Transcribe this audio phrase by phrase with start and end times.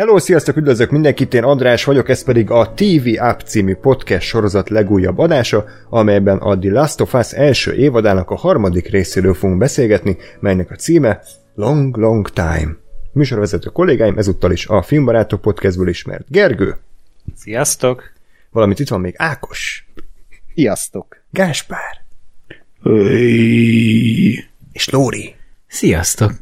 [0.00, 4.68] Hello, sziasztok, üdvözlök mindenkit, én András vagyok, ez pedig a TV App című podcast sorozat
[4.68, 10.16] legújabb adása, amelyben a The Last of Us első évadának a harmadik részéről fogunk beszélgetni,
[10.40, 11.22] melynek a címe
[11.54, 12.76] Long Long Time.
[13.12, 16.76] Műsorvezető kollégáim ezúttal is a Filmbarátok podcastből ismert Gergő.
[17.36, 18.12] Sziasztok!
[18.50, 19.88] Valamint itt van még Ákos.
[20.54, 21.22] Sziasztok!
[21.30, 22.04] Gáspár.
[22.82, 24.44] Hey.
[24.72, 25.34] És Lóri.
[25.66, 26.32] Sziasztok!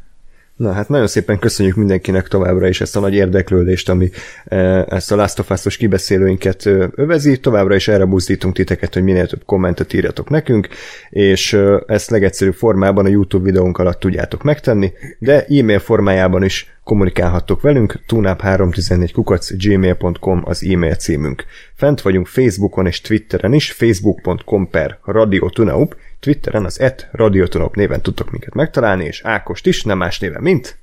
[0.58, 4.10] Na hát nagyon szépen köszönjük mindenkinek továbbra is ezt a nagy érdeklődést, ami
[4.44, 4.56] e,
[4.88, 7.40] ezt a Last of Us-os kibeszélőinket övezi.
[7.40, 10.68] Továbbra is erre buzdítunk titeket, hogy minél több kommentet írjatok nekünk,
[11.10, 17.60] és ezt legegyszerűbb formában a YouTube videónk alatt tudjátok megtenni, de e-mail formájában is kommunikálhattok
[17.60, 21.44] velünk, tunap314 kukac gmail.com az e-mail címünk.
[21.74, 28.02] Fent vagyunk Facebookon és Twitteren is, facebook.com per Radio Tunaup, Twitteren az et Radiotonop néven
[28.02, 30.78] tudtok minket megtalálni, és Ákost is, nem más néven, mint?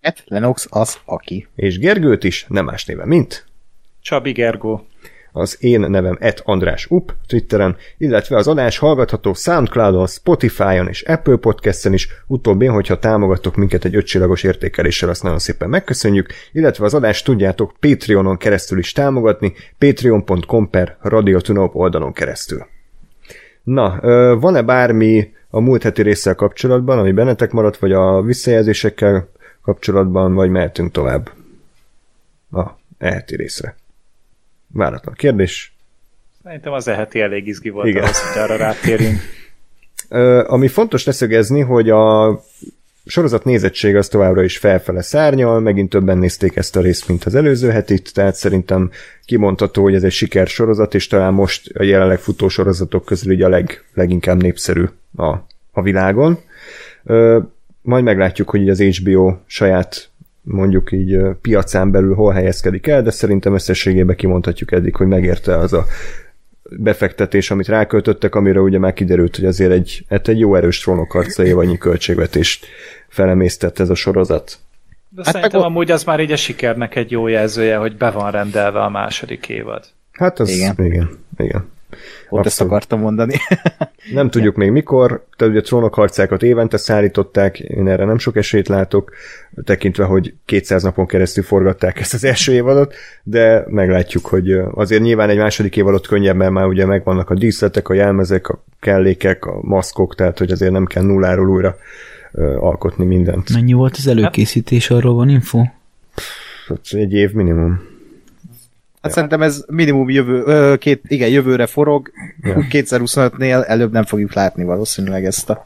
[0.00, 1.48] Et Lenox az aki.
[1.54, 3.46] És Gergőt is, nem más néven, mint?
[4.02, 4.86] Csabi Gergó.
[5.32, 11.36] Az én nevem et András Up Twitteren, illetve az adás hallgatható Soundcloudon, Spotify-on és Apple
[11.36, 16.94] Podcast-en is, utóbbi, hogyha támogattok minket egy ötcsillagos értékeléssel, azt nagyon szépen megköszönjük, illetve az
[16.94, 22.66] adást tudjátok Patreonon keresztül is támogatni, patreon.com per Radiotunop oldalon keresztül.
[23.70, 24.00] Na,
[24.36, 29.28] van-e bármi a múlt heti résszel kapcsolatban, ami bennetek maradt, vagy a visszajelzésekkel
[29.62, 31.30] kapcsolatban, vagy mehetünk tovább
[32.52, 32.66] a
[32.98, 33.76] eheti részre?
[34.72, 35.74] Váratlan kérdés.
[36.42, 38.02] Szerintem az eheti elég izgi volt Igen.
[38.02, 39.18] ahhoz, hogy arra rátérjünk.
[40.46, 42.40] Ami fontos leszögezni, hogy a
[43.04, 47.34] sorozat nézettség az továbbra is felfele szárnyal, megint többen nézték ezt a részt, mint az
[47.34, 48.90] előző hetit, tehát szerintem
[49.24, 53.42] kimondható, hogy ez egy siker sorozat, és talán most a jelenleg futó sorozatok közül így
[53.42, 54.84] a leg, leginkább népszerű
[55.16, 55.28] a,
[55.72, 56.38] a világon.
[57.04, 57.38] Ö,
[57.82, 60.08] majd meglátjuk, hogy az HBO saját
[60.42, 65.72] mondjuk így piacán belül hol helyezkedik el, de szerintem összességében kimondhatjuk eddig, hogy megérte az
[65.72, 65.86] a
[66.76, 71.44] befektetés, amit ráköltöttek, amire ugye már kiderült, hogy azért egy, hát egy jó erős trónokharca
[71.44, 72.66] évannyi költségvetést
[73.08, 74.58] felemésztett ez a sorozat.
[75.08, 75.70] De hát szerintem meg...
[75.70, 79.48] amúgy az már így a sikernek egy jó jelzője, hogy be van rendelve a második
[79.48, 79.84] évad.
[80.12, 81.18] Hát az, igen, igen.
[81.36, 81.68] igen.
[82.30, 83.34] Ott ezt akartam mondani.
[84.12, 88.68] nem tudjuk még mikor, tehát ugye a trónokharcákat évente szállították, én erre nem sok esélyt
[88.68, 89.12] látok,
[89.64, 95.28] tekintve, hogy 200 napon keresztül forgatták ezt az első évadot, de meglátjuk, hogy azért nyilván
[95.28, 99.58] egy második évadot könnyebb, mert már ugye megvannak a díszletek, a jelmezek, a kellékek, a
[99.62, 101.76] maszkok, tehát hogy azért nem kell nulláról újra
[102.58, 103.52] alkotni mindent.
[103.52, 105.64] Mennyi volt az előkészítés, arról van info?
[106.14, 107.89] Pff, egy év minimum.
[109.00, 109.16] Hát ja.
[109.16, 112.10] szerintem ez minimum jövő, két, igen, jövőre forog,
[112.42, 112.56] ja.
[112.70, 115.62] 2025-nél előbb nem fogjuk látni valószínűleg ezt a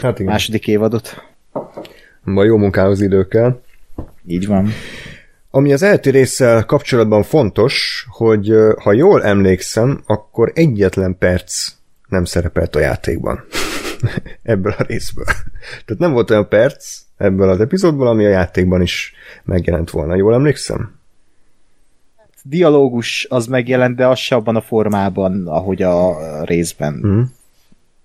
[0.00, 0.32] hát igen.
[0.32, 1.22] második évadot.
[2.22, 3.60] Ma jó munkához idő kell.
[4.26, 4.68] Így van.
[5.50, 11.72] Ami az elti résszel kapcsolatban fontos, hogy ha jól emlékszem, akkor egyetlen perc
[12.08, 13.44] nem szerepelt a játékban.
[14.42, 15.24] ebből a részből.
[15.84, 19.14] Tehát nem volt olyan perc ebből az epizódból, ami a játékban is
[19.44, 20.16] megjelent volna.
[20.16, 20.94] Jól emlékszem?
[22.48, 27.02] Dialógus az megjelent, de az se abban a formában, ahogy a részben.
[27.06, 27.20] Mm.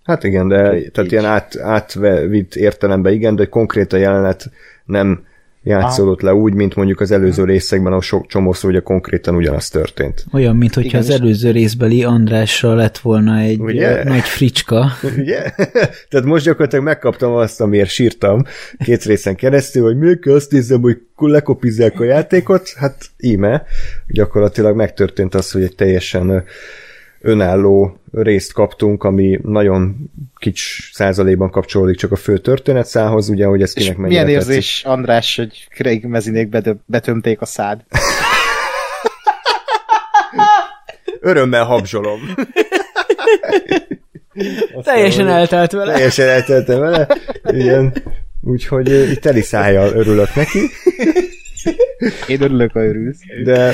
[0.03, 1.11] Hát igen, de Úgy, tehát így.
[1.11, 4.49] ilyen át, átvitt értelemben igen, de konkrét a jelenet
[4.85, 5.23] nem
[5.63, 10.25] játszódott le úgy, mint mondjuk az előző részekben, ahol sok csomószor ugye konkrétan ugyanaz történt.
[10.33, 14.03] Olyan, mint hogyha az előző részbeli Andrással lett volna egy ugye?
[14.03, 14.91] nagy fricska.
[15.17, 15.41] Ugye?
[16.09, 18.43] Tehát most gyakorlatilag megkaptam azt, amiért sírtam
[18.77, 23.63] két részen keresztül, hogy még azt nézem, hogy lekopizzák a játékot, hát íme,
[24.07, 26.43] gyakorlatilag megtörtént az, hogy egy teljesen
[27.21, 29.95] önálló részt kaptunk, ami nagyon
[30.37, 34.97] kics százalékban kapcsolódik csak a fő történetszához, ugye, hogy ez kinek mennyire milyen érzés, tetszik.
[34.97, 36.49] András, hogy Craig mezinék
[36.85, 37.81] betömték a szád?
[41.21, 42.19] Örömmel habzsolom.
[44.83, 45.93] Teljesen eltelt vele.
[45.93, 47.07] Teljesen eltelt vele.
[47.43, 47.93] Igen.
[48.41, 50.59] Úgyhogy itt teli szájjal örülök neki.
[52.27, 53.19] Én örülök, ha örülsz.
[53.43, 53.73] De,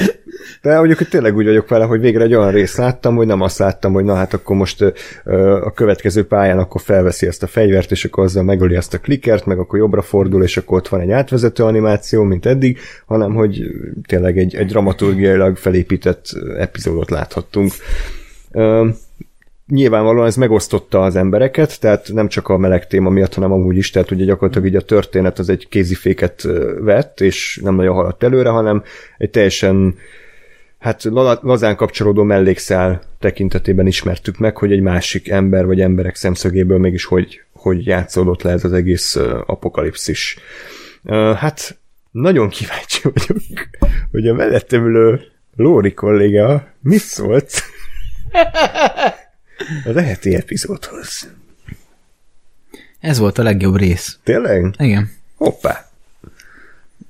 [0.61, 3.41] de mondjuk, hogy tényleg úgy vagyok vele, hogy végre egy olyan részt láttam, hogy nem
[3.41, 4.81] azt láttam, hogy na hát akkor most
[5.63, 9.45] a következő pályán akkor felveszi ezt a fegyvert, és akkor azzal megöli ezt a klikert,
[9.45, 13.63] meg akkor jobbra fordul, és akkor ott van egy átvezető animáció, mint eddig, hanem hogy
[14.07, 16.25] tényleg egy, egy dramaturgiailag felépített
[16.57, 17.71] epizódot láthattunk
[19.67, 23.89] nyilvánvalóan ez megosztotta az embereket, tehát nem csak a meleg téma miatt, hanem amúgy is,
[23.89, 26.47] tehát ugye gyakorlatilag így a történet az egy kéziféket
[26.79, 28.83] vett, és nem nagyon haladt előre, hanem
[29.17, 29.95] egy teljesen
[30.79, 31.03] hát
[31.41, 37.41] lazán kapcsolódó mellékszál tekintetében ismertük meg, hogy egy másik ember vagy emberek szemszögéből mégis hogy,
[37.51, 39.15] hogy játszódott le ez az egész
[39.45, 40.37] apokalipszis.
[41.35, 41.77] Hát
[42.11, 43.67] nagyon kíváncsi vagyok,
[44.11, 45.21] hogy a mellettem ülő
[45.55, 47.51] Lóri kolléga mit szólt
[49.85, 51.29] az eheti epizódhoz.
[52.99, 54.17] Ez volt a legjobb rész.
[54.23, 54.75] Tényleg?
[54.77, 55.11] Igen.
[55.35, 55.89] Hoppá.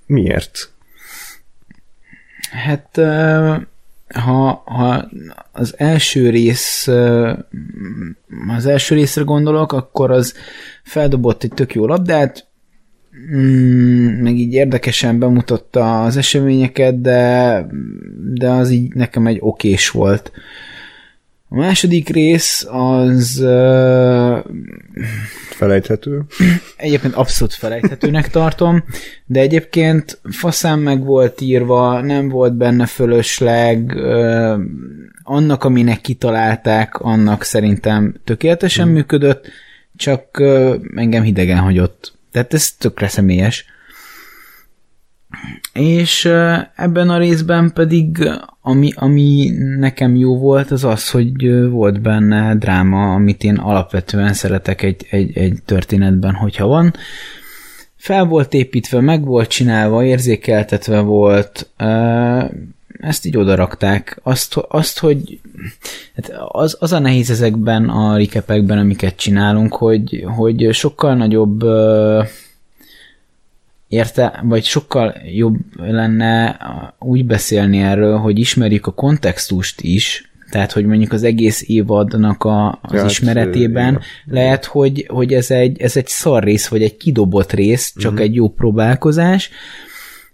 [0.06, 0.72] Miért?
[2.52, 3.00] Hát
[4.08, 5.10] ha, ha
[5.52, 6.88] az első rész
[8.48, 10.34] az első részre gondolok, akkor az
[10.84, 12.48] feldobott egy tök jó labdát,
[13.36, 17.66] mm, meg így érdekesen bemutatta az eseményeket, de,
[18.34, 20.32] de az így nekem egy okés volt.
[21.50, 23.40] A második rész az...
[23.42, 24.38] Uh,
[25.50, 26.22] felejthető.
[26.78, 28.84] Egyébként abszolút felejthetőnek tartom,
[29.26, 34.60] de egyébként faszán meg volt írva, nem volt benne fölösleg, uh,
[35.24, 38.94] annak, aminek kitalálták, annak szerintem tökéletesen hmm.
[38.94, 39.48] működött,
[39.96, 42.14] csak uh, engem hidegen hagyott.
[42.32, 43.66] Tehát ez tökre személyes.
[45.74, 46.26] És
[46.76, 48.30] ebben a részben pedig
[48.68, 54.82] ami, ami nekem jó volt, az az, hogy volt benne dráma, amit én alapvetően szeretek
[54.82, 56.94] egy, egy, egy történetben, hogyha van.
[57.96, 61.70] Fel volt építve, meg volt csinálva, érzékeltetve volt,
[63.00, 64.20] ezt így odarakták.
[64.24, 65.40] Azt, azt hogy
[66.16, 71.64] hát az, az a nehéz ezekben a rikepekben, amiket csinálunk, hogy, hogy sokkal nagyobb
[73.88, 76.58] érte, vagy sokkal jobb lenne
[77.00, 82.80] úgy beszélni erről, hogy ismerjük a kontextust is, tehát, hogy mondjuk az egész évadnak a,
[82.82, 84.02] az hát, ismeretében igen.
[84.26, 88.28] lehet, hogy, hogy ez, egy, ez egy szar rész, vagy egy kidobott rész, csak uh-huh.
[88.28, 89.50] egy jó próbálkozás,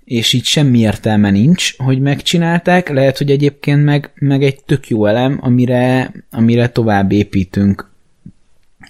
[0.03, 5.05] és így semmi értelme nincs, hogy megcsinálták, lehet, hogy egyébként meg, meg egy tök jó
[5.05, 7.91] elem, amire, amire tovább építünk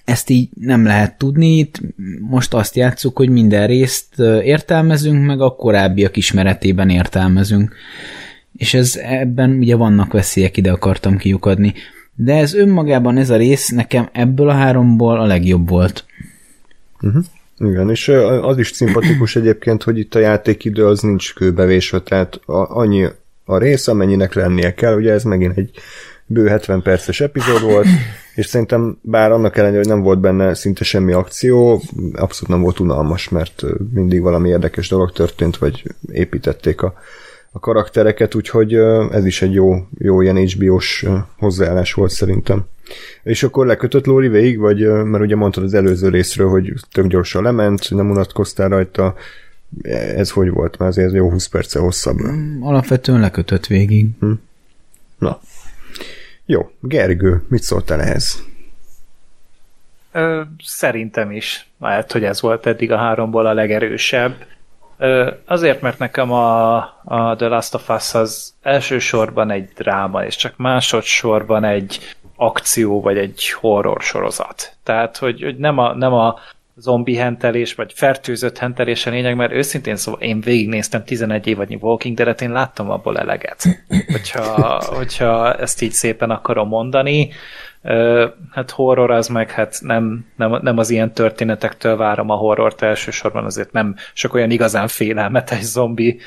[0.04, 1.80] ezt így nem lehet tudni, itt
[2.20, 7.74] most azt játszuk, hogy minden részt értelmezünk, meg a korábbiak ismeretében értelmezünk.
[8.56, 11.74] És ez ebben ugye vannak veszélyek, ide akartam kiukadni.
[12.14, 16.04] De ez önmagában ez a rész nekem ebből a háromból a legjobb volt.
[17.00, 17.24] Uh-huh.
[17.58, 18.08] Igen, és
[18.42, 23.06] az is szimpatikus egyébként, hogy itt a játékidő az nincs kőbevésve, tehát annyi
[23.44, 25.70] a rész, amennyinek lennie kell, ugye ez megint egy
[26.26, 27.86] bő 70 perces epizód volt,
[28.34, 31.82] és szerintem bár annak ellenére, hogy nem volt benne szinte semmi akció,
[32.14, 33.62] abszolút nem volt unalmas, mert
[33.92, 35.82] mindig valami érdekes dolog történt, vagy
[36.12, 36.94] építették a,
[37.52, 38.74] a karaktereket, úgyhogy
[39.10, 41.06] ez is egy jó, jó ilyen HBO-s
[41.38, 42.64] hozzáállás volt szerintem.
[43.22, 47.42] És akkor lekötött Lóri végig, vagy mert ugye mondtad az előző részről, hogy tök gyorsan
[47.42, 49.14] lement, nem unatkoztál rajta,
[50.16, 50.78] ez hogy volt?
[50.78, 52.18] Mert azért jó 20 perce hosszabb.
[52.60, 54.08] Alapvetően lekötött végig.
[54.20, 54.32] Hm.
[55.18, 55.40] Na,
[56.46, 58.44] jó, Gergő, mit szóltál ehhez?
[60.12, 61.68] Ö, szerintem is.
[61.80, 64.34] Lehet, hogy ez volt eddig a háromból a legerősebb.
[64.98, 70.36] Ö, azért, mert nekem a, a The Last of Us az elsősorban egy dráma, és
[70.36, 74.76] csak másodszorban egy akció, vagy egy horror sorozat.
[74.82, 76.38] Tehát, hogy, hogy nem, a, nem a
[76.76, 82.16] zombi hentelés, vagy fertőzött hentelés a lényeg, mert őszintén szóval én végignéztem 11 évadnyi Walking
[82.16, 83.62] Dead-et, én láttam abból eleget.
[84.12, 87.30] Hogyha, hogyha ezt így szépen akarom mondani,
[88.50, 93.44] hát horror az meg, hát nem, nem, nem az ilyen történetektől várom a horrort, elsősorban
[93.44, 96.18] azért nem sok olyan igazán félelmetes zombi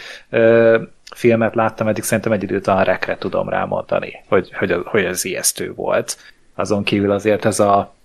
[1.15, 5.73] filmet láttam, eddig szerintem egy időt a rekre tudom rámondani, hogy, hogy, hogy ez ijesztő
[5.73, 6.17] volt.
[6.55, 7.95] Azon kívül azért ez a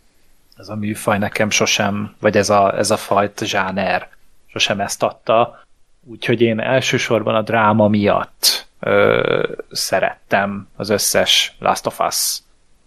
[0.56, 4.08] ez a műfaj nekem sosem, vagy ez a, ez a fajta zsáner
[4.46, 5.64] sosem ezt adta,
[6.04, 12.38] úgyhogy én elsősorban a dráma miatt ö, szerettem az összes Last of Us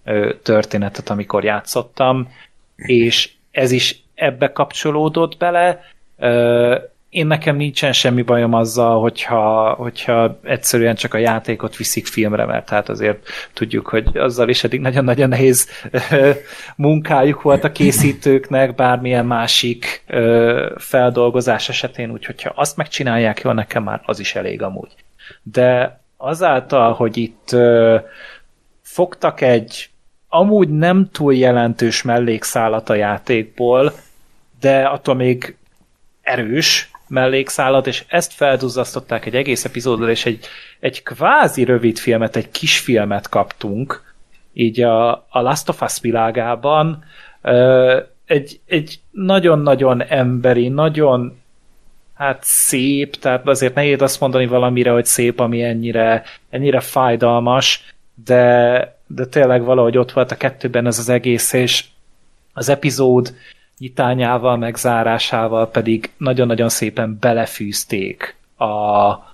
[0.03, 2.33] ö, történetet, amikor játszottam,
[2.75, 5.79] és ez is ebbe kapcsolódott bele,
[6.17, 6.77] ö,
[7.15, 12.69] én nekem nincsen semmi bajom azzal, hogyha, hogyha egyszerűen csak a játékot viszik filmre, mert
[12.69, 15.69] hát azért tudjuk, hogy azzal is eddig nagyon-nagyon nehéz
[16.75, 20.03] munkájuk volt a készítőknek, bármilyen másik
[20.77, 24.95] feldolgozás esetén, úgyhogy ha azt megcsinálják jól, nekem már az is elég amúgy.
[25.43, 27.55] De azáltal, hogy itt
[28.81, 29.89] fogtak egy
[30.27, 33.93] amúgy nem túl jelentős mellékszálat a játékból,
[34.59, 35.55] de attól még
[36.21, 40.45] erős, mellékszálat, és ezt felduzzasztották egy egész epizódra, és egy,
[40.79, 44.13] egy kvázi rövid filmet, egy kis filmet kaptunk,
[44.53, 47.03] így a, a Last of Us világában,
[48.25, 51.37] egy, egy nagyon-nagyon emberi, nagyon
[52.13, 57.93] hát szép, tehát azért nehéz azt mondani valamire, hogy szép, ami ennyire, ennyire fájdalmas,
[58.25, 61.85] de, de tényleg valahogy ott volt a kettőben ez az egész, és
[62.53, 63.33] az epizód
[63.77, 69.33] nyitányával, megzárásával pedig nagyon-nagyon szépen belefűzték a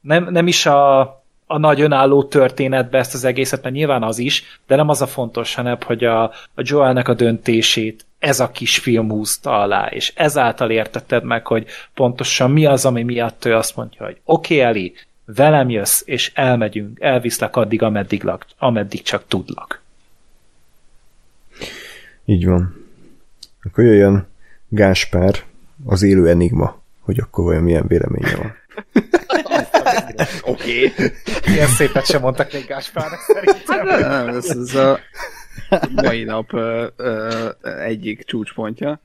[0.00, 1.00] nem, nem is a,
[1.46, 5.06] a nagy önálló történetbe ezt az egészet, mert nyilván az is, de nem az a
[5.06, 6.22] fontos, hanem hogy a,
[6.54, 11.66] a Joelnek a döntését ez a kis film húzta alá, és ezáltal értetted meg, hogy
[11.94, 14.94] pontosan mi az, ami miatt ő azt mondja, hogy oké, okay, Eli,
[15.24, 19.82] velem jössz, és elmegyünk, elviszlek addig, ameddig, lak, ameddig csak tudlak.
[22.24, 22.79] Így van.
[23.62, 24.26] Akkor jöjjön
[24.68, 25.34] Gáspár,
[25.84, 28.54] az élő enigma, hogy akkor vajon milyen véleménye van.
[30.42, 30.86] Oké.
[30.86, 31.10] Okay.
[31.46, 33.86] Ilyen szépet sem mondtak még Gáspárnak szerintem.
[33.86, 34.98] Hát, nem, ez, ez a
[35.94, 39.00] mai nap ö, ö, egyik csúcspontja.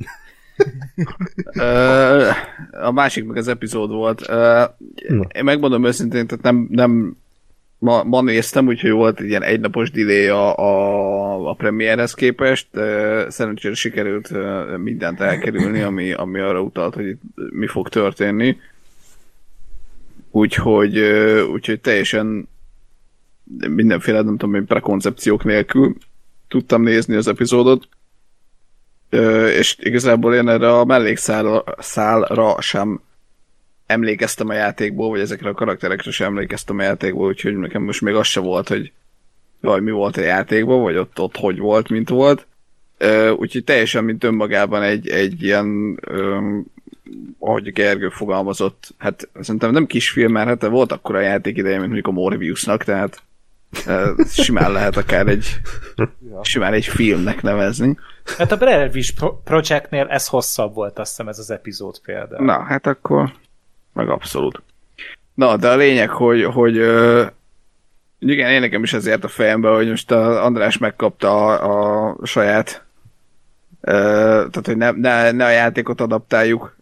[1.46, 2.30] Ö,
[2.72, 4.30] a másik meg az epizód volt.
[4.30, 4.64] Ö,
[5.34, 7.18] én megmondom őszintén, tehát nem, nem
[7.78, 12.68] ma, ma néztem, úgyhogy volt egy ilyen egynapos delay a, a, a premierhez képest.
[13.28, 14.32] Szerencsére sikerült
[14.78, 18.58] mindent elkerülni, ami, ami arra utalt, hogy mi fog történni.
[20.32, 21.00] Úgyhogy,
[21.52, 22.50] úgyhogy teljesen
[23.68, 25.96] mindenféle, nem tudom én, prekoncepciók nélkül
[26.48, 27.88] tudtam nézni az epizódot,
[29.58, 33.02] és igazából én erre a mellékszálra sem
[33.86, 38.16] emlékeztem a játékból, vagy ezekre a karakterekre sem emlékeztem a játékból, úgyhogy nekem most még
[38.16, 38.92] az se volt, hogy
[39.62, 42.48] jaj, mi volt a játékban, vagy ott, ott hogy volt, mint volt.
[43.36, 46.00] Úgyhogy teljesen, mint önmagában egy, egy ilyen
[47.40, 51.86] ahogy Gergő fogalmazott, hát szerintem nem kisfilm, mert hát volt akkor a játék ideje, mint
[51.86, 53.22] mondjuk a Morbiusnak, tehát
[54.28, 55.46] simán lehet akár egy
[56.42, 57.98] simán egy filmnek nevezni.
[58.38, 62.46] Hát a Blair Witch Projectnél ez hosszabb volt, azt hiszem ez az epizód például.
[62.46, 63.32] Na, hát akkor
[63.96, 64.62] meg abszolút.
[65.34, 66.76] Na, de a lényeg, hogy, hogy
[68.20, 72.86] igen, én nekem is ezért a fejembe, hogy most a András megkapta a, a saját
[73.86, 76.78] tehát, hogy ne, ne, ne a játékot adaptáljuk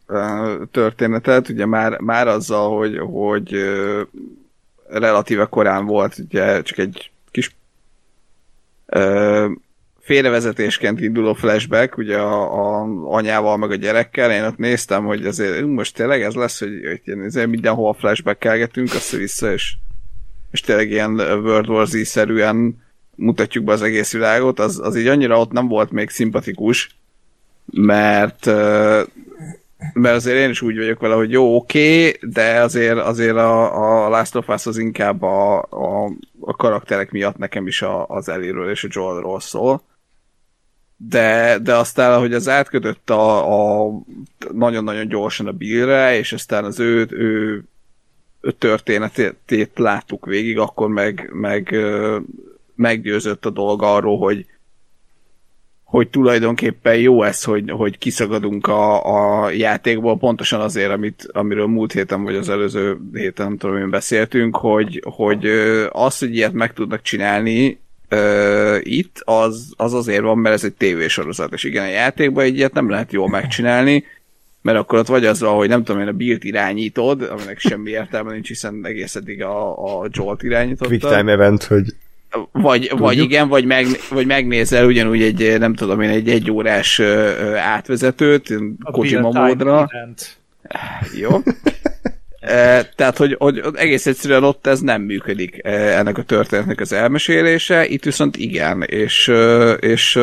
[0.72, 3.56] történetet, ugye már, már azzal, hogy, hogy
[4.88, 7.56] relatíve korán volt, ugye csak egy kis
[10.04, 15.66] félrevezetésként induló flashback, ugye a, a anyával, meg a gyerekkel, én ott néztem, hogy azért
[15.66, 19.74] most tényleg ez lesz, hogy, hogy azért mindenhol flashbackelgetünk össze-vissza, és,
[20.52, 22.82] és tényleg ilyen World War Z-szerűen
[23.16, 26.90] mutatjuk be az egész világot, az, az így annyira ott nem volt még szimpatikus,
[27.66, 28.46] mert
[29.94, 34.06] mert azért én is úgy vagyok vele, hogy jó, oké, okay, de azért, azért a,
[34.06, 38.30] a Last of Us az inkább a, a, a karakterek miatt nekem is a, az
[38.30, 39.82] Eliről és a Joelról szól
[41.10, 43.92] de, de aztán, ahogy az átkötött a, a
[44.52, 47.64] nagyon-nagyon gyorsan a Billre, és aztán az ő, ő,
[48.42, 51.76] ő történetét láttuk végig, akkor meg, meg
[52.76, 54.46] meggyőzött a dolog arról, hogy,
[55.84, 61.92] hogy tulajdonképpen jó ez, hogy, hogy kiszagadunk a, a játékból, pontosan azért, amit, amiről múlt
[61.92, 65.46] héten, vagy az előző héten, nem tudom, én beszéltünk, hogy, hogy
[65.90, 67.82] az, hogy ilyet meg tudnak csinálni,
[68.14, 72.56] uh, itt, az, az azért van, mert ez egy tévésorozat, és igen, a játékban egy
[72.56, 74.04] ilyet nem lehet jól megcsinálni,
[74.62, 78.32] mert akkor ott vagy azzal, hogy nem tudom én, a build irányítod, aminek semmi értelme
[78.32, 80.88] nincs, hiszen egész eddig a, a Jolt irányította.
[80.88, 81.86] Quick time event, hogy
[82.52, 87.00] vagy, vagy igen, vagy, meg, vagy megnézel ugyanúgy egy, nem tudom én, egy egyórás
[87.56, 88.54] átvezetőt,
[88.92, 89.90] Kojima módra.
[91.20, 91.30] Jó.
[92.96, 98.04] Tehát, hogy, hogy egész egyszerűen ott ez nem működik ennek a történetnek az elmesélése, itt
[98.04, 99.32] viszont igen, és,
[99.80, 100.20] és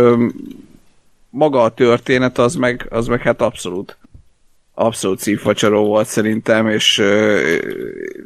[1.30, 3.96] maga a történet az meg, az meg hát abszolút
[4.74, 7.02] abszolút szívfacsaró volt szerintem, és,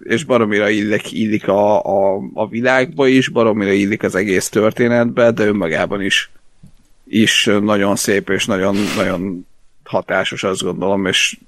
[0.02, 5.46] és baromira illik, illik a, a, a világba is, baromira illik az egész történetbe, de
[5.46, 6.30] önmagában is,
[7.04, 9.46] is nagyon szép és nagyon, nagyon
[9.84, 11.38] hatásos, azt gondolom, és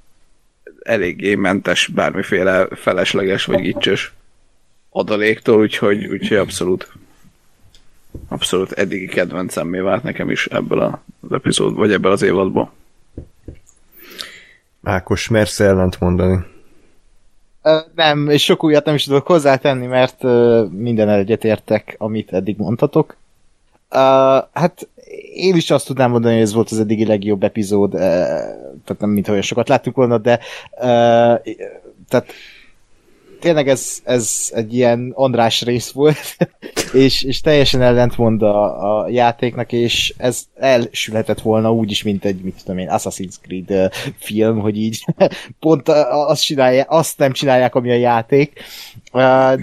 [0.87, 4.13] eléggé mentes bármiféle felesleges vagy gicsös
[4.91, 6.93] adaléktól, úgyhogy, úgyhogy abszolút
[8.29, 10.81] abszolút eddigi kedvencemmé vált nekem is ebből
[11.21, 12.73] az epizód, vagy ebből az évadból.
[14.83, 16.39] Ákos, mersz ellent mondani?
[17.95, 20.23] Nem, és sok újat nem is tudok hozzátenni, mert
[20.71, 23.17] minden egyetértek, amit eddig mondhatok.
[23.91, 23.99] Uh,
[24.53, 24.89] hát
[25.35, 29.11] én is azt tudnám mondani, hogy ez volt az eddigi legjobb epizód, uh, tehát nem
[29.11, 30.41] mint olyan sokat láttuk volna, de
[30.73, 31.41] uh,
[32.09, 32.33] tehát
[33.41, 36.37] tényleg ez, ez egy ilyen András rész volt,
[36.93, 42.41] és, és teljesen ellentmond a, a játéknak, és ez elsülhetett volna úgy is, mint egy,
[42.41, 45.05] mit tudom én, Assassin's Creed film, hogy így
[45.61, 48.61] pont azt, csinálja, azt nem csinálják, ami a játék,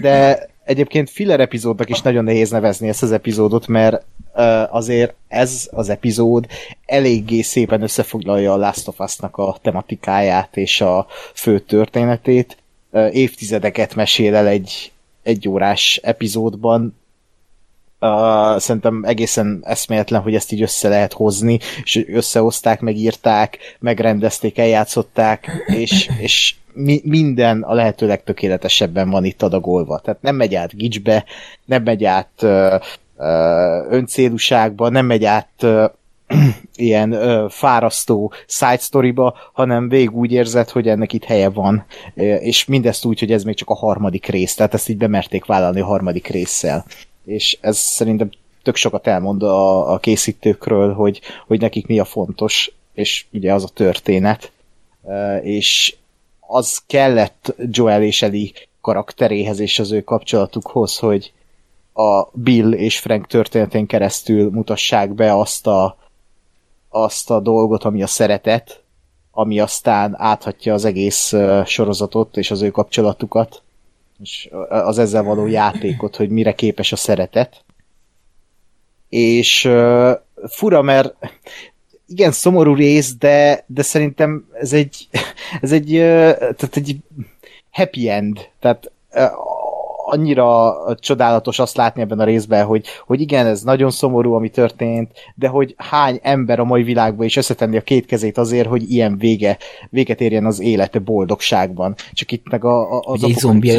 [0.00, 4.04] de egyébként filler epizódnak is nagyon nehéz nevezni ezt az epizódot, mert
[4.70, 6.46] azért ez az epizód
[6.86, 12.56] eléggé szépen összefoglalja a Last of Us-nak a tematikáját és a fő történetét,
[13.10, 14.92] évtizedeket mesél el egy
[15.24, 17.02] egy órás epizódban,
[18.00, 25.64] Uh, szerintem egészen eszméletlen, hogy ezt így össze lehet hozni, és összehozták, megírták, megrendezték, eljátszották,
[25.66, 29.98] és, és mi, minden a lehető legtökéletesebben van itt adagolva.
[29.98, 31.24] Tehát nem megy át gicsbe,
[31.64, 32.74] nem megy át uh,
[33.88, 35.66] öncélúságba, nem megy át
[36.76, 41.84] ilyen uh, fárasztó side storyba, hanem végig úgy érzed, hogy ennek itt helye van,
[42.40, 45.80] és mindezt úgy, hogy ez még csak a harmadik rész, tehát ezt így bemerték vállalni
[45.80, 46.84] a harmadik résszel.
[47.24, 48.30] És ez szerintem
[48.62, 53.64] tök sokat elmond a, a készítőkről, hogy, hogy nekik mi a fontos, és ugye az
[53.64, 54.52] a történet,
[55.42, 55.96] és
[56.40, 61.32] az kellett Joel és Eli karakteréhez és az ő kapcsolatukhoz, hogy
[61.94, 65.96] a Bill és Frank történetén keresztül mutassák be azt a,
[66.88, 68.82] azt a dolgot, ami a szeretet,
[69.30, 71.34] ami aztán áthatja az egész
[71.64, 73.62] sorozatot és az ő kapcsolatukat,
[74.20, 77.64] és az ezzel való játékot, hogy mire képes a szeretet.
[79.08, 79.70] És
[80.48, 81.14] fura, mert
[82.06, 85.08] igen, szomorú rész, de, de szerintem ez egy,
[85.60, 85.90] ez egy,
[86.36, 86.96] tehát egy
[87.70, 88.48] happy end.
[88.60, 88.92] Tehát
[90.04, 95.10] annyira csodálatos azt látni ebben a részben, hogy, hogy igen, ez nagyon szomorú, ami történt,
[95.34, 99.18] de hogy hány ember a mai világban is összetenni a két kezét azért, hogy ilyen
[99.18, 99.58] vége,
[99.90, 101.94] véget érjen az élete boldogságban.
[102.12, 103.78] Csak itt meg a, a, az Egy zombi,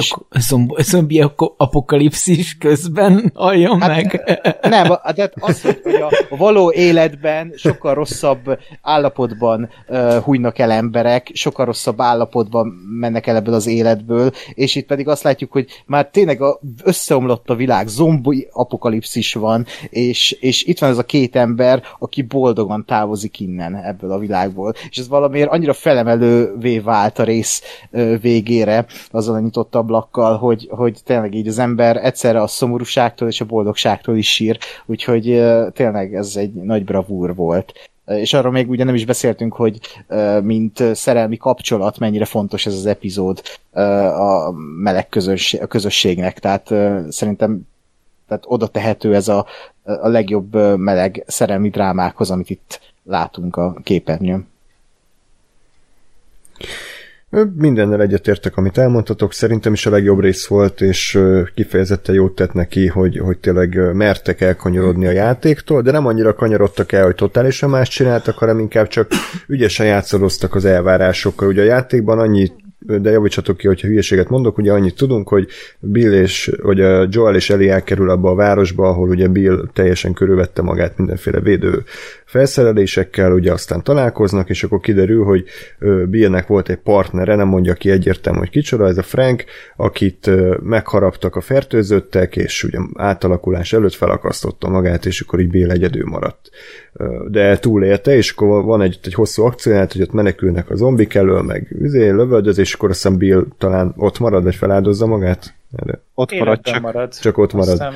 [0.78, 1.26] zombi
[1.58, 4.40] apokalipszis közben halljon hát, meg.
[4.62, 5.96] Nem, de az, hogy, hogy
[6.30, 12.68] a való életben sokkal rosszabb állapotban uh, hújnak el emberek, sokkal rosszabb állapotban
[13.00, 17.50] mennek el ebből az életből, és itt pedig azt látjuk, hogy már tényleg a, összeomlott
[17.50, 22.86] a világ, zombi apokalipszis van, és, és itt van ez a két ember, aki boldogan
[22.86, 24.74] távozik innen ebből a világból.
[24.90, 27.62] És ez valamiért annyira felemelővé vált a rész
[28.22, 33.42] végére azzal a nyitott ablakkal, hogy, hogy tényleg így az ember egyszerre a szomorúságtól és
[33.42, 37.74] a boldogságtól is sír, úgyhogy tényleg ez egy nagy bravúr volt
[38.06, 39.80] és arról még ugye nem is beszéltünk, hogy
[40.42, 43.42] mint szerelmi kapcsolat mennyire fontos ez az epizód
[44.18, 46.74] a meleg közösség, a közösségnek, tehát
[47.14, 47.68] szerintem
[48.28, 49.46] tehát oda tehető ez a,
[49.84, 54.48] a legjobb meleg szerelmi drámákhoz, amit itt látunk a képernyőn.
[57.56, 61.20] Mindennel egyetértek, amit elmondtatok, szerintem is a legjobb rész volt, és
[61.56, 66.92] kifejezetten jót tett neki, hogy, hogy tényleg mertek elkanyarodni a játéktól, de nem annyira kanyarodtak
[66.92, 69.12] el, hogy totálisan más csináltak, hanem inkább csak
[69.48, 71.48] ügyesen játszadoztak az elvárásokkal.
[71.48, 72.52] Ugye a játékban annyi
[72.86, 75.48] de javítsatok ki, hogyha hülyeséget mondok, ugye annyit tudunk, hogy
[75.80, 80.14] Bill és, vagy a Joel és Ellie elkerül abba a városba, ahol ugye Bill teljesen
[80.14, 81.84] körülvette magát mindenféle védő
[82.26, 85.46] felszerelésekkel, ugye aztán találkoznak, és akkor kiderül, hogy
[86.10, 89.44] Billnek volt egy partnere, nem mondja ki egyértelmű, hogy kicsoda, ez a Frank,
[89.76, 90.30] akit
[90.62, 96.50] megharaptak a fertőzöttek, és ugye átalakulás előtt felakasztotta magát, és akkor így Bill egyedül maradt.
[97.28, 101.42] De túlélte, és akkor van egy, egy hosszú akcióját, hogy ott menekülnek a zombik elől,
[101.42, 105.54] meg üzé, lövöldöz, és akkor azt hiszem Bill talán ott marad, vagy feláldozza magát?
[105.76, 106.00] Erre.
[106.14, 106.82] Ott marad csak.
[106.82, 107.14] marad.
[107.20, 107.70] Csak ott marad.
[107.70, 107.94] Aztán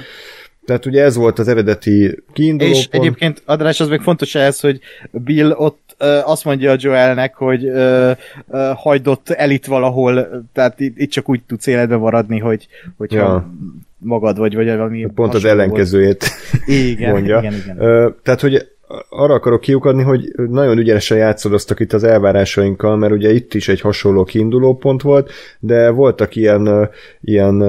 [0.69, 3.03] tehát ugye ez volt az eredeti kiinduló És pont.
[3.03, 4.79] egyébként, Adrás, az még fontos ez, hogy
[5.11, 8.11] Bill ott ö, azt mondja a Joelnek, hogy ö,
[8.49, 13.49] ö, hagyd elit valahol, tehát itt, itt csak úgy tudsz életbe maradni, hogy hogyha ja.
[13.97, 16.25] magad vagy, vagy valami Pont az ellenkezőjét
[16.65, 17.39] igen, mondja.
[17.39, 17.81] Igen, igen.
[17.81, 18.67] Ö, tehát, hogy
[19.09, 23.81] arra akarok kiukadni, hogy nagyon ügyesen játszadoztak itt az elvárásainkkal, mert ugye itt is egy
[23.81, 26.89] hasonló kiinduló pont volt, de voltak ilyen,
[27.21, 27.63] ilyen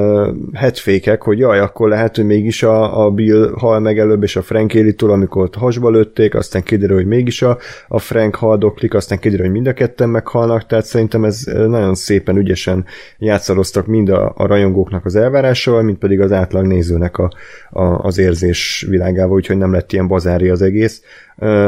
[0.53, 4.43] headfékek, hogy jaj, akkor lehet, hogy mégis a, a Bill hal meg előbb, és a
[4.43, 9.19] Frank élitől, amikor ott hasba lőtték, aztán kiderül, hogy mégis a, a Frank haldoklik, aztán
[9.19, 12.85] kiderül, hogy mind a ketten meghalnak, tehát szerintem ez nagyon szépen ügyesen
[13.19, 17.31] játszadoztak mind a, a rajongóknak az elvárásával, mint pedig az átlag nézőnek a,
[17.71, 21.03] a, az érzés világával, úgyhogy nem lett ilyen bazári az egész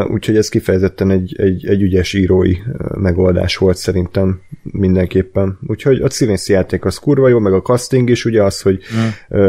[0.08, 2.56] úgyhogy ez kifejezetten egy, egy, egy ügyes írói
[2.94, 5.58] megoldás volt szerintem mindenképpen.
[5.66, 9.40] Úgyhogy a színészi játék az kurva jó, meg a casting is, ugye az, hogy mm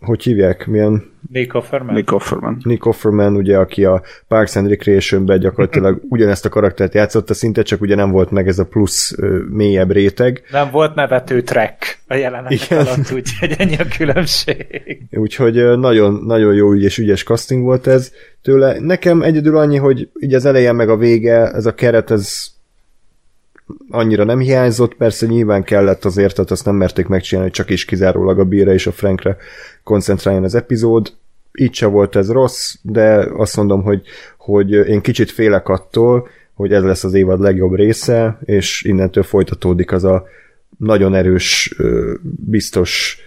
[0.00, 1.18] hogy hívják, milyen...
[1.32, 1.94] Nick Offerman.
[1.94, 2.60] Nick Offerman.
[2.62, 7.80] Nick Offerman, ugye, aki a Parks and Recreation-ben gyakorlatilag ugyanezt a karaktert játszotta, szinte csak
[7.80, 9.16] ugye nem volt meg ez a plusz
[9.50, 10.42] mélyebb réteg.
[10.50, 12.86] Nem volt nevető track a jelenet Igen.
[12.86, 15.02] alatt, úgyhogy ennyi a különbség.
[15.10, 18.78] Úgyhogy nagyon, nagyon jó és ügyes casting volt ez tőle.
[18.80, 22.46] Nekem egyedül annyi, hogy így az eleje meg a vége, ez a keret, ez
[23.90, 27.84] annyira nem hiányzott, persze nyilván kellett azért, tehát azt nem merték megcsinálni, hogy csak is
[27.84, 29.36] kizárólag a Bíre és a Frankre
[29.82, 31.12] koncentráljon az epizód.
[31.52, 34.02] Így se volt ez rossz, de azt mondom, hogy,
[34.36, 39.92] hogy én kicsit félek attól, hogy ez lesz az évad legjobb része, és innentől folytatódik
[39.92, 40.24] az a
[40.78, 41.74] nagyon erős,
[42.22, 43.18] biztos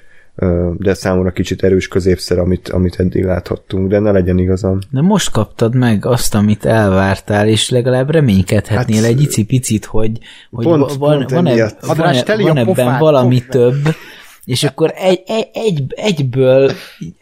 [0.78, 4.80] de számomra kicsit erős középszer, amit, amit eddig láthattunk, de ne legyen igazam.
[4.92, 10.20] De most kaptad meg azt, amit elvártál, és legalább reménykedhetnél hát, egy icipicit, hogy,
[10.52, 13.52] hogy pont, van, pont van, eb, van, eb, van ebben pofát, valami pofát.
[13.52, 13.96] több,
[14.46, 16.72] és akkor egy, egy, egy, egyből,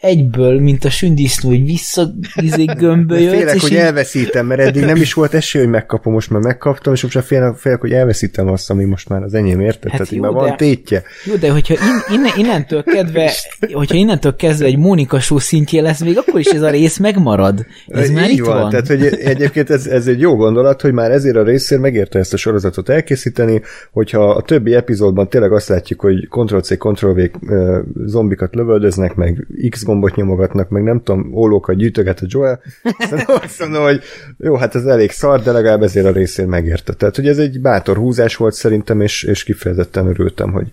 [0.00, 3.34] egyből, mint a sündisznó, hogy vissza izé gömbölyöd.
[3.34, 3.76] Félek, hogy így...
[3.76, 7.24] elveszítem, mert eddig nem is volt esély, hogy megkapom, most már megkaptam, és most már
[7.24, 9.90] félek, félek hogy elveszítem azt, ami most már az enyém, érted?
[9.90, 11.02] Hát Tehát jó, már de, van tétje.
[11.24, 13.32] Jó, de hogyha in, innen, innentől kedve,
[13.72, 17.66] hogyha innentől kezdve egy Mónika show szintje lesz, még akkor is ez a rész megmarad.
[17.86, 18.60] Ez Így már itt van.
[18.60, 18.70] van.
[18.70, 22.32] Tehát, hogy egyébként ez, ez egy jó gondolat, hogy már ezért a részért megérte ezt
[22.32, 28.54] a sorozatot elkészíteni, hogyha a többi epizódban tényleg azt látjuk, hogy Ctrl-C, Ctrl Ctrl-V zombikat
[28.54, 32.60] lövöldöznek, meg X gombot nyomogatnak, meg nem tudom, ólókat gyűjtöget a Joel.
[33.42, 34.00] azt mondom, hogy
[34.38, 36.92] jó, hát ez elég szar, de legalább ezért a részén megérte.
[36.92, 40.70] Tehát, hogy ez egy bátor húzás volt szerintem, és, és kifejezetten örültem, hogy,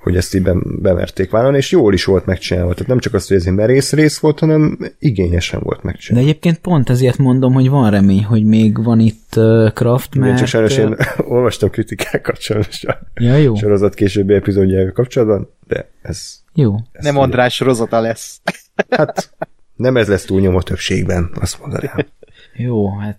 [0.00, 0.48] hogy ezt így
[0.80, 2.72] bemerték vállalni, és jól is volt megcsinálva.
[2.72, 6.26] Tehát nem csak azt, hogy ez egy merész rész volt, hanem igényesen volt megcsinálva.
[6.26, 9.40] De egyébként pont ezért mondom, hogy van remény, hogy még van itt
[9.74, 10.26] Kraft, mert...
[10.26, 10.96] Igen, csak sajnos én
[11.34, 13.54] olvastam kritikákat sajnos a ja, jó.
[13.54, 16.40] sorozat későbbi epizódjával kapcsolatban, de ez...
[16.54, 16.76] Jó.
[16.92, 18.40] Ez nem András sorozata lesz.
[18.90, 19.34] Hát
[19.76, 22.06] nem ez lesz túlnyomó többségben, azt mondanám.
[22.66, 23.18] Jó, hát...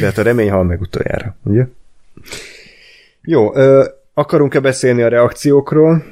[0.00, 1.66] De hát a remény hal meg utoljára, ugye?
[3.22, 6.04] Jó, ö, akarunk-e beszélni a reakciókról?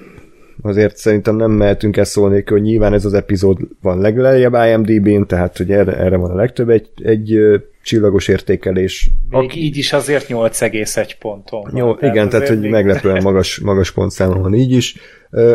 [0.63, 5.57] Azért szerintem nem mehetünk el szólni, hogy nyilván ez az epizód van leglejjebb IMDb-n, tehát
[5.57, 7.39] hogy erre, erre van a legtöbb egy, egy
[7.83, 9.11] csillagos értékelés.
[9.31, 9.63] Még aki...
[9.63, 11.71] így is azért 8,1 ponton.
[11.75, 14.97] Jó, igen, tehát hogy meglepően magas, magas pontszámon van így is.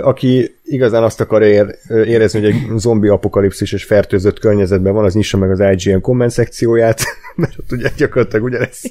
[0.02, 5.14] Aki igazán azt akar ér, érezni, hogy egy zombi apokalipszis és fertőzött környezetben van, az
[5.14, 7.02] nyissa meg az IGN komment szekcióját,
[7.36, 8.90] mert ott ugye gyakorlatilag ugyanezt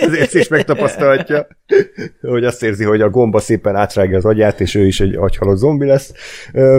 [0.00, 1.46] az érzés megtapasztalhatja,
[2.20, 5.56] hogy azt érzi, hogy a gomba szépen átrágja az agyát, és ő is egy agyhalott
[5.56, 6.12] zombi lesz.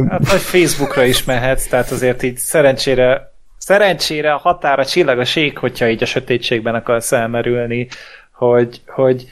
[0.10, 5.58] Hát vagy Facebookra is mehetsz, tehát azért így szerencsére szerencsére a határa csillag a ség,
[5.58, 7.88] hogyha így a sötétségben akarsz elmerülni,
[8.32, 9.26] hogy, hogy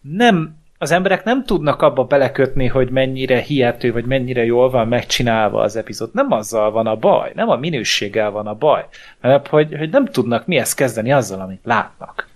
[0.00, 5.60] nem, az emberek nem tudnak abba belekötni, hogy mennyire hihető, vagy mennyire jól van megcsinálva
[5.60, 6.10] az epizód.
[6.12, 8.86] Nem azzal van a baj, nem a minőséggel van a baj,
[9.20, 12.28] mert hogy, hogy nem tudnak mihez kezdeni azzal, amit látnak.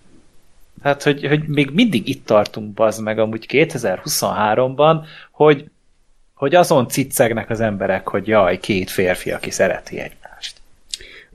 [0.83, 4.97] Tehát, hogy, hogy még mindig itt tartunk, bazd meg, amúgy 2023-ban,
[5.31, 5.65] hogy,
[6.35, 10.26] hogy azon ciccegnek az emberek, hogy jaj, két férfi, aki szereti egymást.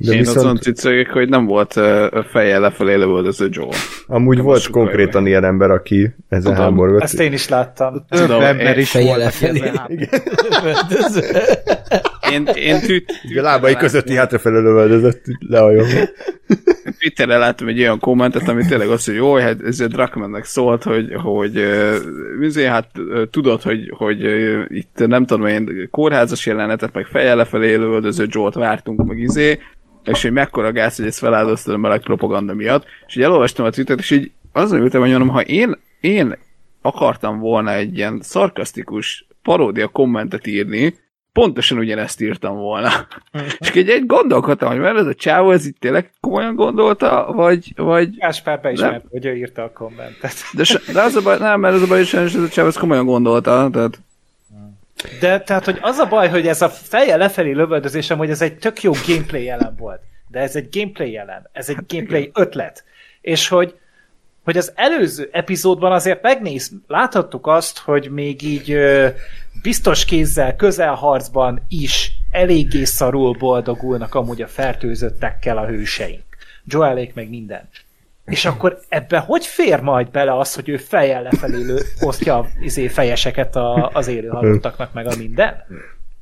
[0.05, 0.37] De Én viszont...
[0.37, 3.69] azon cicegek, hogy nem volt uh, fejjel lefelé lövöldöző Joel.
[4.07, 7.01] Amúgy nem volt konkrétan ilyen ember, aki ezen háborgott.
[7.01, 8.05] Ezt én is láttam.
[8.09, 9.59] Több Tudom, ember is fejjel lefelé.
[12.33, 16.07] én, én tűt, a lábai közötti hátrafelé lövöldözött lehajolva.
[16.99, 20.83] Twitterre láttam egy olyan kommentet, ami tényleg azt, hogy jó, hát ez a Drakmannek szólt,
[20.83, 21.57] hogy, hogy
[22.55, 22.87] uh, hát
[23.31, 24.19] tudod, hogy, hogy
[24.67, 29.59] itt nem tudom én kórházas jelenetet, meg fejjel lefelé lövöldöző Joe-t vártunk, meg izé,
[30.03, 33.69] és hogy mekkora gáz, hogy ezt feláldoztad a meleg propaganda miatt, és így elolvastam a
[33.69, 36.37] tweetet, és így azon ültem, hogy mondom, ha én, én
[36.81, 40.95] akartam volna egy ilyen szarkasztikus paródia kommentet írni,
[41.33, 42.89] pontosan ugyanezt írtam volna.
[43.59, 47.73] és így egy gondolkodtam, hogy mert ez a csávó ez itt tényleg komolyan gondolta, vagy...
[47.75, 50.33] vagy Gáspár beismert, hogy ő írta a kommentet.
[50.53, 52.77] de, de az a baj, nem, mert az a baj, hogy ez a csávó ez
[52.77, 53.99] komolyan gondolta, tehát
[55.19, 58.57] de tehát, hogy az a baj, hogy ez a feje lefelé lövöldözésem, hogy ez egy
[58.57, 60.01] tök jó gameplay jelen volt.
[60.27, 62.83] De ez egy gameplay jelen, ez egy gameplay ötlet.
[63.21, 63.75] És hogy,
[64.43, 69.07] hogy az előző epizódban azért megnéz, láthattuk azt, hogy még így ö,
[69.61, 76.23] biztos kézzel, közelharcban is eléggé szarul boldogulnak amúgy a fertőzöttekkel a hőseink.
[76.65, 77.69] Joelék meg minden.
[78.25, 82.87] És akkor ebbe hogy fér majd bele az, hogy ő fejjel lefelé lő, osztja izé
[82.87, 85.63] fejeseket a, az élő halottaknak, meg a minden?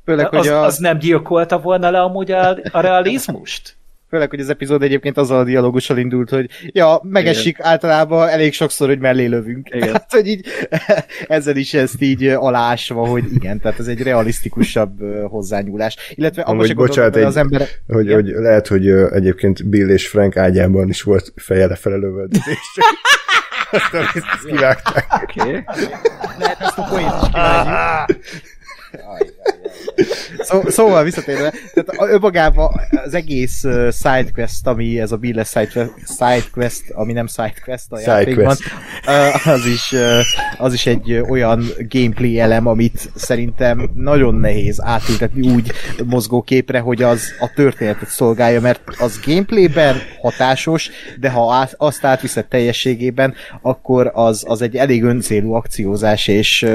[0.06, 0.64] Főleg, az, hogy a...
[0.64, 3.78] az nem gyilkolta volna le amúgy a, a realizmust?
[4.10, 7.72] Főleg, hogy az epizód egyébként azzal a dialógussal indult, hogy ja, megesik Igen.
[7.72, 9.70] általában elég sokszor, hogy mellé lövünk.
[9.72, 9.88] Igen.
[10.00, 10.46] Hát, hogy így
[11.28, 15.96] ezzel is ezt így alásva, hogy igen, tehát ez egy realisztikusabb hozzányúlás.
[16.16, 17.68] Illetve Amúgy, bocsánat, egy, az ember...
[17.88, 22.58] hogy, hogy lehet, hogy egyébként Bill és Frank ágyában is volt feje lefele lövöldözés.
[23.72, 25.06] Aztán ezt kivágták.
[25.24, 25.40] Oké.
[25.40, 25.64] Okay.
[26.40, 28.20] Lehet ezt a poént is kivágjuk.
[30.50, 32.70] Szó, szóval visszatérve, tehát önmagában
[33.06, 38.56] az egész sidequest, ami ez a Bill side, sidequest, ami nem sidequest a side játékban,
[39.08, 39.96] uh, az, is,
[40.58, 45.72] az is egy olyan gameplay elem, amit szerintem nagyon nehéz átültetni úgy
[46.06, 52.46] mozgóképre, hogy az a történetet szolgálja, mert az gameplayben hatásos, de ha át, azt átviszed
[52.46, 56.68] teljességében, akkor az, az egy elég öncélú akciózás, és,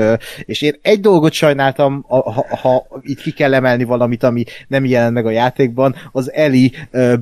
[0.45, 5.14] és én egy dolgot sajnáltam, ha, ha itt ki kell emelni valamit, ami nem jelent
[5.14, 6.72] meg a játékban, az Eli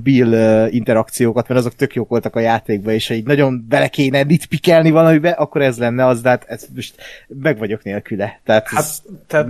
[0.02, 4.22] Bill interakciókat, mert azok tök jók voltak a játékban, és ha így nagyon bele kéne
[4.22, 6.94] nitpikelni valamibe, akkor ez lenne az, de hát ez most
[7.26, 8.40] meg vagyok nélküle.
[8.44, 9.02] Tehát, hát, ez...
[9.26, 9.46] tehát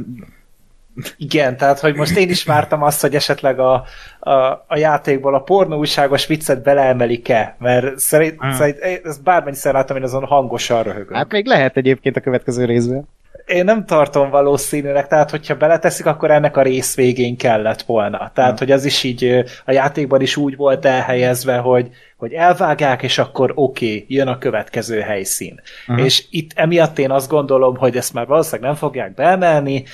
[1.16, 3.84] igen, tehát hogy most én is vártam azt, hogy esetleg a,
[4.20, 4.30] a,
[4.66, 8.52] a játékból a pornó újságos viccet beleemelik-e, mert szerint, hmm.
[8.52, 11.16] szerint ezt bármennyiszer láttam, én azon hangosan röhögök.
[11.16, 13.08] Hát még lehet egyébként a következő részben.
[13.46, 18.30] Én nem tartom valószínűleg, tehát hogyha beleteszik, akkor ennek a rész végén kellett volna.
[18.34, 18.58] Tehát, hmm.
[18.58, 23.52] hogy az is így a játékban is úgy volt elhelyezve, hogy, hogy elvágják, és akkor
[23.54, 25.60] oké, okay, jön a következő helyszín.
[25.88, 26.04] Uh-huh.
[26.04, 29.84] És itt emiatt én azt gondolom, hogy ezt már valószínűleg nem fogják beemelni,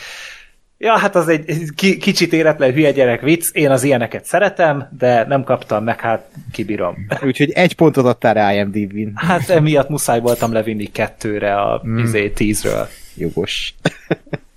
[0.81, 5.45] Ja, hát az egy kicsit éretlen hülye gyerek vicc, én az ilyeneket szeretem, de nem
[5.45, 6.97] kaptam meg, hát kibírom.
[7.27, 9.11] Úgyhogy egy pontot adtál rá IMDb-n.
[9.15, 11.99] Hát emiatt muszáj voltam levinni kettőre a mm.
[11.99, 12.89] izé, tízről.
[13.19, 13.75] Jogos.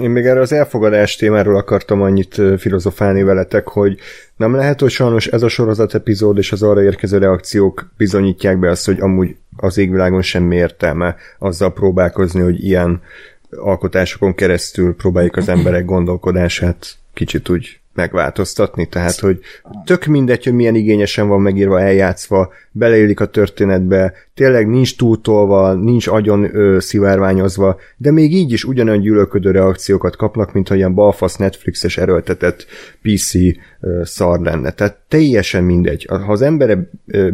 [0.00, 3.98] Én még erre az elfogadás témáról akartam annyit filozofálni veletek, hogy
[4.36, 8.70] nem lehet, hogy sajnos ez a sorozat epizód és az arra érkező reakciók bizonyítják be
[8.70, 13.02] azt, hogy amúgy az égvilágon semmi értelme azzal próbálkozni, hogy ilyen
[13.50, 19.38] alkotásokon keresztül próbáljuk az emberek gondolkodását kicsit úgy megváltoztatni, tehát hogy
[19.84, 26.06] tök mindegy, hogy milyen igényesen van megírva, eljátszva, beleélik a történetbe, tényleg nincs túltolva, nincs
[26.06, 31.36] agyon ö, szivárványozva, de még így is ugyanolyan gyűlölködő reakciókat kapnak, mint ha ilyen balfasz
[31.36, 32.66] Netflixes erőltetett
[33.02, 34.70] PC ö, szar lenne.
[34.70, 36.06] Tehát teljesen mindegy.
[36.08, 36.78] Ha az ember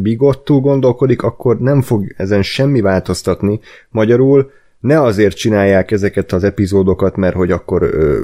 [0.01, 3.61] bigottul gondolkodik, akkor nem fog ezen semmi változtatni.
[3.91, 8.21] Magyarul ne azért csinálják ezeket az epizódokat, mert hogy akkor ö,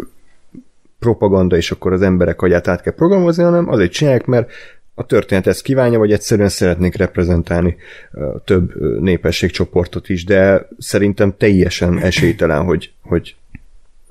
[1.02, 4.50] propaganda, és akkor az emberek agyát át kell programozni, hanem azért csinálják, mert
[4.94, 7.76] a történet ezt kívánja, vagy egyszerűen szeretnék reprezentálni
[8.44, 13.36] több népességcsoportot is, de szerintem teljesen esélytelen, hogy, hogy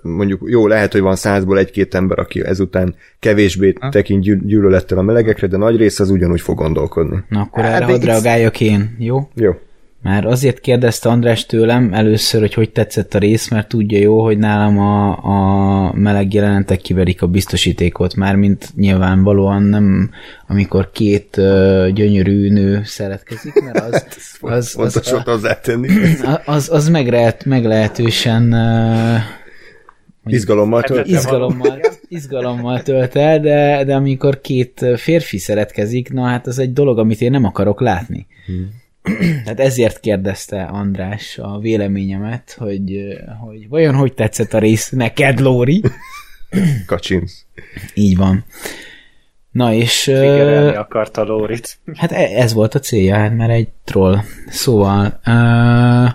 [0.02, 5.02] mondjuk jó, lehet, hogy van százból egy-két ember, aki ezután kevésbé tekint gyű, gyűlölettel a
[5.02, 7.24] melegekre, de nagy rész az ugyanúgy fog gondolkodni.
[7.30, 9.30] Na akkor erre hát, hadd reagáljak én, jó?
[9.34, 9.52] Jó.
[10.02, 14.38] Már azért kérdezte András tőlem először, hogy hogy tetszett a rész, mert tudja jó, hogy
[14.38, 20.10] nálam a, a meleg jelenetek kiverik a biztosítékot, már mint nyilvánvalóan nem,
[20.48, 24.04] amikor két uh, gyönyörű nő szeretkezik, mert az...
[24.42, 25.88] az, az, az, az, hozzátenni.
[26.46, 29.22] Az, az meglehet, meglehetősen uh,
[30.26, 36.60] Izgalommal tölt izgalommal, izgalommal tölt el, de, de amikor két férfi szeretkezik, na hát az
[36.60, 38.28] egy dolog, amit én nem akarok látni.
[38.46, 38.81] Hmm.
[39.44, 45.82] Tehát ezért kérdezte András a véleményemet, hogy, hogy vajon hogy tetszett a rész neked, Lóri?
[46.86, 47.46] Kacsinsz.
[47.94, 48.46] Így van.
[49.52, 50.04] Na és...
[50.04, 51.78] Figyelni akarta Lórit.
[51.96, 54.18] Hát e, ez volt a célja, hát mert egy troll.
[54.48, 55.20] Szóval...
[55.26, 56.10] Uh,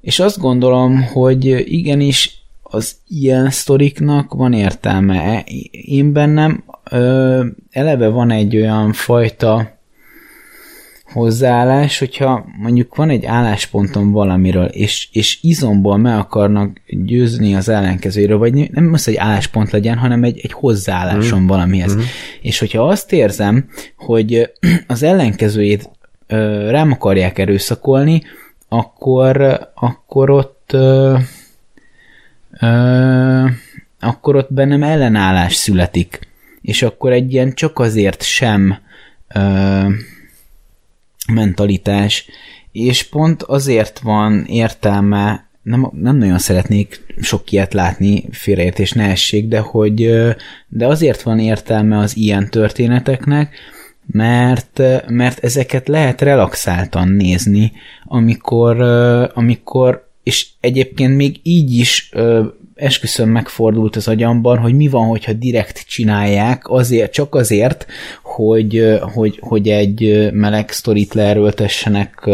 [0.00, 5.44] és azt gondolom, hogy igenis az ilyen sztoriknak van értelme.
[5.70, 9.73] Én bennem uh, eleve van egy olyan fajta
[11.14, 18.38] hozzáállás, hogyha mondjuk van egy álláspontom valamiről, és, és izomból meg akarnak győzni az ellenkezőről,
[18.38, 21.46] vagy nem most egy álláspont legyen, hanem egy, egy hozzáállásom mm.
[21.46, 21.96] valamihez.
[21.96, 22.00] Mm.
[22.40, 24.50] És hogyha azt érzem, hogy
[24.86, 25.90] az ellenkezőjét
[26.26, 28.22] ö, rám akarják erőszakolni,
[28.68, 31.16] akkor, akkor ott ö,
[32.60, 33.46] ö,
[34.00, 36.18] akkor ott bennem ellenállás születik.
[36.62, 38.78] És akkor egy ilyen csak azért sem
[39.34, 39.40] ö,
[41.32, 42.26] mentalitás,
[42.72, 49.48] és pont azért van értelme, nem, nem nagyon szeretnék sok ilyet látni, félreértés ne essék,
[49.48, 50.10] de hogy
[50.68, 53.56] de azért van értelme az ilyen történeteknek,
[54.06, 57.72] mert, mert ezeket lehet relaxáltan nézni,
[58.04, 58.80] amikor,
[59.34, 62.10] amikor és egyébként még így is
[62.74, 67.86] esküszöm megfordult az agyamban, hogy mi van, hogyha direkt csinálják, azért, csak azért,
[68.22, 72.26] hogy, hogy, hogy egy meleg sztorit leerőltessenek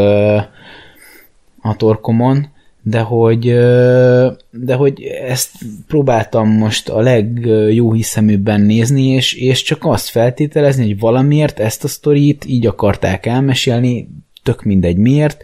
[1.62, 2.48] a torkomon,
[2.82, 3.44] de hogy,
[4.50, 5.50] de hogy ezt
[5.86, 11.88] próbáltam most a legjó hiszeműbben nézni, és, és csak azt feltételezni, hogy valamiért ezt a
[11.88, 14.08] sztorit így akarták elmesélni,
[14.42, 15.42] tök mindegy miért,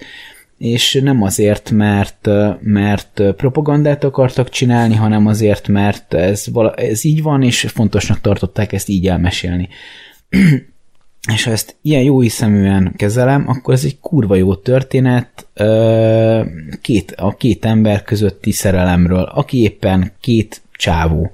[0.59, 2.29] és nem azért, mert,
[2.61, 8.73] mert propagandát akartak csinálni, hanem azért, mert ez, vala, ez így van, és fontosnak tartották
[8.73, 9.69] ezt így elmesélni.
[11.35, 15.47] és ha ezt ilyen jó hiszeműen kezelem, akkor ez egy kurva jó történet
[16.81, 21.31] két, a két ember közötti szerelemről, aki éppen két csávó.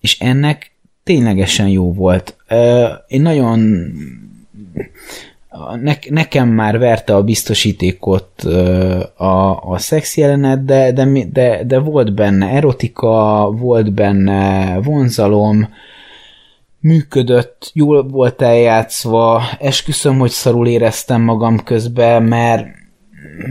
[0.00, 0.72] És ennek
[1.04, 2.36] ténylegesen jó volt.
[3.06, 3.92] Én nagyon
[5.82, 8.42] ne, nekem már verte a biztosítékot
[9.16, 15.68] a, a szex jelenet, de, de, de, de volt benne erotika, volt benne vonzalom,
[16.80, 22.66] működött, jól volt eljátszva, esküszöm, hogy szarul éreztem magam közben, mert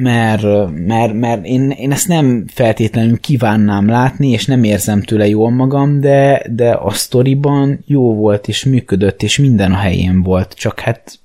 [0.02, 0.44] mert,
[0.86, 6.00] mert, mert én, én ezt nem feltétlenül kívánnám látni, és nem érzem tőle jól magam,
[6.00, 11.20] de, de a sztoriban jó volt, és működött, és minden a helyén volt, csak hát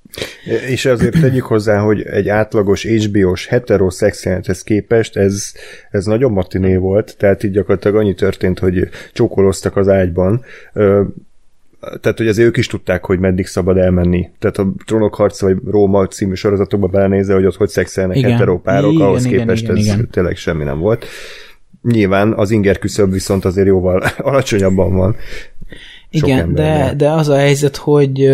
[0.69, 5.53] és azért tegyük hozzá, hogy egy átlagos HBO-s heteroszexuálhez képest ez,
[5.91, 10.45] ez nagyon matiné volt, tehát így gyakorlatilag annyi történt, hogy csókoloztak az ágyban,
[12.01, 14.31] tehát, hogy azért ők is tudták, hogy meddig szabad elmenni.
[14.39, 18.31] Tehát a Trónok harca vagy Róma című sorozatokba belenézve, hogy ott hogy szexelnek igen.
[18.31, 20.09] heteropárok, igen, ahhoz igen, képest igen, ez igen.
[20.11, 21.07] tényleg semmi nem volt.
[21.83, 25.17] Nyilván az inger küszöb viszont azért jóval alacsonyabban van.
[26.11, 28.31] Igen, de, de az a helyzet, hogy,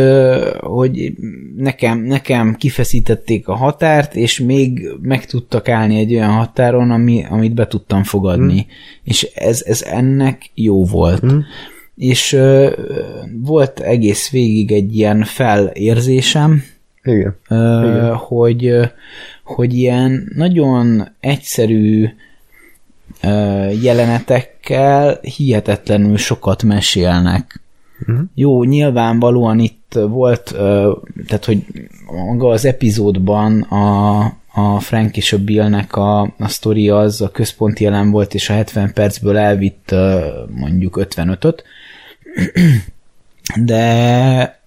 [0.60, 1.12] hogy
[1.56, 7.54] nekem, nekem kifeszítették a határt, és még meg tudtak állni egy olyan határon, ami, amit
[7.54, 8.52] be tudtam fogadni.
[8.52, 8.66] Hmm.
[9.04, 11.20] És ez, ez ennek jó volt.
[11.20, 11.44] Hmm.
[11.96, 12.72] És uh,
[13.42, 16.62] volt egész végig egy ilyen felérzésem,
[17.02, 17.36] Igen.
[17.48, 18.14] Uh, Igen.
[18.14, 18.76] Hogy,
[19.44, 22.08] hogy ilyen nagyon egyszerű
[23.82, 27.63] jelenetekkel hihetetlenül sokat mesélnek.
[28.00, 28.24] Uh-huh.
[28.34, 30.54] Jó, nyilvánvalóan itt volt,
[31.26, 31.64] tehát hogy
[32.26, 34.20] maga az epizódban a,
[34.52, 38.52] a Frank és a Billnek a, a sztori az a központi jelen volt, és a
[38.52, 39.94] 70 percből elvitt
[40.48, 41.64] mondjuk 55-öt,
[43.60, 44.60] de,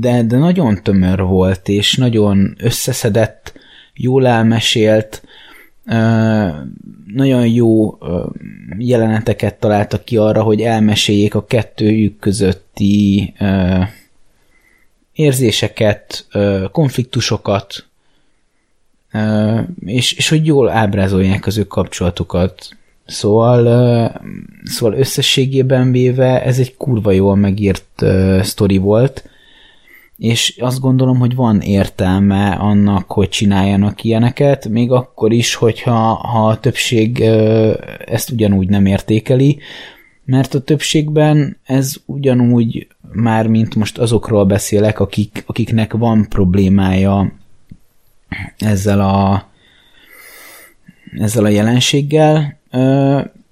[0.00, 3.52] de, de nagyon tömör volt, és nagyon összeszedett,
[3.94, 5.22] jól elmesélt,
[7.14, 7.98] nagyon jó
[8.78, 13.34] jeleneteket találtak ki arra, hogy elmeséljék a kettőjük közötti
[15.12, 16.26] érzéseket,
[16.72, 17.84] konfliktusokat,
[19.84, 22.76] és, és hogy jól ábrázolják az ő kapcsolatukat.
[23.06, 23.62] Szóval,
[24.64, 28.04] szóval összességében véve ez egy kurva jól megírt
[28.42, 29.28] sztori volt,
[30.20, 36.48] és azt gondolom, hogy van értelme annak, hogy csináljanak ilyeneket, még akkor is, hogyha ha
[36.48, 37.20] a többség
[38.06, 39.58] ezt ugyanúgy nem értékeli,
[40.24, 47.32] mert a többségben ez ugyanúgy már, mint most azokról beszélek, akik, akiknek van problémája
[48.58, 49.48] ezzel a
[51.18, 52.58] ezzel a jelenséggel,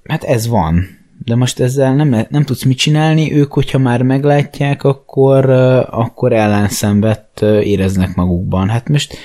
[0.04, 0.97] hát ez van
[1.28, 5.50] de most ezzel nem, nem tudsz mit csinálni, ők, hogyha már meglátják, akkor,
[5.90, 8.68] akkor ellenszenvet éreznek magukban.
[8.68, 9.16] Hát most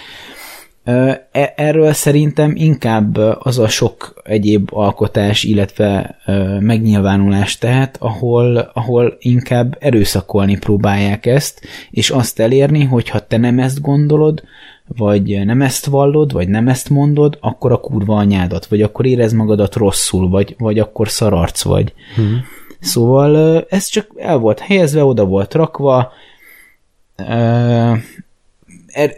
[0.83, 6.17] e, erről szerintem inkább az a sok egyéb alkotás, illetve
[6.59, 11.61] megnyilvánulás tehet, ahol, ahol inkább erőszakolni próbálják ezt,
[11.91, 14.43] és azt elérni, hogy ha te nem ezt gondolod,
[14.87, 19.33] vagy nem ezt vallod, vagy nem ezt mondod, akkor a kurva anyádat, vagy akkor érez
[19.33, 21.93] magadat rosszul, vagy, vagy akkor szararc vagy.
[22.15, 22.41] Hmm.
[22.79, 26.11] Szóval ez csak el volt helyezve, oda volt rakva,
[28.87, 29.11] er,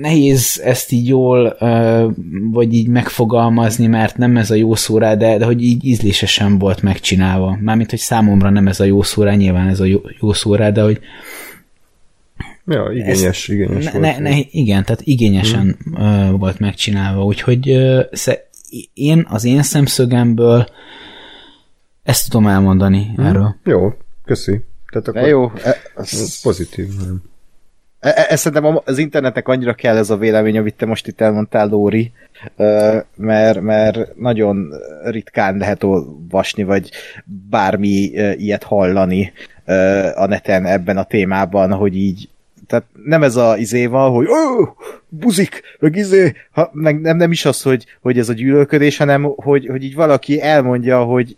[0.00, 1.56] nehéz ezt így jól,
[2.50, 6.58] vagy így megfogalmazni, mert nem ez a jó szó rá, de, de hogy így ízlésesen
[6.58, 7.58] volt megcsinálva.
[7.60, 10.54] Mármint, hogy számomra nem ez a jó szó rá, nyilván ez a jó, jó szó
[10.54, 11.00] rá, de hogy
[12.66, 14.02] Ja, igényes, ez, igényes ne, volt.
[14.02, 16.38] Ne, ne, igen, tehát igényesen hmm.
[16.38, 17.66] volt megcsinálva, úgyhogy
[18.94, 20.66] én az én szemszögemből
[22.02, 23.24] ezt tudom elmondani hmm.
[23.24, 23.56] erről.
[23.64, 23.92] Jó,
[24.24, 24.60] köszi.
[24.92, 26.88] Tehát akkor jó, e, ez pozitív.
[26.98, 27.22] Nem.
[28.00, 31.20] E, e, e, szerintem az internetnek annyira kell ez a vélemény, amit te most itt
[31.20, 32.12] elmondtál, Lóri,
[33.16, 34.72] mert, mert nagyon
[35.04, 36.90] ritkán lehet olvasni, vagy
[37.50, 39.32] bármi ilyet hallani
[40.14, 42.28] a neten ebben a témában, hogy így
[42.72, 44.68] tehát nem ez a izé van, hogy oh,
[45.08, 49.22] buzik, meg izé, ha, meg nem, nem is az, hogy, hogy ez a gyűlölködés, hanem
[49.22, 51.36] hogy, hogy így valaki elmondja, hogy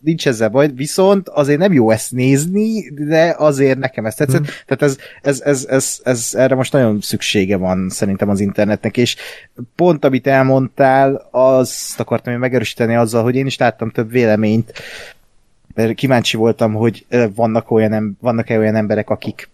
[0.00, 4.44] nincs ezzel baj, viszont azért nem jó ezt nézni, de azért nekem ezt tetszett.
[4.44, 4.54] Hmm.
[4.66, 9.16] Tehát ez, ez, ez, ez, ez, erre most nagyon szüksége van szerintem az internetnek, és
[9.74, 14.72] pont amit elmondtál, azt akartam én megerősíteni azzal, hogy én is láttam több véleményt,
[15.74, 19.48] mert kíváncsi voltam, hogy vannak olyan, vannak-e olyan emberek, akik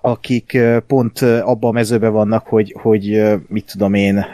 [0.00, 4.26] akik pont abban a mezőben vannak, hogy, hogy mit tudom én,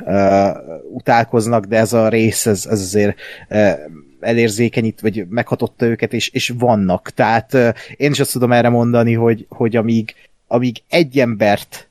[0.93, 3.17] utálkoznak, de ez a rész, ez, ez azért
[4.21, 7.11] elérzékenyít, vagy meghatotta őket, és, és vannak.
[7.11, 7.57] Tehát
[7.97, 10.15] én is azt tudom erre mondani, hogy, hogy amíg,
[10.47, 11.89] amíg egy embert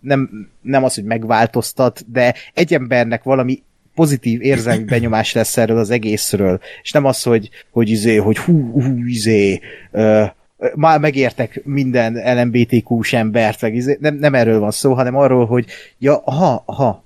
[0.00, 3.62] nem, nem az, hogy megváltoztat, de egy embernek valami
[3.94, 8.70] pozitív érzelmi benyomás lesz erről az egészről, és nem az, hogy, hogy izé, hogy hú,
[8.72, 9.60] hú izé,
[9.92, 10.28] uh,
[10.74, 15.66] már megértek minden LMBTQ-s embert, izé, nem, nem erről van szó, hanem arról, hogy
[15.98, 17.02] ja, aha, aha,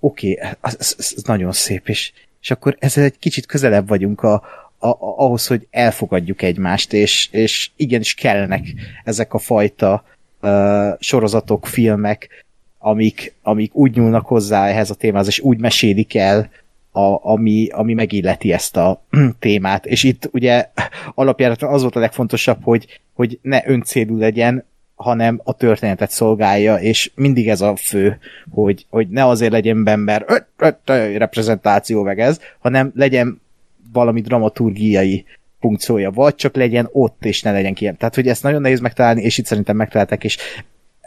[0.00, 4.22] oké, okay, ez, ez, ez nagyon szép, és, és akkor ezzel egy kicsit közelebb vagyunk
[4.22, 4.42] a,
[4.78, 8.66] a, a, ahhoz, hogy elfogadjuk egymást, és, és igenis kellnek
[9.04, 10.04] ezek a fajta
[10.40, 12.44] uh, sorozatok, filmek,
[12.78, 16.50] amik, amik úgy nyúlnak hozzá ehhez a témához, és úgy mesélik el,
[16.98, 19.02] a, ami, ami megilleti ezt a
[19.38, 19.86] témát.
[19.86, 20.68] És itt ugye
[21.14, 27.10] alapjáraton az volt a legfontosabb, hogy, hogy ne öncélú legyen, hanem a történetet szolgálja, és
[27.14, 28.18] mindig ez a fő,
[28.50, 30.46] hogy, hogy ne azért legyen benne, mert
[31.16, 33.40] reprezentáció meg ez, hanem legyen
[33.92, 35.24] valami dramaturgiai
[35.60, 37.92] funkciója, vagy csak legyen ott, és ne legyen ki.
[37.98, 40.36] Tehát, hogy ezt nagyon nehéz megtalálni, és itt szerintem megtalálták, és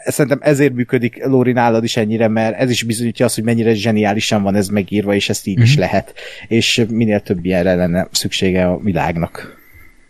[0.04, 4.42] szerintem ezért működik Lóri nálad is ennyire, mert ez is bizonyítja azt, hogy mennyire zseniálisan
[4.42, 5.64] van ez megírva, és ezt így mm-hmm.
[5.64, 5.80] is mhm.
[5.80, 6.14] lehet.
[6.48, 9.61] És minél több ilyenre lenne szüksége a világnak.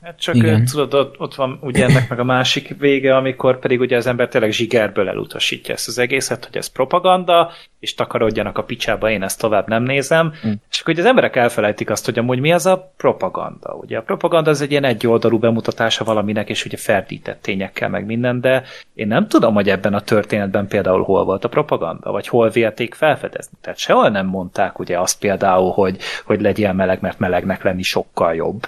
[0.02, 0.64] Hát csak Igen.
[0.64, 4.28] tudod, ott, ott van ugye ennek meg a másik vége, amikor pedig ugye az ember
[4.28, 9.38] tényleg zsigerből elutasítja ezt az egészet, hogy ez propaganda, és takarodjanak a picsába, én ezt
[9.38, 10.32] tovább nem nézem.
[10.46, 10.52] Mm.
[10.70, 13.74] És akkor ugye az emberek elfelejtik azt, hogy amúgy mi az a propaganda.
[13.74, 18.40] Ugye a propaganda az egy ilyen egyoldalú bemutatása valaminek, és ugye ferdített tényekkel meg minden,
[18.40, 18.62] de
[18.94, 22.94] én nem tudom, hogy ebben a történetben például hol volt a propaganda, vagy hol vélték
[22.94, 23.58] felfedezni.
[23.60, 28.34] Tehát sehol nem mondták ugye azt például, hogy, hogy legyél meleg, mert melegnek lenni sokkal
[28.34, 28.66] jobb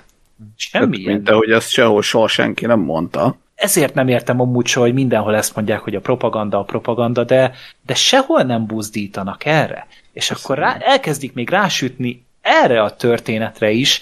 [0.57, 3.37] Semmi Mint ahogy azt sehol soha senki nem mondta.
[3.55, 7.53] Ezért nem értem amúgy so, hogy mindenhol ezt mondják, hogy a propaganda a propaganda, de,
[7.87, 9.87] de sehol nem buzdítanak erre.
[10.13, 10.43] És Köszönöm.
[10.45, 14.01] akkor rá, elkezdik még rásütni erre a történetre is,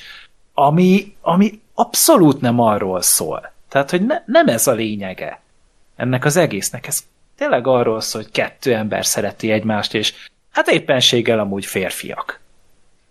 [0.55, 3.53] ami, ami abszolút nem arról szól.
[3.69, 5.41] Tehát, hogy ne, nem ez a lényege
[5.97, 6.87] ennek az egésznek.
[6.87, 7.01] Ez
[7.37, 10.15] tényleg arról szól, hogy kettő ember szereti egymást, és
[10.51, 12.42] hát éppenséggel amúgy férfiak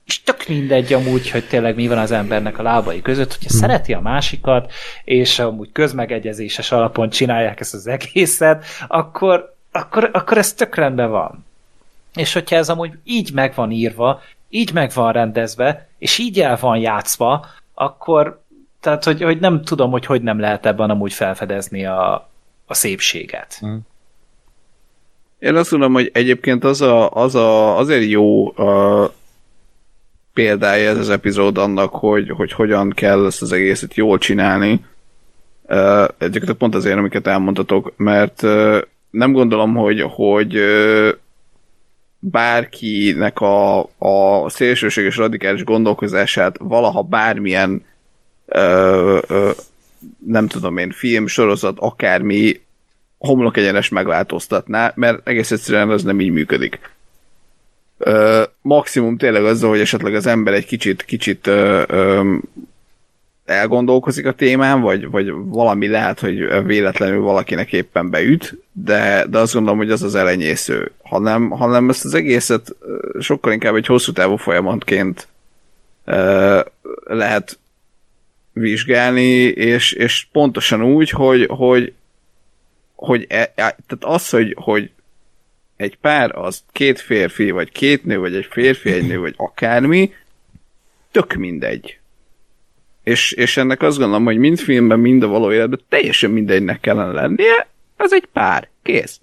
[0.05, 3.59] és tök mindegy amúgy, hogy tényleg mi van az embernek a lábai között, hogyha hmm.
[3.59, 4.71] szereti a másikat,
[5.03, 11.45] és amúgy közmegegyezéses alapon csinálják ezt az egészet, akkor, akkor, akkor ez tök rendben van.
[12.15, 16.57] És hogyha ez amúgy így meg van írva, így meg van rendezve, és így el
[16.61, 18.41] van játszva, akkor
[18.79, 22.29] tehát, hogy, hogy nem tudom, hogy hogy nem lehet ebben amúgy felfedezni a,
[22.65, 23.57] a szépséget.
[23.59, 23.79] Hmm.
[25.39, 29.13] Én azt mondom, hogy egyébként az, a, az a, azért jó a,
[30.33, 34.85] példája ez az epizód annak, hogy, hogy hogyan kell ezt az egészet jól csinálni.
[35.63, 41.09] Uh, egyébként pont azért, amiket elmondhatok, mert uh, nem gondolom, hogy, hogy uh,
[42.19, 47.85] bárkinek a, a szélsőséges radikális gondolkozását valaha bármilyen
[48.45, 49.49] uh, uh,
[50.25, 52.61] nem tudom én, film, sorozat, akármi
[53.17, 56.79] homlok egyenes megváltoztatná, mert egész egyszerűen ez nem így működik.
[58.61, 62.35] Maximum tényleg azzal, hogy esetleg az ember egy kicsit, kicsit ö, ö,
[63.45, 69.53] elgondolkozik a témán, vagy, vagy valami lehet, hogy véletlenül valakinek éppen beüt, de, de azt
[69.53, 70.91] gondolom, hogy az az elenyésző.
[71.03, 72.75] Hanem, hanem ezt az egészet
[73.19, 75.27] sokkal inkább egy hosszú távú folyamatként
[76.05, 76.59] ö,
[77.03, 77.59] lehet
[78.53, 81.93] vizsgálni, és, és pontosan úgy, hogy, hogy,
[82.95, 84.91] hogy e, e, tehát az, hogy, hogy
[85.81, 90.13] egy pár az két férfi, vagy két nő, vagy egy férfi, egy nő, vagy akármi,
[91.11, 91.99] tök mindegy.
[93.03, 97.11] És, és ennek azt gondolom, hogy mind filmben, mind a való életben teljesen mindegynek kellene
[97.11, 97.67] lennie,
[97.97, 99.19] ez egy pár, kész.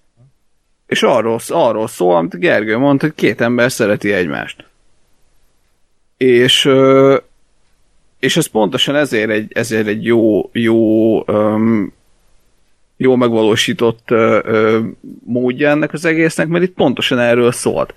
[0.87, 4.65] És arról, arról szól, amit Gergő mondta, hogy két ember szereti egymást.
[6.17, 6.71] És,
[8.19, 11.93] és ez pontosan ezért egy, ezért egy jó, jó um,
[12.99, 14.81] jól megvalósított ö, ö,
[15.25, 17.95] módja ennek az egésznek, mert itt pontosan erről szólt.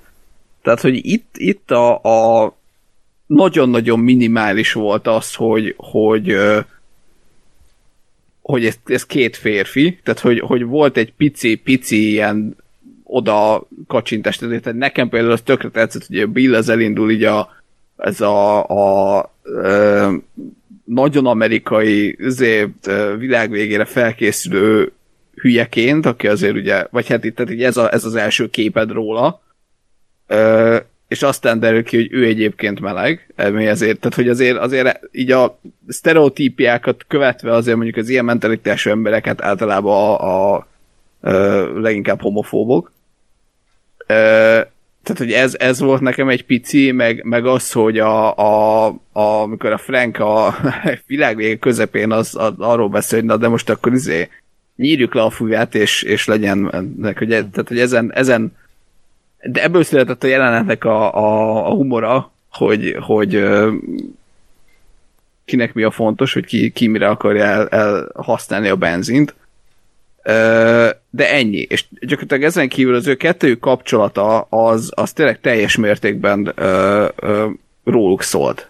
[0.61, 2.55] Tehát, hogy itt, itt a, a
[3.25, 6.37] nagyon-nagyon minimális volt az, hogy, hogy,
[8.41, 12.55] hogy ez, ez két férfi, tehát hogy, hogy volt egy pici-pici ilyen
[13.03, 17.49] oda kacsintás, tehát nekem például az tökre tetszett, hogy Bill az elindul így a,
[17.97, 18.63] ez a,
[19.17, 20.13] a ö,
[20.93, 24.91] nagyon amerikai azért világ végére felkészülő
[25.35, 29.41] hülyeként, aki azért ugye, vagy hát itt tehát ez, a, ez az első képed róla,
[30.27, 30.77] ö,
[31.07, 35.31] és aztán derül ki, hogy ő egyébként meleg, ami azért, tehát hogy azért, azért így
[35.31, 41.29] a sztereotípiákat követve azért mondjuk az ilyen mentalitású embereket általában a, a, a
[41.79, 42.91] leginkább homofóbok.
[44.07, 44.61] Ö,
[45.13, 49.21] tehát hogy ez, ez volt nekem egy pici, meg, meg az, hogy a, a, a,
[49.21, 50.55] amikor a Frank a
[51.07, 54.29] világ közepén az, az, arról beszél, hogy na de most akkor izé
[54.75, 56.63] nyírjuk le a fúját, és, és legyen,
[57.17, 58.55] hogy, tehát, hogy ezen, ezen
[59.43, 63.43] de ebből született a jelenetnek a, a, a humora, hogy, hogy
[65.45, 69.35] kinek mi a fontos, hogy ki, ki mire akarja el, el használni a benzint.
[71.13, 71.57] De ennyi.
[71.57, 77.49] És gyakorlatilag ezen kívül az ő kettőjük kapcsolata az, az tényleg teljes mértékben ö, ö,
[77.83, 78.69] róluk szólt.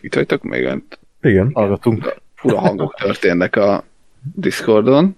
[0.00, 0.82] Itt vagytok még?
[1.22, 1.50] Igen.
[1.52, 2.20] Hallgatunk.
[2.34, 3.84] Fura hangok történnek a
[4.34, 5.16] Discordon.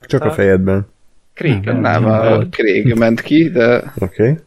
[0.00, 0.86] Csak a fejedben.
[1.34, 1.64] Craig.
[1.64, 3.76] Nem, nem a Craig ment ki, de...
[3.76, 3.94] Oké.
[4.04, 4.28] Okay.
[4.28, 4.38] Én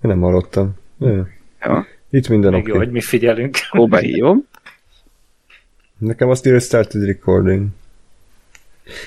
[0.00, 0.74] nem hallottam.
[0.98, 1.86] Ja.
[2.10, 2.60] Itt minden oké.
[2.60, 2.72] Okay.
[2.72, 3.56] Jó, hogy mi figyelünk.
[3.78, 4.46] Ó, behívom.
[5.98, 7.66] Nekem azt írja, started recording.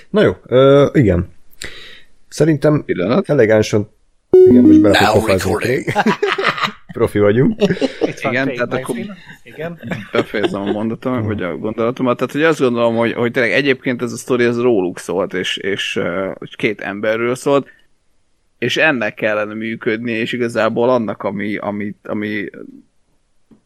[0.10, 1.30] Na jó, uh, igen.
[2.28, 3.30] Szerintem Pillanat.
[3.30, 3.90] elegánsan
[4.32, 5.00] igen, most bele
[6.94, 7.62] Profi vagyunk.
[8.22, 8.96] Igen, tehát akkor
[9.44, 9.80] igen.
[10.12, 12.18] befejezem a mondatom, vagy a gondolatomat.
[12.18, 15.58] Tehát, hogy azt gondolom, hogy, hogy tényleg egyébként ez a sztori az róluk szólt, és,
[15.58, 17.68] és uh, két emberről szólt,
[18.58, 22.50] és ennek kellene működni, és igazából annak, ami, ami, ami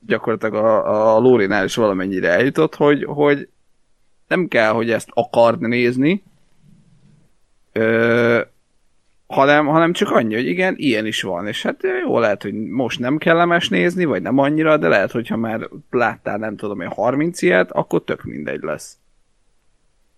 [0.08, 3.48] gyakorlatilag a, a Lórinál is valamennyire eljutott, hogy, hogy
[4.28, 6.24] nem kell, hogy ezt akard nézni,
[7.72, 8.42] ö,
[9.28, 13.00] hanem, hanem csak annyi, hogy igen, ilyen is van, és hát jó, lehet, hogy most
[13.00, 17.42] nem kellemes nézni, vagy nem annyira, de lehet, hogyha már láttál, nem tudom én, 30
[17.42, 18.98] ilyet, akkor tök mindegy lesz.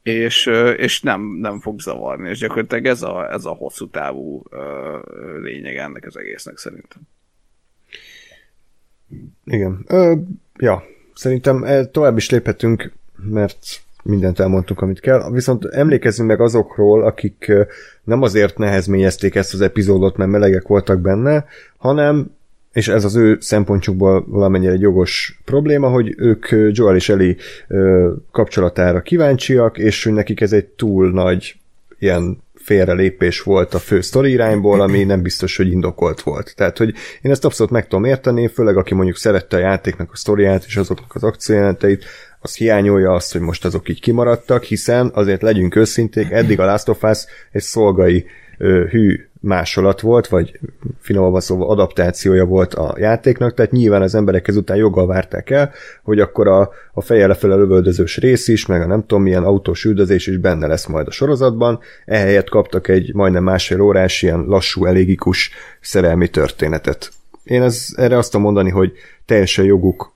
[0.03, 0.45] És,
[0.77, 4.97] és nem, nem fog zavarni, és gyakorlatilag ez a, ez a hosszú távú ö,
[5.41, 7.01] lényeg ennek az egésznek szerintem.
[9.45, 9.85] Igen.
[9.87, 10.15] Ö,
[10.55, 10.83] ja,
[11.13, 15.31] szerintem tovább is léphetünk, mert mindent elmondtunk, amit kell.
[15.31, 17.51] Viszont emlékezzünk meg azokról, akik
[18.03, 21.45] nem azért nehezményezték ezt az epizódot, mert melegek voltak benne,
[21.77, 22.35] hanem
[22.73, 27.37] és ez az ő szempontjukból valamennyire egy jogos probléma, hogy ők Joel és Eli
[28.31, 31.55] kapcsolatára kíváncsiak, és hogy nekik ez egy túl nagy
[31.99, 36.53] ilyen félrelépés volt a fő sztori irányból, ami nem biztos, hogy indokolt volt.
[36.55, 40.15] Tehát, hogy én ezt abszolút meg tudom érteni, főleg aki mondjuk szerette a játéknak a
[40.15, 42.05] sztoriát és azoknak az akciójelenteit,
[42.39, 46.89] az hiányolja azt, hogy most azok így kimaradtak, hiszen azért legyünk őszinték, eddig a Last
[46.89, 48.25] of Us egy szolgai
[48.57, 50.59] ö, hű másolat volt, vagy
[50.99, 55.71] finomabb szóval adaptációja volt a játéknak, tehát nyilván az emberek ezután joggal várták el,
[56.03, 59.83] hogy akkor a, a feje lefele lövöldözős rész is, meg a nem tudom milyen autós
[59.83, 64.85] üldözés is benne lesz majd a sorozatban, ehelyett kaptak egy majdnem másfél órás ilyen lassú,
[64.85, 67.11] elégikus szerelmi történetet.
[67.43, 68.91] Én ez, erre azt tudom mondani, hogy
[69.25, 70.15] teljesen joguk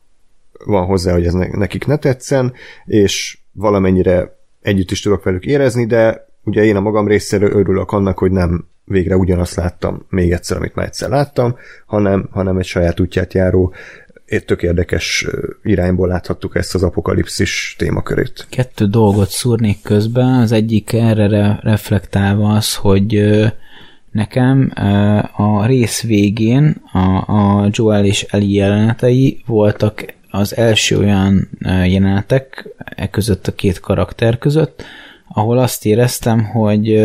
[0.65, 2.53] van hozzá, hogy ez nekik ne tetszen,
[2.85, 8.17] és valamennyire együtt is tudok velük érezni, de ugye én a magam részéről örülök annak,
[8.17, 11.55] hogy nem végre ugyanazt láttam még egyszer, amit már egyszer láttam,
[11.85, 13.73] hanem, hanem egy saját útját járó
[14.25, 15.27] egy tök érdekes
[15.63, 18.47] irányból láthattuk ezt az apokalipszis témakörét.
[18.49, 23.23] Kettő dolgot szúrnék közben, az egyik erre re- reflektálva az, hogy
[24.11, 24.71] nekem
[25.35, 33.09] a rész végén a, a Joel és Eli jelenetei voltak az első olyan jelenetek e
[33.09, 34.83] között a két karakter között,
[35.33, 37.01] ahol azt éreztem, hogy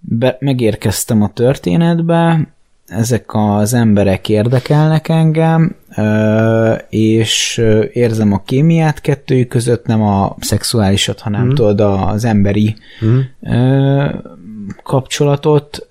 [0.00, 2.48] be, megérkeztem a történetbe,
[2.86, 5.76] ezek az emberek érdekelnek engem,
[6.88, 7.62] és
[7.92, 11.48] érzem a kémiát kettőjük között, nem a szexuálisat, hanem mm.
[11.48, 13.18] tudod, az emberi mm.
[14.82, 15.86] kapcsolatot,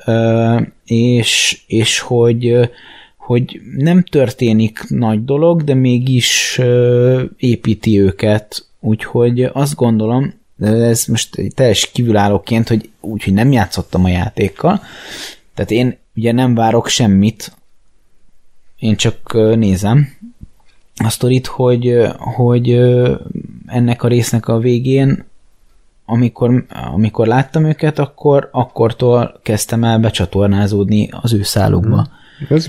[0.86, 2.70] és, és hogy
[3.30, 6.62] hogy nem történik nagy dolog, de mégis
[7.38, 14.10] építi őket, úgyhogy azt gondolom, de ez most teljes kívülállóként, hogy úgyhogy nem játszottam a
[14.10, 14.82] játékkal,
[15.54, 17.56] tehát én ugye nem várok semmit,
[18.78, 20.08] én csak nézem
[21.04, 22.70] a sztorit, hogy, hogy
[23.66, 25.26] ennek a résznek a végén
[26.06, 32.08] amikor, amikor láttam őket, akkor akkortól kezdtem el becsatornázódni az ő szálukba.
[32.52, 32.56] Mm.
[32.56, 32.68] Ez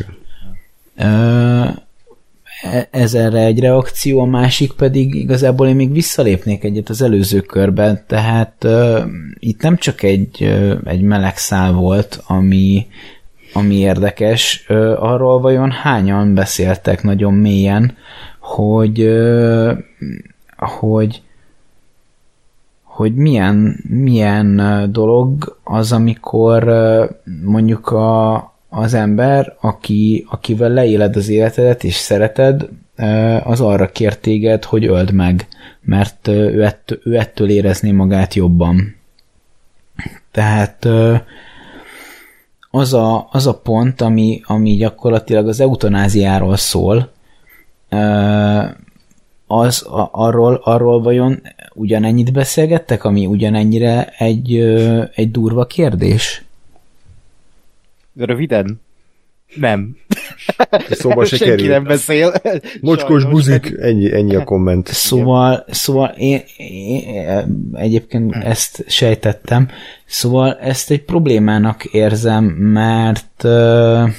[2.91, 8.05] ez erre egy reakció, a másik pedig igazából én még visszalépnék egyet az előző körben,
[8.07, 9.01] tehát uh,
[9.39, 12.87] itt nem csak egy, uh, egy meleg szál volt, ami,
[13.53, 17.97] ami érdekes, uh, arról vajon hányan beszéltek nagyon mélyen,
[18.39, 19.79] hogy uh,
[20.57, 21.23] hogy
[22.83, 24.61] hogy milyen, milyen
[24.93, 26.73] dolog az, amikor
[27.45, 28.35] mondjuk a,
[28.71, 32.69] az ember, aki, akivel leéled az életedet és szereted,
[33.43, 35.49] az arra kér téged, hogy öld meg,
[35.81, 38.97] mert ő ettől, ő ettől érezné magát jobban.
[40.31, 40.89] Tehát
[42.71, 47.13] az a, az a pont, ami, ami gyakorlatilag az eutanáziáról szól,
[49.47, 51.43] az arról, arról vajon
[51.75, 54.57] ugyanennyit beszélgettek, ami ugyanennyire egy,
[55.15, 56.45] egy durva kérdés?
[58.17, 58.81] Röviden?
[59.55, 59.97] Nem.
[60.91, 61.69] Szóval se Senki kerül.
[61.69, 62.33] nem beszél.
[62.81, 63.25] Mocskos Sajnos.
[63.25, 64.89] buzik, ennyi, ennyi a komment.
[64.89, 69.69] Szóval, szóval én, én egyébként ezt sejtettem,
[70.07, 74.11] szóval ezt egy problémának érzem, mert uh,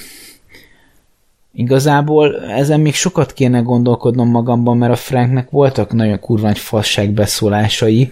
[1.54, 8.12] igazából ezen még sokat kéne gondolkodnom magamban, mert a Franknek voltak nagyon kurva nagy fasságbeszólásai,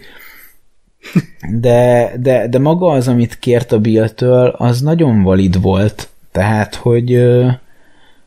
[1.51, 6.09] de, de, de maga az, amit kért a Bill-től, az nagyon valid volt.
[6.31, 7.25] Tehát, hogy,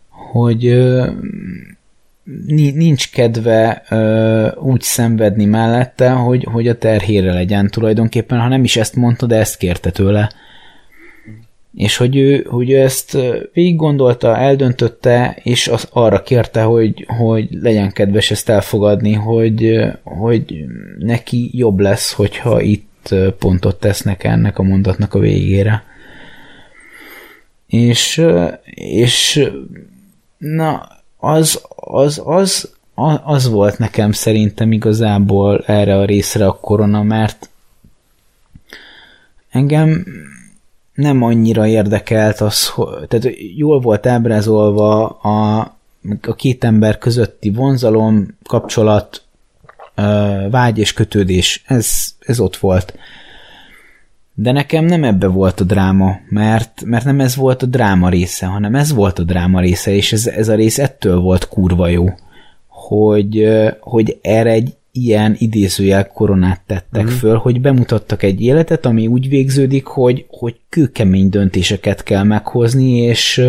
[0.08, 0.82] hogy
[2.74, 3.82] nincs kedve
[4.60, 9.36] úgy szenvedni mellette, hogy, hogy a terhére legyen tulajdonképpen, ha nem is ezt mondta, de
[9.36, 10.30] ezt kérte tőle.
[11.74, 13.18] És hogy ő, hogy ő ezt
[13.52, 20.64] végig gondolta, eldöntötte, és az, arra kérte, hogy, hogy legyen kedves ezt elfogadni, hogy, hogy
[20.98, 25.84] neki jobb lesz, hogyha itt pontot tesznek ennek a mondatnak a végére.
[27.66, 28.26] És,
[28.74, 29.48] és
[30.38, 32.72] na, az, az, az,
[33.24, 37.50] az volt nekem szerintem igazából erre a részre a korona, mert
[39.50, 40.04] engem
[40.94, 42.72] nem annyira érdekelt az,
[43.08, 45.58] tehát jól volt ábrázolva a,
[46.22, 49.22] a két ember közötti vonzalom, kapcsolat,
[50.50, 52.94] vágy és kötődés, ez, ez ott volt.
[54.34, 58.46] De nekem nem ebbe volt a dráma, mert, mert nem ez volt a dráma része,
[58.46, 62.08] hanem ez volt a dráma része, és ez, ez a rész ettől volt kurva jó,
[62.66, 63.48] hogy,
[63.80, 67.06] hogy erre egy ilyen idézőjel koronát tettek mm.
[67.06, 73.42] föl, hogy bemutattak egy életet, ami úgy végződik, hogy, hogy kőkemény döntéseket kell meghozni, és,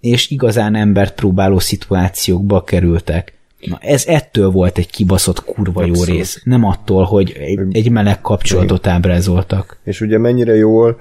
[0.00, 3.32] és igazán embert próbáló szituációkba kerültek.
[3.60, 6.14] Na ez ettől volt egy kibaszott kurva jó Abszolút.
[6.14, 7.36] rész, nem attól, hogy
[7.72, 9.78] egy, meleg kapcsolatot ábrázoltak.
[9.84, 11.00] És ugye mennyire jól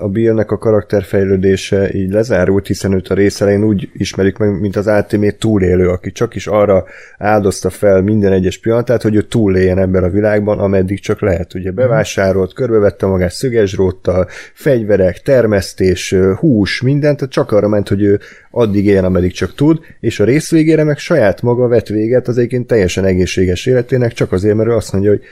[0.00, 4.76] a Billnek a karakterfejlődése így lezárult, hiszen őt a rész elején úgy ismerik meg, mint
[4.76, 6.84] az Ultimate túlélő, aki csak is arra
[7.18, 11.54] áldozta fel minden egyes pillanatát, hogy ő túléljen ebben a világban, ameddig csak lehet.
[11.54, 18.20] Ugye bevásárolt, körbevette magát szögesdróttal, fegyverek, termesztés, hús, mindent, tehát csak arra ment, hogy ő
[18.50, 22.38] addig éljen, ameddig csak tud, és a rész végére meg saját maga vett véget az
[22.38, 25.22] egyébként teljesen egészséges életének, csak azért, mert ő azt mondja, hogy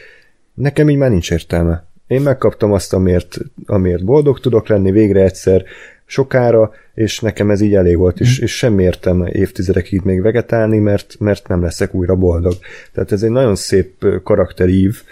[0.54, 1.86] nekem így már nincs értelme.
[2.08, 5.64] Én megkaptam azt, amiért, amiért boldog tudok lenni végre egyszer,
[6.04, 11.16] sokára, és nekem ez így elég volt, és, és semmi értelme évtizedekig még vegetálni, mert,
[11.18, 12.54] mert nem leszek újra boldog.
[12.92, 15.02] Tehát ez egy nagyon szép karakterív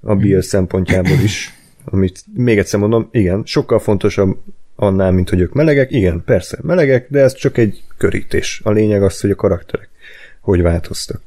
[0.00, 4.38] a Bill szempontjából is, amit még egyszer mondom, igen, sokkal fontosabb
[4.76, 8.60] annál, mint hogy ők melegek, igen, persze, melegek, de ez csak egy körítés.
[8.64, 9.90] A lényeg az, hogy a karakterek
[10.42, 11.20] hogy változtak.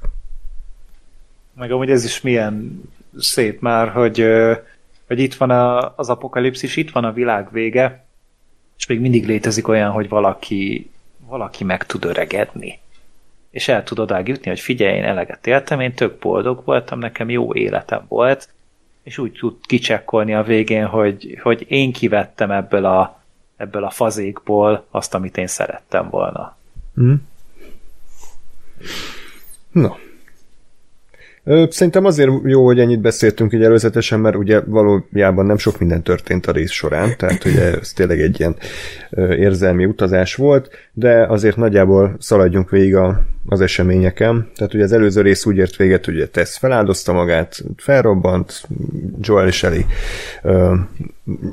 [1.53, 2.81] Meg amúgy ez is milyen
[3.17, 4.25] szép már, hogy,
[5.07, 8.05] hogy itt van a, az apokalipszis, itt van a világ vége,
[8.77, 10.91] és még mindig létezik olyan, hogy valaki,
[11.27, 12.79] valaki meg tud öregedni.
[13.49, 17.29] És el tud odáig jutni, hogy figyelj, én eleget éltem, én tök boldog voltam, nekem
[17.29, 18.49] jó életem volt,
[19.03, 23.21] és úgy tud kicsekkolni a végén, hogy, hogy én kivettem ebből a,
[23.57, 26.57] ebből a fazékból azt, amit én szerettem volna.
[26.95, 27.13] Hm?
[29.71, 29.97] Na.
[31.69, 36.45] Szerintem azért jó, hogy ennyit beszéltünk így előzetesen, mert ugye valójában nem sok minden történt
[36.45, 38.55] a rész során, tehát ugye ez tényleg egy ilyen
[39.37, 44.49] érzelmi utazás volt, de azért nagyjából szaladjunk végig a, az eseményeken.
[44.55, 48.63] Tehát ugye az előző rész úgy ért véget, ugye Tess feláldozta magát, felrobbant,
[49.21, 49.85] Joel és Ellie
[50.43, 50.75] ö,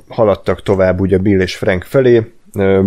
[0.09, 2.83] haladtak tovább ugye Bill és Frank felé, ö,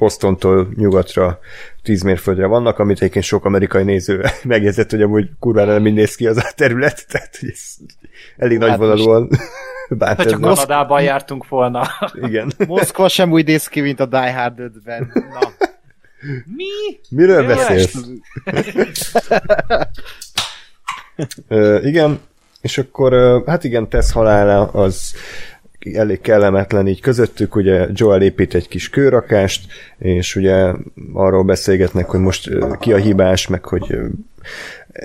[0.00, 1.38] Bostontól nyugatra
[1.82, 6.14] 10 mérföldre vannak, amit egyébként sok amerikai néző megjegyzett, hogy amúgy kurvára nem így néz
[6.14, 7.60] ki az a terület, tehát hogy ez
[8.36, 9.28] elég nagy Hát vonalúan
[9.88, 10.40] bánt Ha csak.
[10.40, 11.88] Kanadában jártunk volna.
[12.26, 12.52] Igen.
[12.66, 15.12] Moszkva sem úgy néz ki, mint a Die Hard 5-ben.
[15.14, 15.52] Na.
[16.56, 17.00] Mi?
[17.08, 17.94] Miről Jó beszélsz?
[21.48, 22.20] Ö, igen,
[22.60, 25.14] és akkor hát igen, Tess halála az
[25.92, 30.72] elég kellemetlen így közöttük, ugye Joel épít egy kis kőrakást, és ugye
[31.12, 33.98] arról beszélgetnek, hogy most ki a hibás, meg hogy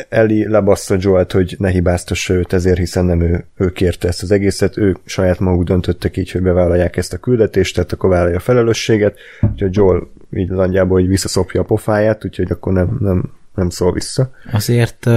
[0.10, 4.32] Eli lebassza Joelt, hogy ne hibáztassa őt ezért, hiszen nem ő, ő kérte ezt az
[4.32, 8.40] egészet, ő saját maguk döntöttek így, hogy bevállalják ezt a küldetést, tehát akkor vállalja a
[8.40, 13.92] felelősséget, úgyhogy Joel így nagyjából így visszaszopja a pofáját, úgyhogy akkor nem, nem, nem szól
[13.92, 14.32] vissza.
[14.52, 15.08] Azért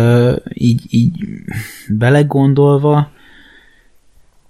[0.52, 1.24] így, így
[1.88, 3.10] belegondolva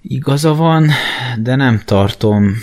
[0.03, 0.91] igaza van,
[1.39, 2.55] de nem tartom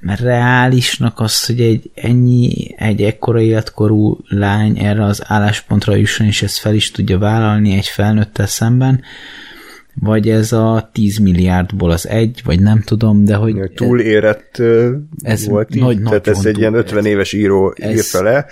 [0.00, 6.58] reálisnak az, hogy egy ennyi, egy ekkora életkorú lány erre az álláspontra jusson, és ezt
[6.58, 9.02] fel is tudja vállalni egy felnőttel szemben,
[10.00, 13.56] vagy ez a 10 milliárdból az egy, vagy nem tudom, de hogy...
[13.74, 14.62] Túl érett
[15.18, 17.12] ez volt így, nagy, tehát ez egy ilyen 50 érett.
[17.12, 18.46] éves író ez, írta le.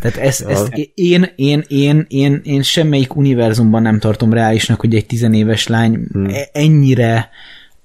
[0.00, 0.48] Tehát ezt, ja.
[0.48, 6.06] ezt én, én, én, én, én semmelyik univerzumban nem tartom reálisnak, hogy egy tizenéves lány
[6.12, 6.28] hmm.
[6.28, 7.28] E- ennyire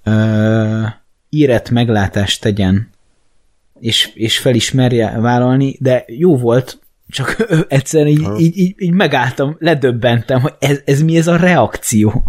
[0.06, 0.88] uh,
[1.30, 2.90] érett meglátást tegyen,
[3.80, 10.40] és, és felismerje vállalni, de jó volt, csak egyszerűen így, így, így, így megálltam, ledöbbentem,
[10.42, 12.24] hogy ez, ez mi ez a reakció.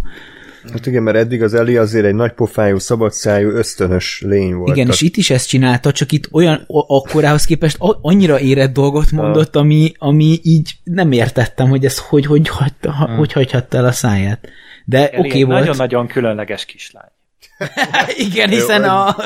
[0.73, 4.77] Hát igen, mert eddig az Eli azért egy nagy pofájú, szabadszájú, ösztönös lény volt.
[4.77, 9.57] Igen, és itt is ezt csinálta, csak itt olyan akkorához képest annyira érett dolgot mondott,
[9.57, 13.17] ami, ami így nem értettem, hogy ez hogy, hogy, hagyta, hmm.
[13.17, 14.49] hogy hagyhatta el a száját.
[14.85, 15.59] De oké okay volt.
[15.59, 17.11] Nagyon-nagyon különleges kislány.
[18.29, 19.17] Igen, hiszen a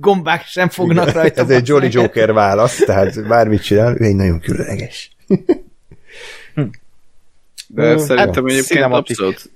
[0.00, 1.42] gombák sem fognak Igen, rajta.
[1.42, 5.16] Ez egy Jolly Joker válasz, tehát bármit csinál, ő egy nagyon különleges.
[7.74, 9.50] De uh, szerintem egyébként abszolút,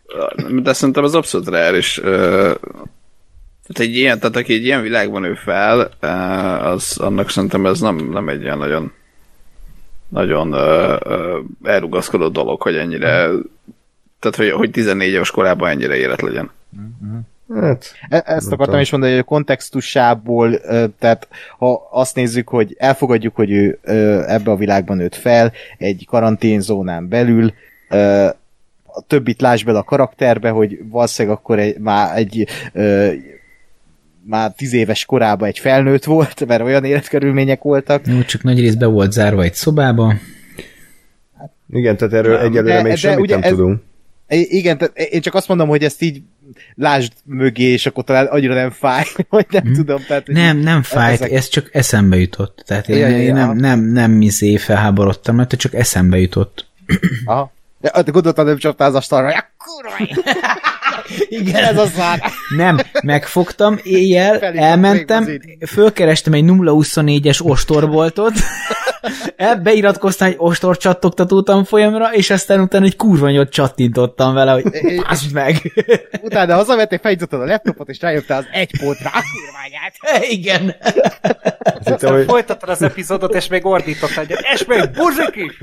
[0.62, 1.94] de szerintem az abszolút reális.
[1.94, 5.80] Tehát egy ilyen, tehát aki egy ilyen világban ő fel,
[6.62, 8.92] az annak szerintem ez nem, nem egy ilyen nagyon
[10.08, 13.30] nagyon uh, uh, elrugaszkodó dolog, hogy ennyire
[14.18, 16.50] tehát, hogy, hogy 14 éves korában ennyire élet legyen.
[17.54, 20.60] Hát, e- Ezt akartam is mondani, hogy a kontextusából,
[20.98, 23.78] tehát ha azt nézzük, hogy elfogadjuk, hogy ő
[24.26, 27.52] ebbe a világban nőtt fel, egy karanténzónán belül,
[28.84, 33.12] a többit láss bele a karakterbe, hogy valószínűleg akkor egy, már egy ö,
[34.28, 38.06] már tíz éves korában egy felnőtt volt, mert olyan életkörülmények voltak.
[38.06, 40.14] Jó, csak nagy rész be volt zárva egy szobába.
[41.72, 43.82] Igen, tehát erről nem, egyelőre de, még de semmit ugye nem ez, tudunk.
[44.28, 46.22] Igen, tehát én csak azt mondom, hogy ezt így
[46.74, 49.74] lásd mögé, és akkor talán annyira nem fáj, vagy nem hmm.
[49.74, 50.00] tudom.
[50.08, 51.32] Tehát, nem, nem fájt, ezek...
[51.32, 52.62] ez csak eszembe jutott.
[52.66, 56.66] Tehát én, ja, én ja, nem, nem, nem mizé felháborodtam, mert csak eszembe jutott.
[57.24, 57.52] Aha.
[57.80, 59.96] De hát gondoltam, nem csaptál az asztalra, ja, kurva!
[61.28, 62.22] Igen, ez az már.
[62.56, 68.32] Nem, megfogtam, éjjel, Felé elmentem, fölkerestem egy 024-es ostorboltot,
[69.62, 74.62] beiratkoztam egy ostor csattogtató tanfolyamra, és aztán utána egy kurva nyot csattintottam vele, hogy
[75.02, 75.72] pásd meg.
[76.22, 80.22] Utána hazavettél, felnyitottad a laptopot, és rájöttél az egy pontra a kurványát.
[80.30, 80.74] Igen.
[81.84, 82.24] Aztán hogy...
[82.24, 85.58] folytattad az epizódot, és még ordítottál, hogy és még buzsik is!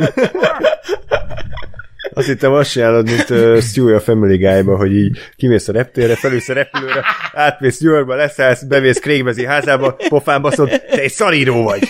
[2.14, 6.16] Azt hittem azt csinálod, mint uh, Stewie a Family Guy-ba, hogy így kimész a reptérre,
[6.16, 11.64] felülsz a repülőre, átmész New Yorkba, leszállsz, bemész Craig házába, pofán baszod, te egy szaríró
[11.64, 11.82] vagy.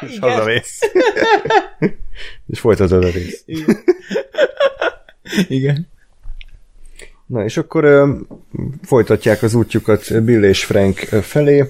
[0.00, 0.30] És Igen.
[0.30, 0.78] hazamész.
[2.46, 3.42] és folytatod a részt.
[3.46, 3.84] Igen.
[5.48, 5.88] Igen.
[7.28, 8.08] Na, és akkor uh,
[8.82, 11.64] folytatják az útjukat Bill és Frank felé.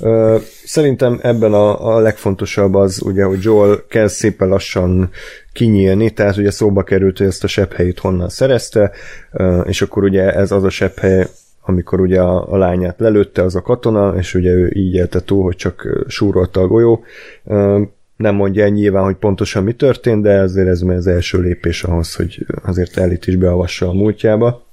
[0.00, 5.10] Uh, szerintem ebben a, a legfontosabb az, ugye, hogy Joel kezd szépen lassan
[5.52, 8.90] kinyílni, tehát ugye szóba került, hogy ezt a sepphelyét honnan szerezte,
[9.32, 11.26] uh, és akkor ugye ez az a sepphely,
[11.62, 15.42] amikor ugye a, a lányát lelőtte az a katona, és ugye ő így élte túl,
[15.42, 17.04] hogy csak súrolta a golyó.
[17.44, 17.82] Uh,
[18.16, 22.14] nem mondja el nyilván, hogy pontosan mi történt, de azért ez az első lépés ahhoz,
[22.14, 24.66] hogy azért Elit is beavassa a múltjába.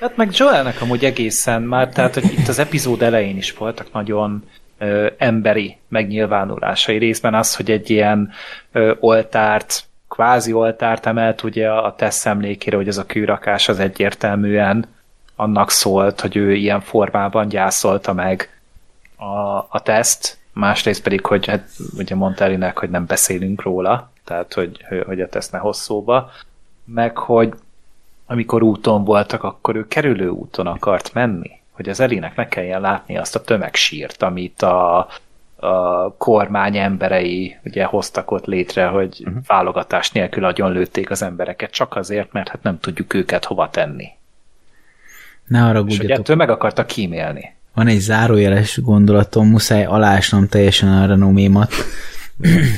[0.00, 4.44] Hát meg Joelnek amúgy egészen már, tehát hogy itt az epizód elején is voltak nagyon
[4.78, 6.98] ö, emberi megnyilvánulásai.
[6.98, 8.30] Részben az, hogy egy ilyen
[8.72, 14.86] ö, oltárt, kvázi oltárt emelt ugye a tesz emlékére, hogy ez a kőrakás az egyértelműen
[15.36, 18.60] annak szólt, hogy ő ilyen formában gyászolta meg
[19.16, 24.54] a, a teszt, másrészt pedig, hogy hát, ugye mondta Elinek, hogy nem beszélünk róla, tehát
[24.54, 26.30] hogy, hogy a teszt ne hosszóba,
[26.84, 27.52] meg hogy
[28.30, 33.16] amikor úton voltak, akkor ő kerülő úton akart menni, hogy az Elinek ne kelljen látni
[33.16, 34.98] azt a tömegsírt, amit a,
[35.56, 39.42] a kormány emberei ugye hoztak ott létre, hogy uh-huh.
[39.46, 44.08] válogatás nélkül agyon lőtték az embereket, csak azért, mert hát nem tudjuk őket hova tenni.
[45.46, 47.54] Ne arra És hogy ettől meg akarta kímélni.
[47.74, 51.72] Van egy zárójeles gondolatom, muszáj alásnom teljesen a renomémat.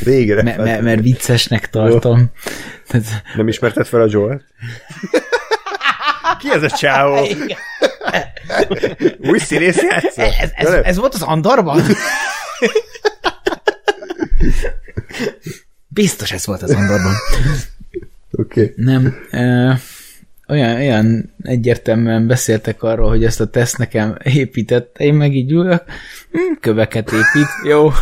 [0.05, 0.42] Végre.
[0.42, 2.30] M- m- mert viccesnek tartom.
[3.36, 4.42] Nem ismerted fel a Joel?
[6.41, 7.26] Ki ez a csávó?
[9.30, 9.78] Új színész?
[9.78, 11.82] Ez, ez, ez volt az Andorban?
[15.88, 17.14] Biztos ez volt az Andorban.
[18.32, 18.62] Oké.
[18.62, 18.72] Okay.
[18.76, 19.16] Nem.
[19.30, 19.72] Ö,
[20.49, 25.82] olyan, olyan egyértelműen beszéltek arról, hogy ezt a teszt nekem építette, én meg így ülök,
[26.30, 27.93] hm, köveket épít, jó.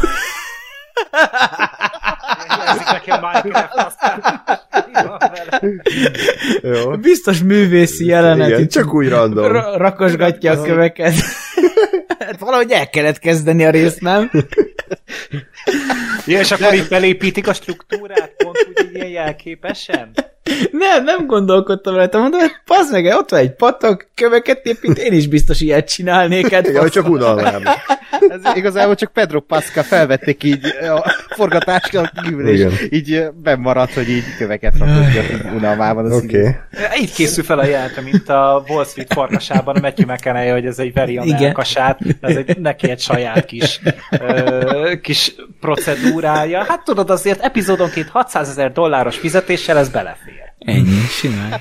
[6.63, 6.97] Jó.
[6.97, 8.49] Biztos művészi jelenet.
[8.49, 9.53] Igen, csak úgy random.
[9.53, 11.15] Ra- rakosgatja a köveket.
[12.19, 14.31] Hát valahogy el kellett kezdeni a részt, nem?
[16.27, 20.11] Ja, és akkor itt belépítik a struktúrát, pont úgy ilyen jelképesen?
[20.71, 25.13] Nem, nem gondolkodtam rajta, mondom, hogy pazd meg, ott van egy patak, köveket épít, én
[25.13, 26.51] is biztos ilyet csinálnék.
[26.55, 27.63] Hát hogy csak unalmában.
[28.29, 32.73] Ez igazából csak Pedro Pascal felvették így a forgatásra kívül, és Igen.
[32.91, 36.13] így bemaradt, hogy így köveket rakott így unalmában.
[36.13, 36.39] Oké.
[36.39, 37.01] így- Okay.
[37.01, 40.79] Így készül fel a jelenetre, mint a Wall Street farkasában a Matthew McConaughey, hogy ez
[40.79, 41.41] egy veri a Igen.
[41.43, 43.81] melkasát, ez egy, neki egy saját kis,
[44.21, 46.65] ö, kis procedúrája.
[46.69, 50.48] Hát tudod, azért epizódonként 600 ezer dolláros fizetéssel ez belefér.
[50.59, 51.61] Ennyi, simán.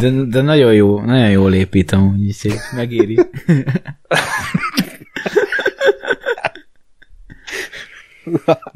[0.00, 3.18] De, de nagyon jó, nagyon jól épít amúgy, úgyhogy megéri.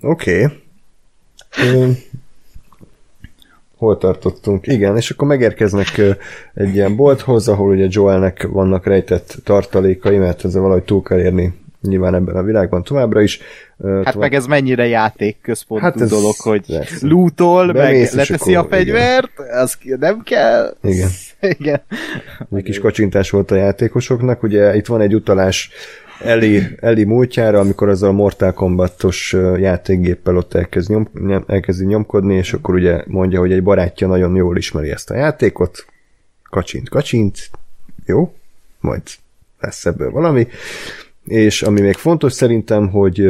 [0.01, 0.45] Oké.
[0.45, 2.07] Okay.
[3.77, 4.67] Hol tartottunk?
[4.67, 6.01] Igen, és akkor megérkeznek
[6.55, 11.55] egy ilyen bolthoz, ahol ugye Joelnek vannak rejtett tartalékai, mert ezzel valahogy túl kell érni
[11.81, 13.41] nyilván ebben a világban továbbra is.
[13.83, 17.07] Hát tovább- meg ez mennyire játékközpontú Hát ez- dolog, hogy persze.
[17.07, 20.77] lootol, meg Bemész, leteszi a fegyvert, az ki- nem kell.
[20.83, 21.09] Igen.
[21.59, 21.81] Igen.
[22.55, 24.43] egy kis kacsintás volt a játékosoknak.
[24.43, 25.71] Ugye itt van egy utalás
[26.21, 32.35] Eli, Eli múltjára, amikor az a Mortal Kombatos játékgéppel ott elkezd, nyom, nyom- elkezdi nyomkodni,
[32.35, 35.87] és akkor ugye mondja, hogy egy barátja nagyon jól ismeri ezt a játékot,
[36.51, 37.39] kacsint, kacsint,
[38.07, 38.33] jó,
[38.81, 39.03] majd
[39.61, 40.47] lesz ebből valami,
[41.29, 43.29] és ami még fontos szerintem, hogy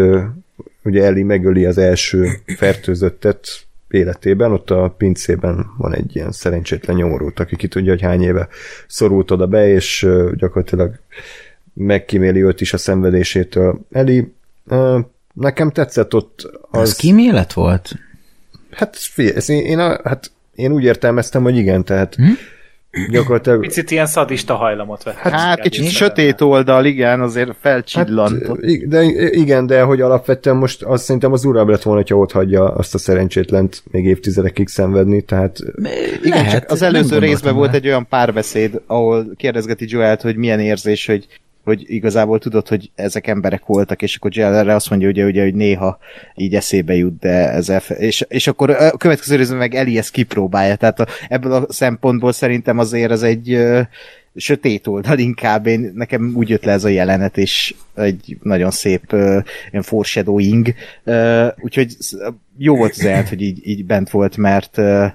[0.84, 3.48] ugye Eli megöli az első fertőzöttet
[3.88, 8.48] életében, ott a pincében van egy ilyen szerencsétlen nyomorult, aki ki tudja, hogy hány éve
[8.86, 10.98] szorult oda be, és gyakorlatilag
[11.74, 13.80] megkíméli őt is a szenvedésétől.
[13.90, 14.32] Eli,
[15.32, 17.92] nekem tetszett ott Az, az kímélet volt?
[18.70, 22.24] Hát figyelj, én, a, hát én úgy értelmeztem, hogy igen, tehát hm?
[23.10, 23.60] Gyakorlatilag...
[23.60, 25.14] Picit ilyen szadista hajlamot vett.
[25.14, 28.64] Hát kicsit sötét oldal, igen, azért felcsillantott.
[28.64, 32.32] Hát, de igen, de hogy alapvetően most azt szerintem az urább lett volna, hogyha ott
[32.32, 35.58] hagyja azt a szerencsétlent még évtizedekig szenvedni, tehát
[36.22, 40.60] Igen, Lehet, csak az előző részben volt egy olyan párbeszéd, ahol kérdezgeti Joelt, hogy milyen
[40.60, 41.26] érzés, hogy
[41.68, 45.42] hogy igazából tudod, hogy ezek emberek voltak, és akkor Joel erre azt mondja, ugye, ugye,
[45.42, 45.98] hogy néha
[46.34, 50.10] így eszébe jut, de ez elfe- és, és akkor a következő részben meg Eli ezt
[50.10, 53.80] kipróbálja, tehát a, ebből a szempontból szerintem azért ez egy ö,
[54.34, 59.12] sötét oldal inkább, én, nekem úgy jött le ez a jelenet, és egy nagyon szép
[59.12, 59.42] uh,
[59.82, 61.96] foreshadowing, uh, úgyhogy
[62.58, 65.06] jó volt az hogy így, így bent volt, mert uh,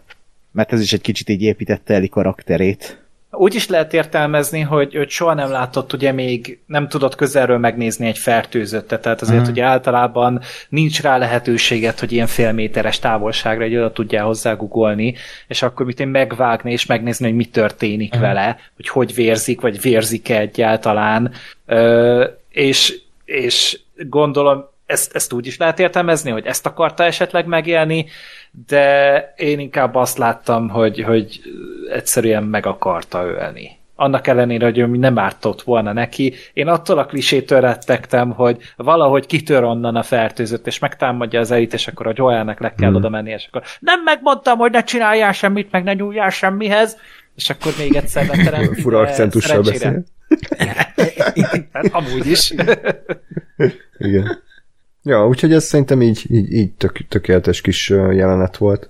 [0.53, 3.02] mert ez is egy kicsit így építette Eli karakterét.
[3.35, 8.07] Úgy is lehet értelmezni, hogy őt soha nem látott, ugye még nem tudott közelről megnézni
[8.07, 9.49] egy fertőzöttet, tehát azért Mhm.
[9.49, 15.15] ugye általában nincs rá lehetőséget, hogy ilyen félméteres távolságra egy oda tudjál hozzá googolni,
[15.47, 19.81] és akkor mit én megvágni és megnézni, hogy mi történik vele, hogy hogy vérzik, vagy
[19.81, 21.31] vérzik-e egyáltalán,
[21.65, 23.79] Ö, és, és
[24.09, 28.05] gondolom, ezt, ezt úgy is lehet értelmezni, hogy ezt akarta esetleg megélni,
[28.67, 31.41] de én inkább azt láttam, hogy, hogy
[31.91, 33.81] egyszerűen meg akarta ölni.
[33.95, 36.33] Annak ellenére, hogy ő nem ártott volna neki.
[36.53, 41.73] Én attól a klisétől rettegtem, hogy valahogy kitör onnan a fertőzött, és megtámadja az elit,
[41.73, 42.95] és akkor a Joelnek le kell mm.
[42.95, 46.97] oda menni, és akkor nem megmondtam, hogy ne csináljál semmit, meg ne nyúljál semmihez,
[47.35, 48.81] és akkor még egyszer leteremti.
[48.81, 50.03] fura akcentussal beszél.
[51.73, 52.53] Hát, amúgy is.
[53.97, 54.43] Igen.
[55.03, 58.89] Ja, úgyhogy ez szerintem így, így, így tök, tökéletes kis jelenet volt.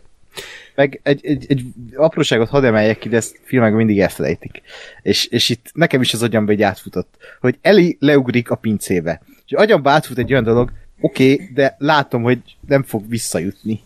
[0.76, 1.64] Meg egy, egy, egy
[1.96, 4.62] apróságot hadd emeljek ki, de ezt filmek mindig elfelejtik.
[5.02, 9.22] És, és itt nekem is az agyamba egy átfutott, hogy Eli leugrik a pincébe.
[9.46, 13.82] És agyamba átfut egy olyan dolog, oké, okay, de látom, hogy nem fog visszajutni.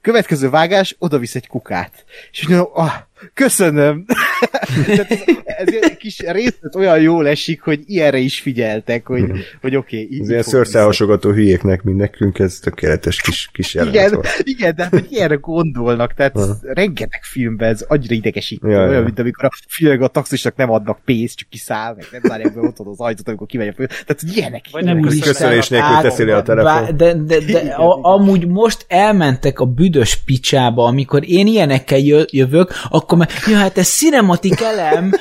[0.00, 2.04] Következő vágás, oda visz egy kukát.
[2.30, 2.92] És mondom, ah,
[3.34, 4.04] köszönöm.
[4.86, 9.24] Tehát ez, ez egy kis részlet olyan jól esik, hogy ilyenre is figyeltek, hogy,
[9.60, 10.04] hogy oké.
[10.04, 14.28] Okay, Az ilyen szőrszálhasogató hülyéknek, mint nekünk, ez tökéletes kis, kis jelenet igen, volt.
[14.42, 19.02] igen, de hát, hogy ilyenre gondolnak, tehát rengeteg filmben ez annyira idegesítő, Ja, olyan, ja.
[19.02, 22.60] mint amikor a filmek a taxisnak nem adnak pénzt, csak kiszáll, meg nem zárják be
[22.60, 23.86] otthon az ajtót, amikor kimegy a fő.
[23.86, 24.64] Tehát, hogy ilyenek.
[24.70, 25.00] Vagy nem.
[25.00, 26.96] Köszönés nélkül teszi le a Bá- telefon.
[26.96, 32.72] De, de, de a, amúgy most elmentek a büdös picsába, amikor én ilyenekkel jö, jövök,
[32.88, 35.12] akkor meg, ja, hát ez cinematik elem,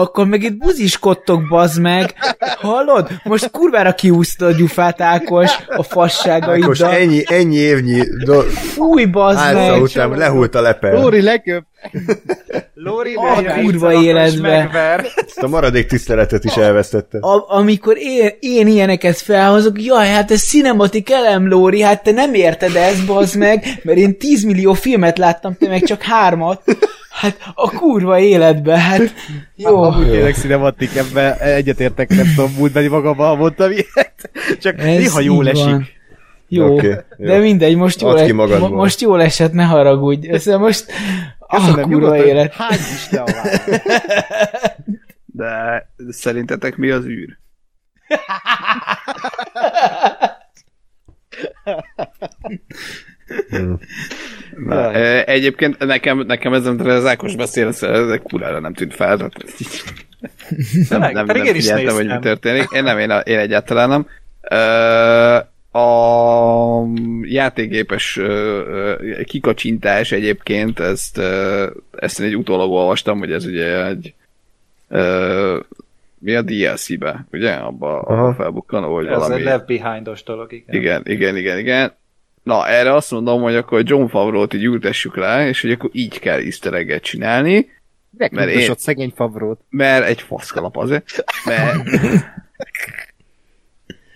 [0.00, 2.14] akkor meg itt buziskodtok, bazd meg.
[2.38, 3.08] Hallod?
[3.24, 6.90] Most kurvára kiúszta a gyufát Ákos a Ákos, fasságaiddal.
[6.90, 9.82] ennyi, ennyi évnyi do- Fúj, bazd meg.
[9.82, 11.00] után lehult a lepel.
[11.00, 11.64] Lóri leköp.
[12.74, 14.70] Lóri, A kurva életbe.
[15.26, 17.18] Ezt a maradék tiszteletet is elvesztette.
[17.20, 22.34] A, amikor én, én ilyeneket felhozok, jaj, hát ez cinematik elem, Lóri, hát te nem
[22.34, 26.62] érted ezt, bazd meg, mert én 10 millió filmet láttam, te meg csak hármat.
[27.20, 29.00] Hát a kurva életbe, hát
[29.56, 29.82] jó.
[29.82, 34.30] Amúgy tényleg cinematik, ebben egyetértek, nem tudom, múltbeli magammal mondtam ilyet.
[34.60, 35.64] Csak Ez néha jól esik.
[35.64, 35.88] van.
[36.48, 37.26] Jó, okay, jó.
[37.26, 40.28] de mindegy, most jól, ki e- mo- most jól esett, ne haragudj.
[40.28, 40.84] Ez most
[41.38, 42.54] a Köszönöm, kurva élet.
[42.54, 43.24] Hány is te?
[45.24, 47.38] De szerintetek mi az űr?
[53.50, 53.72] Hm.
[54.66, 58.94] Na, e, egyébként nekem, nekem ez, amit az Ákos beszél, ez, ez kurára nem tűnt
[58.94, 59.16] fel.
[59.16, 59.32] Tehát,
[60.88, 62.66] nem, Meg, nem, nem én is figyeltem, hogy mi történik.
[62.70, 64.06] Én nem, én, én egyáltalán nem.
[65.82, 66.82] A
[67.22, 68.20] játékgépes
[69.24, 71.20] kikacsintás egyébként, ezt,
[71.98, 74.14] ezt én egy utólag olvastam, hogy ez ugye egy
[76.18, 77.52] mi a DLC-be, ugye?
[77.52, 79.34] Abba, abba felbukkanó, hogy Ez valami...
[79.34, 80.74] egy left behind-os dolog, igen.
[80.74, 81.92] Igen, igen, igen, igen.
[82.48, 86.18] Na, erre azt mondom, hogy akkor John Favreau-t így ültessük le, és hogy akkor így
[86.18, 87.70] kell easter csinálni,
[88.18, 89.60] Mert én- Megkutosod szegény favrót.
[89.70, 91.84] mert egy faszkalap azért, mert...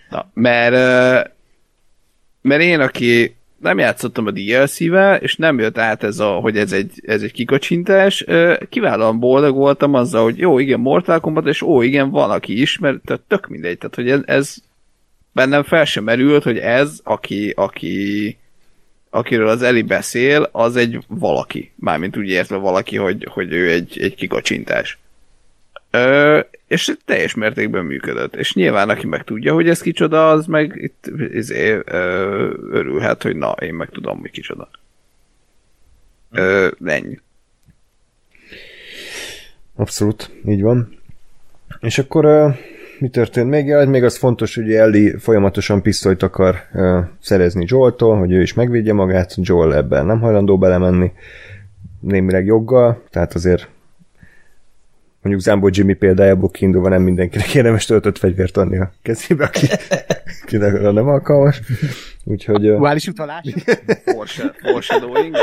[0.09, 0.73] Na, mert,
[2.41, 6.71] mert én, aki nem játszottam a DLC-vel, és nem jött át ez a, hogy ez
[6.71, 8.25] egy, ez egy kikacsintás,
[8.69, 12.77] kiválóan boldog voltam azzal, hogy jó, igen, Mortal Kombat, és ó, igen, van, aki is,
[12.77, 14.55] mert tök mindegy, tehát hogy ez, ez
[15.33, 18.37] bennem fel sem merült, hogy ez, aki, aki
[19.13, 21.71] akiről az Eli beszél, az egy valaki.
[21.75, 24.97] Mármint úgy értve valaki, hogy, hogy ő egy, egy kikacsintás.
[25.91, 28.35] Ö, és teljes mértékben működött.
[28.35, 33.35] És nyilván, aki meg tudja, hogy ez kicsoda, az meg itt izé, ö, örülhet, hogy
[33.35, 34.69] na, én meg tudom, hogy kicsoda.
[36.31, 37.19] Ö, ennyi.
[39.75, 40.97] Abszolút, így van.
[41.79, 42.25] És akkor
[42.99, 43.65] mi történt még?
[43.65, 48.53] Ja, még az fontos, hogy Ellie folyamatosan pisztolyt akar uh, szerezni Joel-tól, hogy ő is
[48.53, 51.11] megvédje magát, Joel ebben nem hajlandó belemenni,
[51.99, 53.67] némileg joggal, tehát azért
[55.21, 59.67] mondjuk Zambo Jimmy példájából kiindulva nem mindenkinek érdemes töltött fegyvert adni a kezébe, aki,
[60.55, 61.61] arra nem alkalmas.
[62.23, 63.43] Úgyhogy Duális utalás?
[64.61, 65.35] Foreshadowing?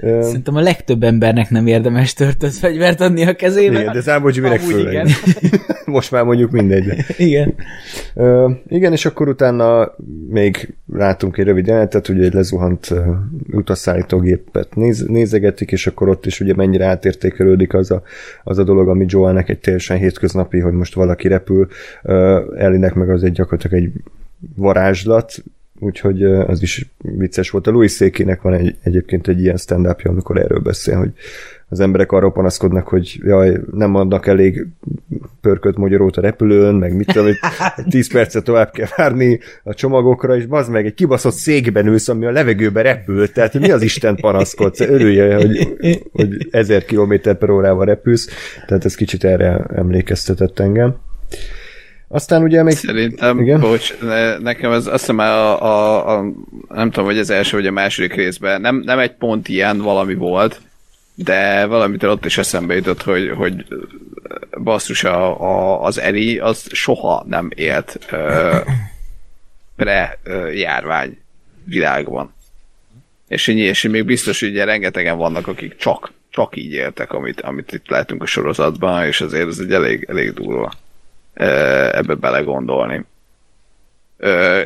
[0.00, 3.80] Szerintem a legtöbb embernek nem érdemes törtött fegyvert adni a kezébe.
[3.80, 4.92] igen, de Jimmynek Amúgy főleg.
[4.92, 5.08] igen.
[5.84, 6.84] Most már mondjuk mindegy.
[6.84, 7.04] De.
[7.16, 7.54] Igen.
[8.14, 9.94] Ö, igen, és akkor utána
[10.28, 13.06] még látunk egy rövid jelenetet, ugye egy lezuhant uh,
[13.52, 18.02] utasszállítógépet néz, nézegetik, és akkor ott is ugye mennyire átértékelődik az a,
[18.44, 21.68] az a dolog, ami Joelnek egy teljesen hétköznapi, hogy most valaki repül,
[22.02, 23.92] uh, Ellinek meg az egy gyakorlatilag egy
[24.56, 25.42] varázslat,
[25.80, 27.66] úgyhogy az is vicces volt.
[27.66, 31.12] A Louis Székinek van egy, egyébként egy ilyen stand amikor erről beszél, hogy
[31.72, 34.66] az emberek arra panaszkodnak, hogy jaj, nem adnak elég
[35.40, 37.38] pörkölt magyarót a repülőn, meg mit tudom, hogy
[37.88, 42.26] 10 percet tovább kell várni a csomagokra, és bazd meg, egy kibaszott székben ülsz, ami
[42.26, 44.80] a levegőbe repül, tehát mi az Isten panaszkodsz?
[44.80, 45.76] Örülje, hogy,
[46.12, 48.28] hogy 1000 km per órával repülsz,
[48.66, 50.96] tehát ez kicsit erre emlékeztetett engem.
[52.12, 52.74] Aztán ugye még...
[52.74, 53.60] Szerintem, Igen?
[53.60, 56.24] Bocs, ne, nekem ez azt hiszem a, a, a,
[56.68, 60.14] nem tudom, hogy az első vagy a második részben, nem, nem egy pont ilyen valami
[60.14, 60.60] volt,
[61.14, 63.66] de valamitől ott is eszembe jutott, hogy, hogy
[64.62, 68.56] basszus a, a, az Eri az soha nem élt ö,
[69.76, 71.18] pre ö, járvány
[71.64, 72.34] világban.
[73.28, 77.40] És, így- és még biztos, hogy ugye rengetegen vannak, akik csak, csak így éltek, amit,
[77.40, 80.72] amit itt látunk a sorozatban, és azért ez egy elég, elég durva
[81.34, 83.04] ebbe belegondolni.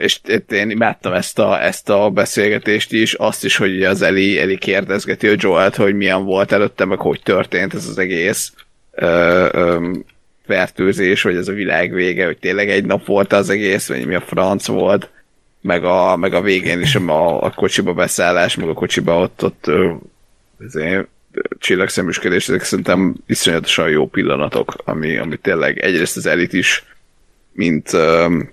[0.01, 4.59] És én imádtam ezt a, ezt a beszélgetést is, azt is, hogy az Eli, Eli
[4.59, 8.53] kérdezgeti a Joelt, hogy milyen volt előtte, meg hogy történt ez az egész
[8.91, 9.91] ö,
[10.47, 14.15] fertőzés, vagy ez a világ vége, hogy tényleg egy nap volt az egész, vagy mi
[14.15, 15.11] a franc volt,
[15.61, 19.71] meg a, meg a végén is a, a kocsiba beszállás, meg a kocsiba ott, ott
[20.65, 21.09] ezért,
[21.59, 26.85] csillagszemüsködés, ezek szerintem iszonyatosan jó pillanatok, ami, ami tényleg egyrészt az elit is,
[27.53, 28.51] mint, öm,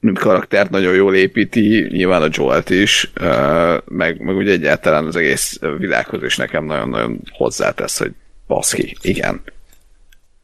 [0.00, 5.16] mint karaktert nagyon jól építi, nyilván a Joelt is, ö, meg, meg ugye egyáltalán az
[5.16, 8.12] egész világhoz is nekem nagyon-nagyon hozzátesz, hogy
[8.46, 9.40] baszki, igen.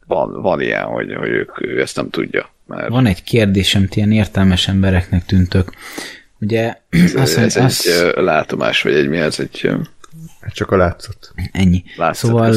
[0.07, 2.49] Van, van ilyen, hogy, hogy ők, ő ezt nem tudja.
[2.67, 5.71] Mert Van egy kérdésem, ti ilyen értelmes embereknek tűntök.
[6.39, 9.69] Ugye ez, azt, ez mondja, egy látomás, vagy egy mi, ez egy
[10.53, 11.33] Csak a látszott.
[11.51, 11.83] ennyi.
[11.97, 12.51] látszat, Szóval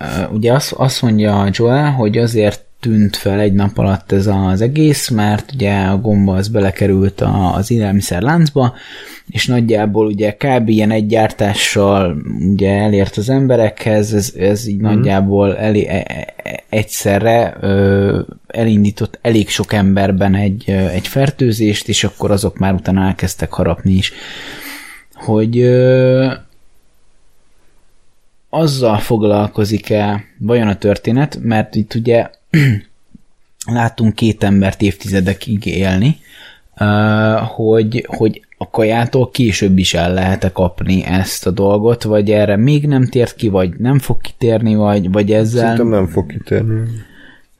[0.00, 4.60] uh, ugye azt, azt mondja Joel, hogy azért tűnt fel egy nap alatt ez az
[4.60, 8.74] egész, mert ugye a gomba az belekerült a, az élelmiszer láncba,
[9.26, 10.68] és nagyjából ugye kb.
[10.68, 12.16] ilyen egy gyártással
[12.52, 14.82] ugye elért az emberekhez, ez, ez így mm.
[14.82, 16.04] nagyjából elé, e,
[16.36, 22.72] e, egyszerre ö, elindított elég sok emberben egy, ö, egy fertőzést, és akkor azok már
[22.72, 24.12] utána elkezdtek harapni is
[25.14, 26.32] hogy ö,
[28.54, 32.30] azzal foglalkozik-e vajon a történet, mert itt ugye
[33.66, 36.16] látunk két embert évtizedekig élni,
[37.54, 42.56] hogy, hogy a kajától később is el lehet -e kapni ezt a dolgot, vagy erre
[42.56, 45.62] még nem tért ki, vagy nem fog kitérni, vagy, vagy ezzel...
[45.62, 46.82] Szerintem nem fog kitérni.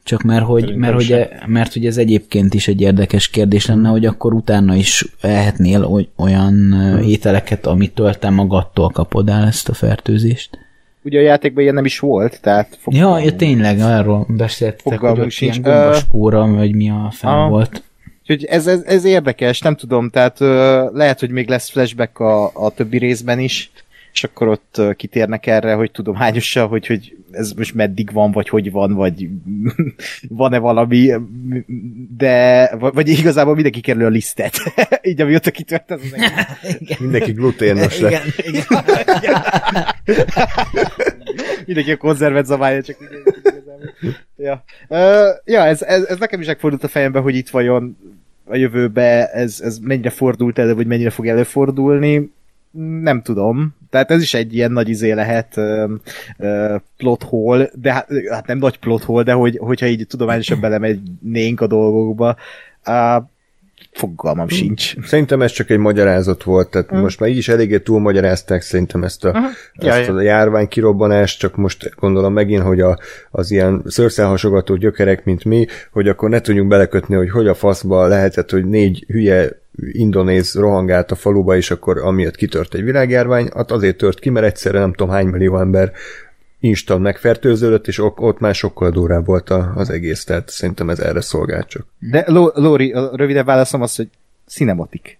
[0.03, 3.89] Csak mert hogy, mert, hogy, e- mert hogy ez egyébként is egy érdekes kérdés lenne,
[3.89, 6.73] hogy akkor utána is ehetnél olyan
[7.05, 10.64] ételeket, amitől te magadtól kapod el ezt a fertőzést.
[11.05, 12.79] Ugye a játékban ilyen nem is volt, tehát...
[12.85, 15.57] Ja, ja, tényleg, arról beszéltetek, hogy ott sincs.
[15.57, 17.83] ilyen gombaspóra, vagy mi a fel uh, volt.
[18.21, 20.47] Úgyhogy ez, ez, ez érdekes, nem tudom, tehát uh,
[20.93, 23.71] lehet, hogy még lesz flashback a, a többi részben is,
[24.15, 28.71] és akkor ott kitérnek erre, hogy tudományosan, hogy, hogy ez most meddig van, vagy hogy
[28.71, 29.27] van, vagy
[30.29, 31.11] van-e valami,
[32.17, 34.55] de vagy igazából mindenki kerül a lisztet.
[35.09, 36.97] Így amióta kitört ez az egész.
[36.99, 38.11] Mindenki gluténos lett.
[38.11, 38.61] Igen,
[39.15, 39.43] igen.
[41.65, 42.97] mindenki a konzervet zabálja, csak
[44.35, 47.97] ja, uh, ja ez, ez, ez, nekem is megfordult a fejembe, hogy itt vajon
[48.43, 52.33] a jövőbe ez, ez mennyire fordult elő, vagy mennyire fog előfordulni
[53.01, 53.75] nem tudom.
[53.89, 58.57] Tehát ez is egy ilyen nagy izé lehet uh, plot hole, de hát, hát nem
[58.57, 62.35] nagy plot hole, de hogy, hogyha így tudományosan belemegynénk a dolgokba,
[63.95, 64.95] fogalmam sincs.
[65.01, 66.99] Szerintem ez csak egy magyarázat volt, tehát uh.
[66.99, 69.97] most már így is eléggé túlmagyarázták szerintem ezt a, uh-huh.
[69.97, 72.97] ezt a járvány kirobbanást, csak most gondolom megint, hogy a,
[73.31, 78.07] az ilyen szőrszelhasogató gyökerek, mint mi, hogy akkor ne tudjunk belekötni, hogy hogy a faszba
[78.07, 83.71] lehetett, hogy négy hülye indonéz rohangált a faluba, és akkor amiatt kitört egy világjárvány, hát
[83.71, 85.91] azért tört ki, mert egyszerre nem tudom hány millió ember
[86.59, 91.67] instant megfertőződött, és ott már sokkal durább volt az egész, tehát szerintem ez erre szolgált
[91.67, 91.87] csak.
[91.99, 94.09] De Lóri, a rövidebb válaszom az, hogy
[94.47, 95.19] cinematik.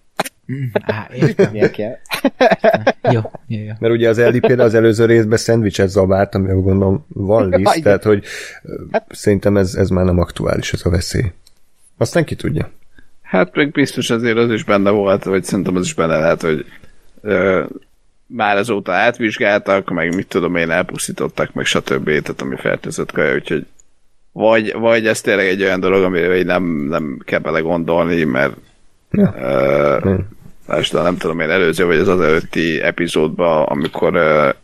[0.72, 1.54] Á, értem.
[3.14, 3.72] jó, jó, jó.
[3.78, 8.02] Mert ugye az Ellie például az előző részben szendvicset zabált, ami gondolom van liszt, tehát
[8.02, 8.24] hogy
[8.90, 11.32] hát, szerintem ez, ez már nem aktuális ez a veszély.
[11.96, 12.70] Aztán ki tudja.
[13.22, 16.64] Hát meg biztos azért az is benne volt, vagy szerintem az is benne lehet, hogy
[17.20, 17.64] ö,
[18.26, 22.04] már azóta átvizsgáltak, meg mit tudom én, elpusztítottak, meg stb.
[22.04, 23.66] Tehát ami fertőzött kaja, úgyhogy
[24.32, 28.56] vagy, vagy ez tényleg egy olyan dolog, amire nem, nem kell bele gondolni, mert
[29.10, 29.34] ja.
[30.66, 34.54] uh, nem tudom én előző, vagy az az előtti epizódban, amikor uh,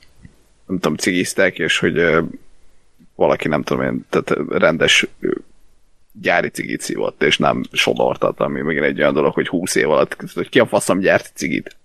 [0.67, 2.25] nem tudom, cigiztek, és hogy uh,
[3.15, 5.07] valaki nem tudom én, tehát rendes
[6.13, 10.17] gyári cigit szívott, és nem sodortat, ami még egy olyan dolog, hogy 20 év alatt,
[10.35, 11.77] hogy ki a faszom gyárt cigit.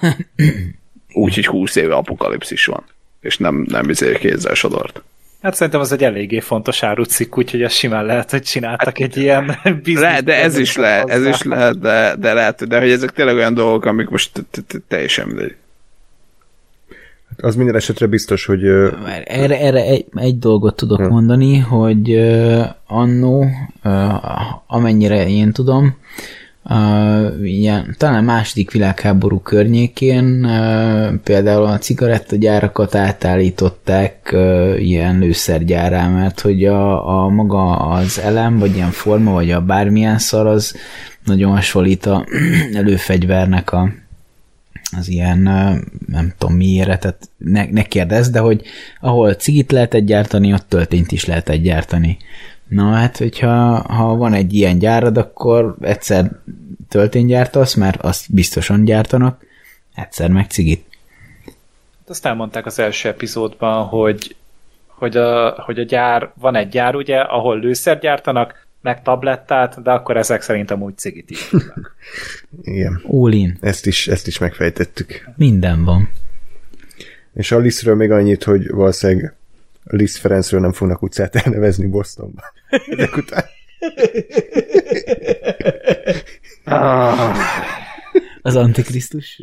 [1.12, 2.84] Úgyhogy 20 éve apokalipszis van,
[3.20, 5.02] és nem, nem izé kézzel sodort.
[5.42, 9.16] Hát szerintem az egy eléggé fontos árucikk, úgyhogy az simán lehet, hogy csináltak hát, egy
[9.16, 10.00] ilyen biznisz.
[10.00, 13.34] Le, de ez is lehet, ez is lehet, de, de lehet, de hogy ezek tényleg
[13.34, 14.46] olyan dolgok, amik most
[14.88, 15.56] teljesen mindegy.
[17.36, 18.64] Az minden esetre biztos, hogy...
[19.24, 21.08] Erre, erre egy, egy dolgot tudok hmm.
[21.08, 23.46] mondani, hogy uh, annó,
[23.84, 24.14] uh,
[24.66, 25.96] amennyire én tudom,
[26.68, 36.40] uh, ilyen, talán második világháború környékén uh, például a cigarettagyárakat átállították uh, ilyen lőszergyárá, mert
[36.40, 40.74] hogy a, a maga az elem, vagy ilyen forma, vagy a bármilyen szar, az
[41.24, 42.26] nagyon hasonlít a
[42.74, 43.88] előfegyvernek a
[44.96, 45.38] az ilyen,
[46.06, 48.62] nem tudom miért, tehát ne, ne kérdezz, de hogy
[49.00, 52.16] ahol cigit lehet gyártani, ott töltényt is lehet gyártani.
[52.68, 56.30] Na hát, hogyha ha van egy ilyen gyárad, akkor egyszer
[56.88, 59.44] töltényt gyártasz, mert azt biztosan gyártanak,
[59.94, 60.86] egyszer meg cigit.
[62.06, 64.36] Azt elmondták az első epizódban, hogy,
[64.86, 69.90] hogy, a, hogy a gyár, van egy gyár ugye, ahol lőszer gyártanak, meg tablettát, de
[69.90, 71.50] akkor ezek szerint amúgy cigit is
[72.62, 73.02] Igen.
[73.10, 73.56] All in.
[73.60, 75.28] Ezt is, ezt is megfejtettük.
[75.36, 76.10] Minden van.
[77.34, 79.34] És a Liszről még annyit, hogy valószínűleg
[79.90, 82.44] Lisz Ferencről nem fognak utcát elnevezni Bostonban.
[82.70, 83.44] Ezek után.
[86.64, 87.36] ah.
[88.42, 89.42] Az Antikrisztus?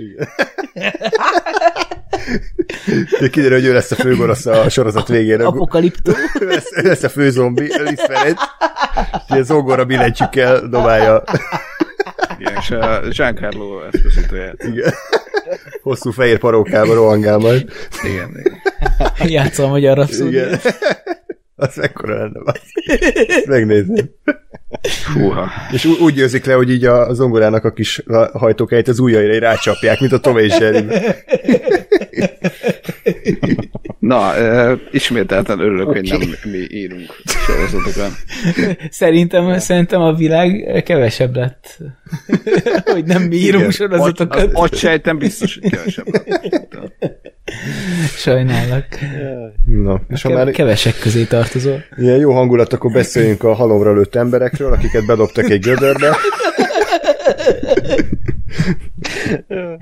[3.19, 5.41] De kiderül, hogy ő lesz a főgonosz a sorozat végén.
[5.41, 6.11] Apokaliptó.
[6.39, 8.39] lesz, lesz a főzombi, Liz Ferenc.
[9.29, 11.23] Ugye zongora billentyűkkel dobálja.
[12.39, 14.93] Igen, és a Giancarlo Esposito Igen.
[15.81, 17.71] Hosszú fehér parókába rohangál majd.
[18.03, 18.61] Igen, igen.
[19.35, 20.59] Játszom, hogy arra Igen.
[21.55, 22.59] Az mekkora lenne már.
[23.45, 24.09] Megnézném.
[25.13, 25.51] Húha.
[25.71, 30.11] És úgy győzik le, hogy így a zongorának a kis hajtókáját az ujjaira rácsapják, mint
[30.11, 30.85] a Tom és Jerry.
[33.99, 36.09] Na, uh, ismételten örülök, okay.
[36.09, 38.11] hogy nem mi írunk sorozatokat.
[38.89, 41.77] Szerintem, szerintem a világ kevesebb lett.
[42.83, 43.71] hogy nem mi írunk Igen.
[43.71, 44.49] sorozatokat.
[44.53, 47.34] Ott sejtem biztos, hogy kevesebb lett.
[48.15, 48.85] Sajnálok.
[49.65, 51.83] Na, és ha már kevesek közé tartozol.
[51.97, 56.15] Ilyen jó hangulat, akkor beszéljünk a halomra lőtt emberekről, akiket bedobtak egy gödörbe.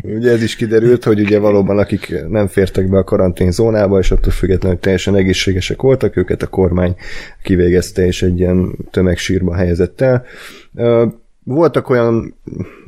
[0.03, 4.11] ugye ez is kiderült, hogy ugye valóban akik nem fértek be a karantén zónába, és
[4.11, 6.95] attól függetlenül teljesen egészségesek voltak, őket a kormány
[7.43, 10.25] kivégezte, és egy ilyen tömegsírba helyezett el.
[11.43, 12.35] Voltak olyan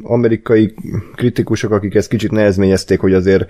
[0.03, 0.73] amerikai
[1.15, 3.45] kritikusok, akik ezt kicsit nehezményezték, hogy azért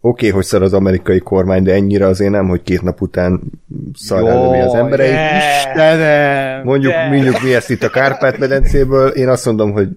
[0.00, 3.40] oké, okay, hogy szar az amerikai kormány, de ennyire azért nem, hogy két nap után
[3.94, 5.18] szar előmi az embereit.
[5.56, 6.64] Istenem!
[6.64, 9.88] Mondjuk, mondjuk mi ezt itt a Kárpát-medencéből, én azt mondom, hogy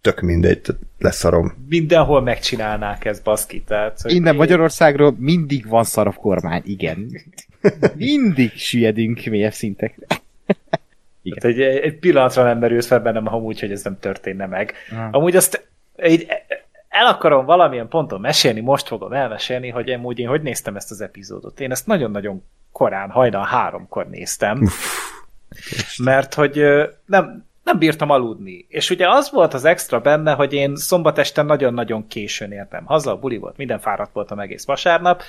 [0.00, 0.60] tök mindegy,
[0.98, 1.52] leszarom.
[1.68, 3.62] Mindenhol megcsinálnák ezt, baszki.
[3.62, 4.38] Tehát, hogy Innen én...
[4.38, 7.10] Magyarországról mindig van szarabb kormány, igen.
[7.94, 10.06] mindig süllyedünk mélyebb szintekre.
[11.22, 11.38] Igen.
[11.40, 14.72] Tehát egy, egy pillanatra nem merült fel bennem amúgy, hogy ez nem történne meg.
[14.90, 15.08] Ah.
[15.10, 15.68] Amúgy azt
[16.06, 16.26] így,
[16.94, 20.90] el akarom valamilyen ponton mesélni, most fogom elmesélni, hogy én úgy én hogy néztem ezt
[20.90, 21.60] az epizódot.
[21.60, 24.62] Én ezt nagyon-nagyon korán, hajnal háromkor néztem.
[24.62, 24.72] Uff.
[26.04, 26.62] Mert hogy
[27.06, 28.66] nem, nem bírtam aludni.
[28.68, 33.10] És ugye az volt az extra benne, hogy én szombat este nagyon-nagyon későn értem haza,
[33.10, 35.22] a buli volt, minden fáradt voltam egész vasárnap,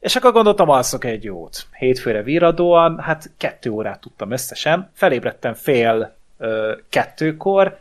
[0.00, 1.66] és akkor gondoltam, alszok egy jót.
[1.78, 7.78] Hétfőre víradóan, hát kettő órát tudtam összesen, felébredtem fél ö, kettőkor,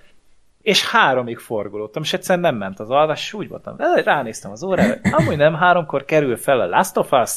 [0.68, 4.94] és háromig forgolódtam, és egyszerűen nem ment az alvás, és úgy voltam, ránéztem az órára,
[5.11, 7.31] amúgy nem háromkor kerül fel a Last of Us,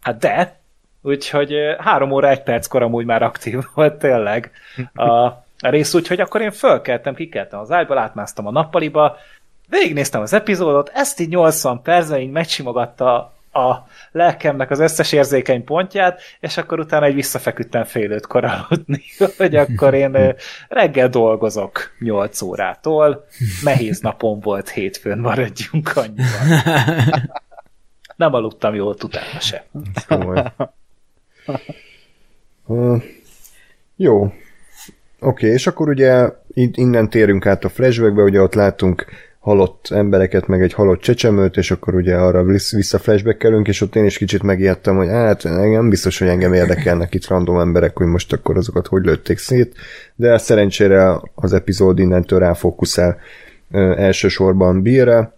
[0.00, 0.60] hát de,
[1.02, 4.50] úgyhogy három óra egy perckor amúgy már aktív volt tényleg.
[4.94, 9.16] A, a rész, úgyhogy akkor én fölkeltem, kikeltem az ágyba, átmásztam a nappaliba,
[9.68, 16.20] végignéztem az epizódot, ezt így 80 percben így megsimogatta a lelkemnek az összes érzékeny pontját,
[16.40, 19.02] és akkor utána egy visszafeküdtem fél ötkor aludni,
[19.38, 20.34] hogy akkor én
[20.68, 23.26] reggel dolgozok 8 órától,
[23.62, 26.62] nehéz napom volt hétfőn, maradjunk annyiban.
[28.16, 29.64] Nem aludtam jól utána se.
[32.66, 33.02] Uh,
[33.96, 34.32] jó,
[35.20, 39.06] Oké, okay, és akkor ugye innen térünk át a flashbackbe, ugye ott látunk
[39.46, 44.04] halott embereket, meg egy halott csecsemőt, és akkor ugye arra vissza flashbackelünk, és ott én
[44.04, 48.32] is kicsit megijedtem, hogy hát engem biztos, hogy engem érdekelnek itt random emberek, hogy most
[48.32, 49.74] akkor azokat hogy lőtték szét,
[50.14, 53.18] de szerencsére az epizód innentől ráfókuszál
[53.96, 55.32] elsősorban Bírre,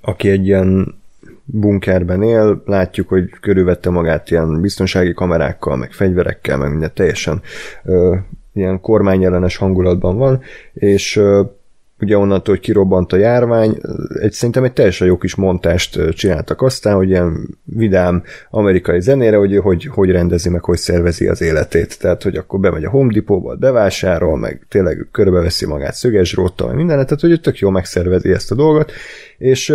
[0.00, 1.00] aki egy ilyen
[1.44, 7.40] bunkerben él, látjuk, hogy körülvette magát ilyen biztonsági kamerákkal, meg fegyverekkel, meg minden teljesen
[7.84, 8.16] ö,
[8.52, 10.40] ilyen kormányellenes hangulatban van,
[10.72, 11.20] és
[12.02, 13.80] ugye onnantól, hogy kirobbant a járvány,
[14.20, 16.62] egy, szerintem egy teljesen jó kis montást csináltak.
[16.62, 21.98] Aztán, hogy ilyen vidám amerikai zenére, hogy hogy, hogy rendezi meg, hogy szervezi az életét.
[21.98, 26.76] Tehát, hogy akkor bemegy a Home Depot-ba, bevásárol, meg tényleg körbeveszi magát szöges róttal, meg
[26.76, 28.92] mindenet, tehát hogy tök jó megszervezi ezt a dolgot,
[29.38, 29.74] és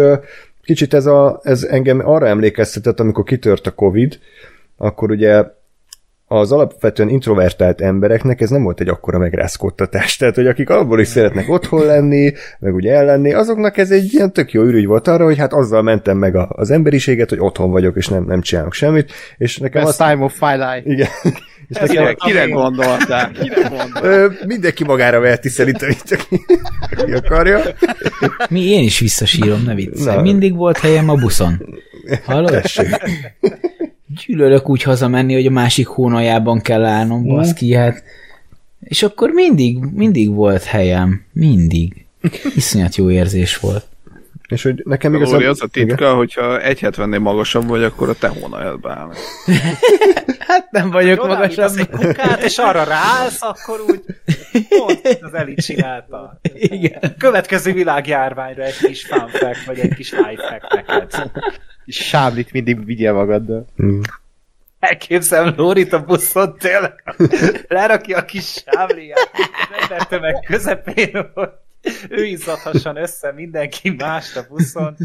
[0.64, 4.20] kicsit ez, a, ez engem arra emlékeztetett, amikor kitört a Covid,
[4.78, 5.44] akkor ugye
[6.30, 10.16] az alapvetően introvertált embereknek ez nem volt egy akkora megrázkódtatás.
[10.16, 14.34] Tehát, hogy akik abból is szeretnek otthon lenni, meg ugye ellenni, azoknak ez egy ilyen
[14.34, 17.72] tök jó ürügy volt arra, hogy hát azzal mentem meg a, az emberiséget, hogy otthon
[17.72, 19.12] vagyok, és nem, nem csinálok semmit.
[19.38, 20.08] És nekem Best az...
[20.08, 20.82] time of my life.
[20.84, 21.08] Igen.
[21.68, 23.32] És nekem, kire, kire gondoltál?
[23.32, 24.32] Kire gondoltál?
[24.45, 26.28] Mindenki magára veheti szerintem, csak
[27.06, 27.62] ki akarja.
[28.49, 30.22] Mi én is visszasírom, ne viccelj.
[30.22, 31.62] Mindig volt helyem a buszon.
[32.25, 32.51] Hallod?
[32.51, 32.88] Tessék.
[34.25, 37.27] Gyűlölök úgy hazamenni, hogy a másik hónaljában kell állnom, mm.
[37.27, 38.03] baszki, hát.
[38.79, 41.25] És akkor mindig, mindig volt helyem.
[41.34, 42.05] Mindig.
[42.55, 43.85] Iszonyat jó érzés volt.
[44.47, 45.34] És hogy nekem igazán...
[45.34, 46.15] Lóri, az a titka, igen?
[46.15, 49.11] hogyha 1,70-nél magasabb vagy, akkor a te hónaljadba áll.
[50.47, 51.77] hát nem vagyok Oda magasabb.
[51.77, 54.01] egy kukát, és arra ráállsz, akkor úgy
[54.69, 56.39] pont az elit csinálta.
[56.53, 57.15] Igen.
[57.17, 61.11] Következő világjárványra egy kis fun fact, vagy egy kis life neked
[61.88, 63.68] sáblit mindig vigyél magaddal.
[63.84, 63.99] Mm.
[64.80, 67.03] Elképzelem Lórit a buszon tényleg,
[67.68, 69.30] lerakja a kis sábliját,
[70.09, 71.49] meg közepén, hogy
[72.09, 74.95] ő izzathasson össze mindenki más a buszon.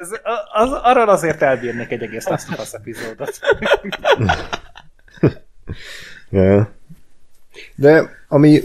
[0.00, 0.10] Ez,
[0.52, 3.38] az, arról azért elbírnék egy egész Last of Us epizódot.
[6.30, 6.66] yeah.
[7.74, 8.60] De ami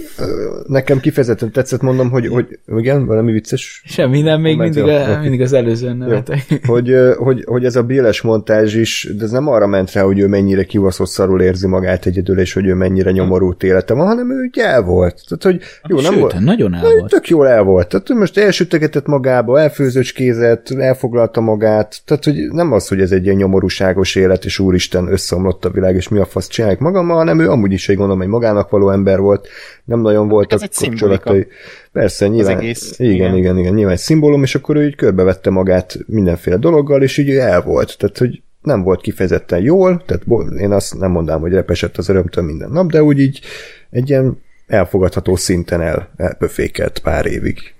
[0.67, 3.81] nekem kifejezetten tetszett, mondom, hogy, hogy igen, valami vicces.
[3.85, 6.45] Semmi, nem, még mindig, a, mindig az előzőn nevetek.
[6.65, 10.19] Hogy, hogy, hogy ez a Béles montázs is, de ez nem arra ment rá, hogy
[10.19, 14.31] ő mennyire kivaszott szarul érzi magát egyedül, és hogy ő mennyire nyomorult élete van, hanem
[14.31, 15.21] ő ugye el volt.
[15.27, 16.39] Tehát, hogy jó, Sőt, nem volt.
[16.39, 17.09] nagyon el volt.
[17.09, 17.87] Tök jól el volt.
[17.87, 22.01] Tehát most elsütegetett magába, elfőzöcskézett, elfoglalta magát.
[22.05, 25.95] Tehát, hogy nem az, hogy ez egy ilyen nyomorúságos élet, és úristen összeomlott a világ,
[25.95, 28.89] és mi a fasz csinálják magammal, hanem ő amúgy is egy gondolom, egy magának való
[28.89, 29.47] ember volt,
[29.83, 31.47] nem nagyon voltak kapcsolatai.
[31.91, 32.57] Persze, nyilván.
[32.57, 32.99] egész.
[32.99, 37.03] Igen, igen, igen, igen, nyilván egy szimbólum, és akkor ő így körbevette magát mindenféle dologgal,
[37.03, 37.97] és így el volt.
[37.97, 40.23] Tehát, hogy nem volt kifejezetten jól, tehát
[40.59, 43.41] én azt nem mondám, hogy repesett az örömtől minden nap, de úgy így
[43.89, 47.73] egy ilyen elfogadható szinten el, elpöfékelt pár évig.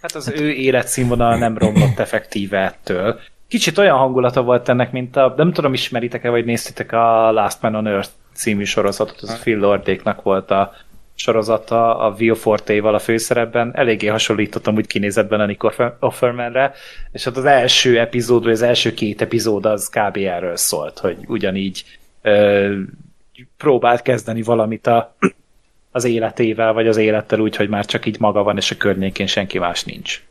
[0.00, 3.18] Hát az ő életszínvonal nem romlott effektíve ettől.
[3.48, 7.74] Kicsit olyan hangulata volt ennek, mint a, nem tudom, ismeritek-e, vagy néztétek a Last Man
[7.74, 10.72] on Earth című sorozatot, az a Phil Lordéknak volt a
[11.22, 16.72] sorozata a Will Forte-val a főszerepben, eléggé hasonlítottam úgy kinézetben a Nick Offermanre,
[17.12, 20.16] és hát az első epizód, vagy az első két epizód az kb.
[20.16, 21.84] erről szólt, hogy ugyanígy
[22.22, 22.74] ö,
[23.56, 25.16] próbált kezdeni valamit a,
[25.90, 29.26] az életével, vagy az élettel úgy, hogy már csak így maga van, és a környékén
[29.26, 30.22] senki más nincs.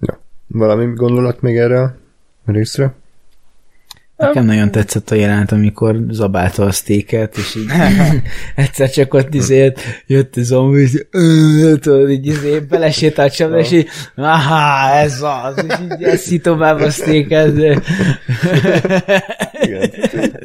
[0.00, 0.20] Ja.
[0.46, 1.96] Valami gondolat még erre a
[2.44, 2.94] részre?
[4.16, 7.66] Nekem nagyon tetszett a jelent, amikor zabálta a sztéket, és így
[8.64, 11.04] egyszer csak ott izért jött a zombi, és
[11.80, 16.90] tudod, így izé belesétált sem, és így aha, ez az, és így eszi tovább a
[16.90, 17.54] sztéket.
[19.62, 19.90] Igen,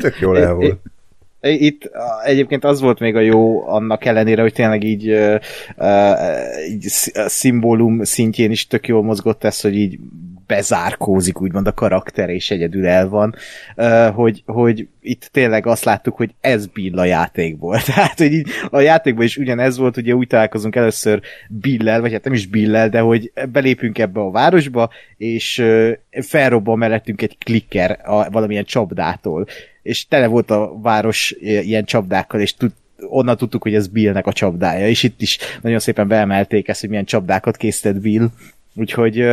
[0.01, 0.79] tök jól el volt.
[1.41, 1.91] Itt
[2.23, 5.35] egyébként az volt még a jó annak ellenére, hogy tényleg így, uh,
[5.77, 6.85] uh, így
[7.27, 9.99] szimbólum szintjén is tök jól mozgott ez, hogy így
[10.51, 13.35] bezárkózik, úgymond a karakter, és egyedül el van,
[14.13, 17.81] hogy, hogy itt tényleg azt láttuk, hogy ez Bill a játékból.
[17.95, 22.23] Tehát, hogy így a játékban is ugyanez volt, ugye úgy találkozunk először Billel, vagy hát
[22.23, 25.63] nem is Billel, de hogy belépünk ebbe a városba, és
[26.21, 29.47] felrobban mellettünk egy klikker a, valamilyen csapdától,
[29.81, 32.71] és tele volt a város ilyen csapdákkal, és tud,
[33.09, 36.89] onnan tudtuk, hogy ez Billnek a csapdája, és itt is nagyon szépen beemelték ezt, hogy
[36.89, 38.27] milyen csapdákat készített Bill,
[38.75, 39.25] úgyhogy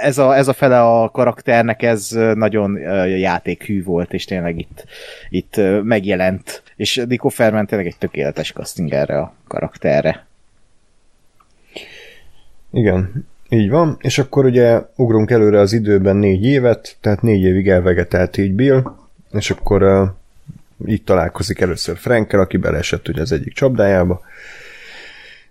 [0.00, 4.84] ez a, ez a fele a karakternek ez nagyon játékhű volt, és tényleg itt,
[5.28, 6.62] itt megjelent.
[6.76, 10.26] És Nico Ferman tényleg egy tökéletes casting erre a karakterre.
[12.72, 17.68] Igen, így van, és akkor ugye ugrunk előre az időben négy évet, tehát négy évig
[17.68, 18.82] elvegetelt így Bill,
[19.32, 20.08] és akkor uh,
[20.86, 24.20] így találkozik először Frankel, aki beleesett ugye az egyik csapdájába,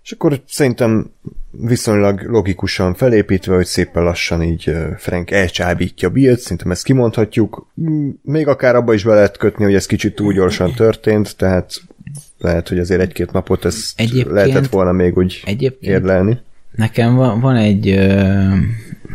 [0.02, 1.10] és akkor szerintem
[1.50, 7.66] viszonylag logikusan felépítve, hogy szépen lassan így Frank elcsábítja Billt, szerintem ezt kimondhatjuk.
[8.22, 11.82] Még akár abba is be lehet kötni, hogy ez kicsit túl gyorsan történt, tehát
[12.38, 15.42] lehet, hogy azért egy-két napot ezt egyébként, lehetett volna még úgy
[15.80, 16.38] érlelni.
[16.70, 17.88] Nekem van, van egy,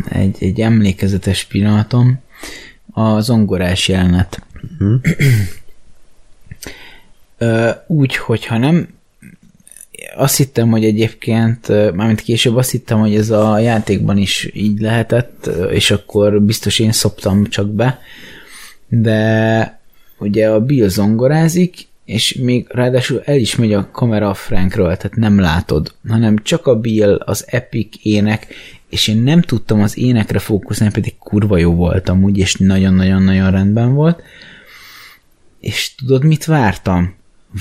[0.10, 2.20] egy, egy emlékezetes pillanatom,
[2.92, 4.44] a zongorás jelenet.
[4.78, 5.02] Hmm.
[7.88, 8.88] úgy, hogyha nem
[10.16, 15.50] azt hittem, hogy egyébként, mármint később azt hittem, hogy ez a játékban is így lehetett,
[15.72, 18.00] és akkor biztos én szoptam csak be,
[18.88, 19.80] de
[20.18, 25.16] ugye a Bill zongorázik, és még ráadásul el is megy a kamera a Frankről, tehát
[25.16, 28.48] nem látod, hanem csak a Bill, az epic ének,
[28.90, 33.94] és én nem tudtam az énekre fókuszálni, pedig kurva jó voltam úgy, és nagyon-nagyon-nagyon rendben
[33.94, 34.22] volt.
[35.60, 37.16] És tudod, mit vártam?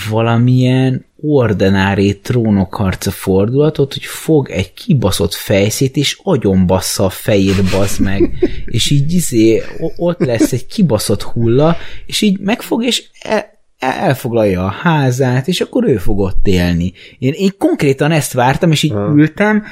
[0.09, 8.31] Valamilyen ordinári trónokharca fordulatot, hogy fog egy kibaszott fejszét, és agyonbassza a fejét, basz meg,
[8.67, 9.63] és így izé,
[9.97, 11.77] ott lesz egy kibaszott hulla,
[12.07, 16.93] és így megfog, és el, elfoglalja a házát, és akkor ő fog ott élni.
[17.19, 19.65] Én, én konkrétan ezt vártam, és így ültem,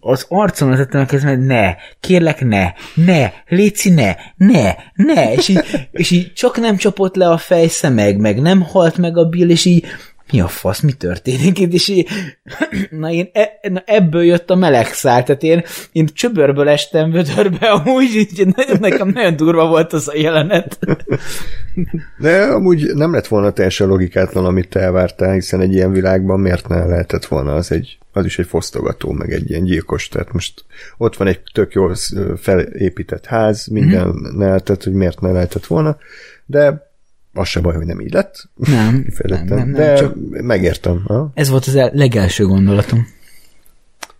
[0.00, 5.48] az arcomra tettem a kezem, hogy ne, kérlek ne, ne, Léci ne, ne, ne, és
[5.48, 9.48] így, és így csak nem csapott le a fejszemeg, meg nem halt meg a Bill,
[9.48, 9.84] és így
[10.32, 12.08] mi a fasz, mi történik itt, és így,
[12.90, 15.62] na én e, na ebből jött a meleg szár, tehát én,
[15.92, 18.46] én csöbörből estem vödörbe, amúgy így,
[18.80, 20.78] nekem nagyon durva volt az a jelenet.
[22.18, 26.68] De amúgy nem lett volna teljesen logikátlan, amit te elvártál, hiszen egy ilyen világban miért
[26.68, 30.64] ne lehetett volna, az, egy, az is egy fosztogató, meg egy ilyen gyilkos, tehát most
[30.96, 31.94] ott van egy tök jól
[32.36, 34.38] felépített ház, minden mm-hmm.
[34.38, 35.96] tehát hogy miért ne lehetett volna,
[36.46, 36.90] de
[37.32, 38.48] az se baj, hogy nem így lett.
[38.54, 41.02] Nem, nem, nem, nem, de csak megértem.
[41.06, 41.30] Ha?
[41.34, 43.06] Ez volt az legelső gondolatom.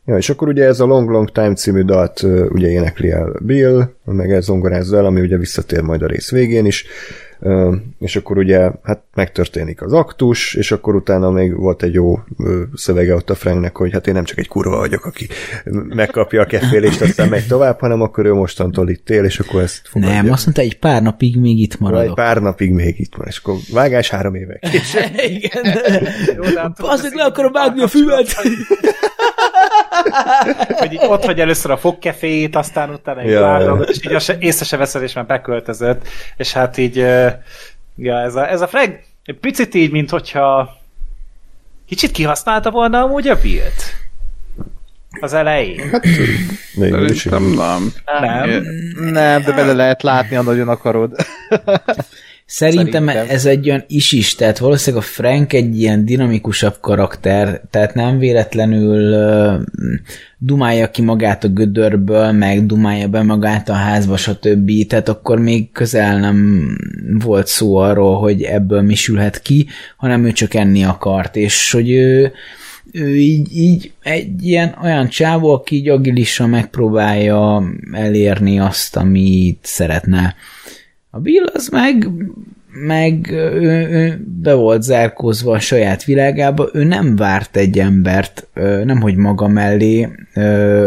[0.05, 3.95] Ja, és akkor ugye ez a Long Long Time című dalt ugye énekli el Bill,
[4.05, 6.85] meg ez zongorázza el, ami ugye visszatér majd a rész végén is.
[7.99, 12.19] És akkor ugye hát megtörténik az aktus, és akkor utána még volt egy jó
[12.75, 15.29] szövege ott a Franknek, hogy hát én nem csak egy kurva vagyok, aki
[15.89, 19.89] megkapja a kefélést, aztán megy tovább, hanem akkor ő mostantól itt él, és akkor ezt
[19.89, 20.15] fogadja.
[20.15, 22.07] Nem, azt mondta, egy pár napig még itt maradok.
[22.07, 24.69] Egy pár napig még itt van, és akkor vágás három évek.
[25.29, 25.79] Igen.
[26.77, 28.35] Azért le akarom vágni a füvet.
[30.79, 35.03] hogy ott vagy először a fogkefét, aztán utána egy ja, és így észre se veszed,
[35.03, 36.97] és már beköltözött, és hát így
[37.97, 40.77] ja, ez a, ez a Frank egy picit így, mint hogyha
[41.87, 43.83] kicsit kihasználta volna amúgy a Bilt.
[45.21, 45.91] Az elején.
[45.91, 46.05] Hát,
[46.75, 47.93] nem, nem.
[48.21, 48.65] Nem.
[48.97, 51.17] Nem, de bele lehet látni, ha nagyon akarod.
[52.47, 57.95] Szerintem, Szerintem ez egy olyan is-is, tehát valószínűleg a Frank egy ilyen dinamikusabb karakter, tehát
[57.95, 59.61] nem véletlenül uh,
[60.39, 64.87] dumálja ki magát a gödörből, meg dumálja be magát a házba, stb.
[64.87, 66.69] Tehát akkor még közel nem
[67.23, 69.67] volt szó arról, hogy ebből mi sülhet ki,
[69.97, 72.33] hanem ő csak enni akart, és hogy ő,
[72.93, 77.63] ő így, így egy ilyen olyan csávó, aki így agilisan megpróbálja
[77.93, 80.35] elérni azt, amit szeretne.
[81.17, 82.09] A Bill az meg,
[82.87, 88.49] meg ő, ő be volt zárkózva a saját világába, ő nem várt egy embert,
[88.85, 90.09] nem hogy maga mellé,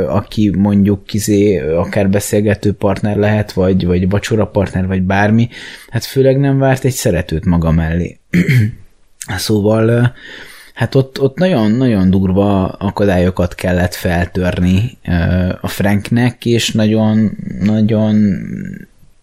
[0.07, 5.49] aki mondjuk kizé akár beszélgető partner lehet, vagy, vagy vacsora partner, vagy bármi,
[5.89, 8.19] hát főleg nem várt egy szeretőt maga mellé.
[9.37, 10.13] szóval
[10.73, 14.97] hát ott, ott nagyon-nagyon durva akadályokat kellett feltörni
[15.61, 18.15] a Franknek, és nagyon, nagyon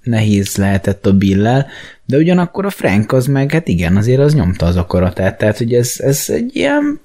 [0.06, 1.66] nehéz lehetett a Billel,
[2.04, 5.74] de ugyanakkor a Frank az meg, hát igen, azért az nyomta az akaratát, tehát hogy
[5.74, 7.00] ez, ez egy ilyen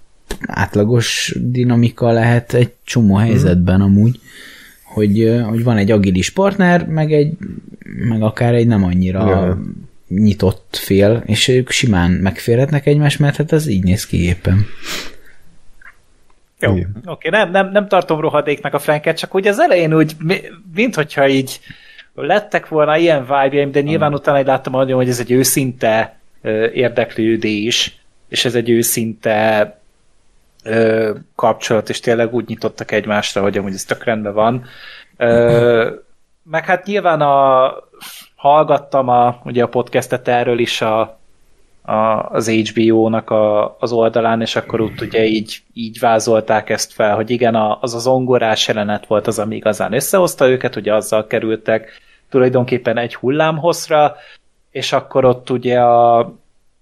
[0.45, 3.23] átlagos dinamika lehet egy csomó mhm.
[3.23, 4.19] helyzetben amúgy,
[4.83, 7.33] hogy, hogy van egy agilis partner, meg egy,
[8.09, 9.61] meg akár egy nem annyira ja.
[10.07, 14.65] nyitott fél, és ők simán megférhetnek egymást, mert hát ez így néz ki éppen.
[16.59, 20.15] Jó, oké, okay, nem, nem, nem tartom rohadéknak a Franket, csak úgy az elején úgy,
[20.73, 21.59] mint hogyha így
[22.15, 26.19] lettek volna ilyen vibe de nyilván utána egy láttam nagyon, hogy ez egy őszinte
[26.73, 29.79] érdeklődés, és ez egy őszinte
[30.63, 34.65] ö, kapcsolat, és tényleg úgy nyitottak egymásra, hogy amúgy ez tök rendben van.
[35.17, 35.89] Ö,
[36.43, 37.73] meg hát nyilván a,
[38.35, 41.19] hallgattam a, ugye a podcastet erről is a,
[41.81, 47.15] a, az HBO-nak a, az oldalán, és akkor ott ugye így, így vázolták ezt fel,
[47.15, 51.27] hogy igen, a, az az ongorás jelenet volt az, ami igazán összehozta őket, ugye azzal
[51.27, 54.15] kerültek tulajdonképpen egy hullámhosszra,
[54.71, 56.33] és akkor ott ugye a...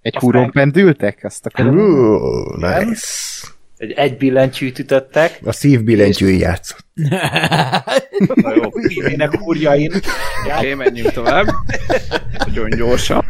[0.02, 1.20] Egy húron pendültek?
[1.24, 1.78] Azt akarom.
[1.78, 3.48] Uh, nice.
[3.78, 5.40] Egy, egy billentyűt ütöttek.
[5.46, 6.86] A szív billentyűi játszott.
[8.34, 8.70] Na jó,
[9.10, 9.92] minek húrjain.
[10.58, 11.48] Oké, menjünk tovább.
[12.46, 13.26] Nagyon gyorsan.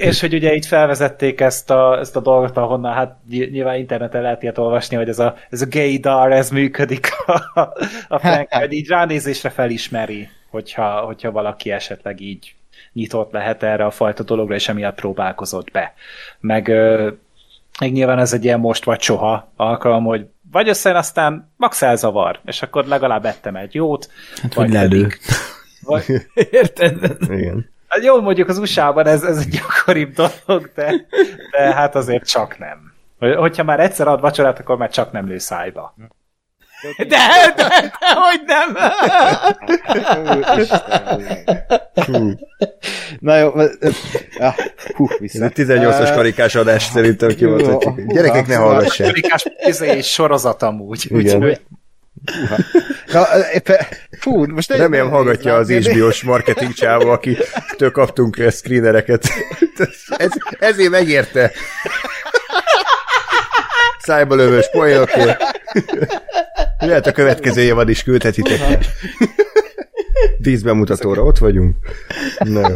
[0.00, 4.42] És hogy ugye itt felvezették ezt a, ezt a dolgot, ahonnan hát nyilván interneten lehet
[4.42, 7.60] ilyet olvasni, hogy ez a, ez a gaydar, ez működik a,
[8.08, 12.54] a Frank, hogy így ránézésre felismeri, hogyha, hogyha valaki esetleg így
[12.92, 15.94] nyitott lehet erre a fajta dologra, és emiatt próbálkozott be.
[16.40, 16.68] Meg,
[17.80, 22.40] meg nyilván ez egy ilyen most vagy soha alkalom, hogy vagy összejön, aztán max elzavar,
[22.44, 24.10] és akkor legalább ettem egy jót.
[24.42, 25.08] Hát, vagy lelő.
[25.82, 26.04] Vagy...
[26.50, 27.16] Érted?
[27.28, 27.74] Igen.
[27.96, 31.06] Hát jó, mondjuk az USA-ban ez, ez egy gyakoribb dolog, de,
[31.50, 32.92] de hát azért csak nem.
[33.36, 35.94] Hogyha már egyszer ad vacsorát, akkor már csak nem lő szájba.
[36.96, 37.68] De, de, de,
[38.00, 38.76] de hogy nem!
[43.20, 43.52] Na jó,
[44.38, 44.54] ah,
[44.94, 45.50] hú, vissza.
[45.54, 48.06] 18-as karikás adás szerintem ki volt.
[48.06, 49.06] Gyerekek ne hallgassák.
[49.06, 51.06] Karikás izé, sorozat amúgy.
[51.08, 51.58] Igen.
[52.24, 52.64] Úgy,
[53.12, 53.86] Na, éppen,
[54.18, 57.36] fú, most Remélem hallgatja az HBO-s marketing csávó, aki
[57.76, 59.28] től kaptunk screenereket.
[60.08, 61.52] Ez, ezért megérte.
[63.98, 65.42] Szájba lövős poénokért.
[66.78, 68.86] Lehet a következő évad is küldhetitek.
[70.42, 71.76] Tíz bemutatóra ott vagyunk.
[72.38, 72.74] Na jó.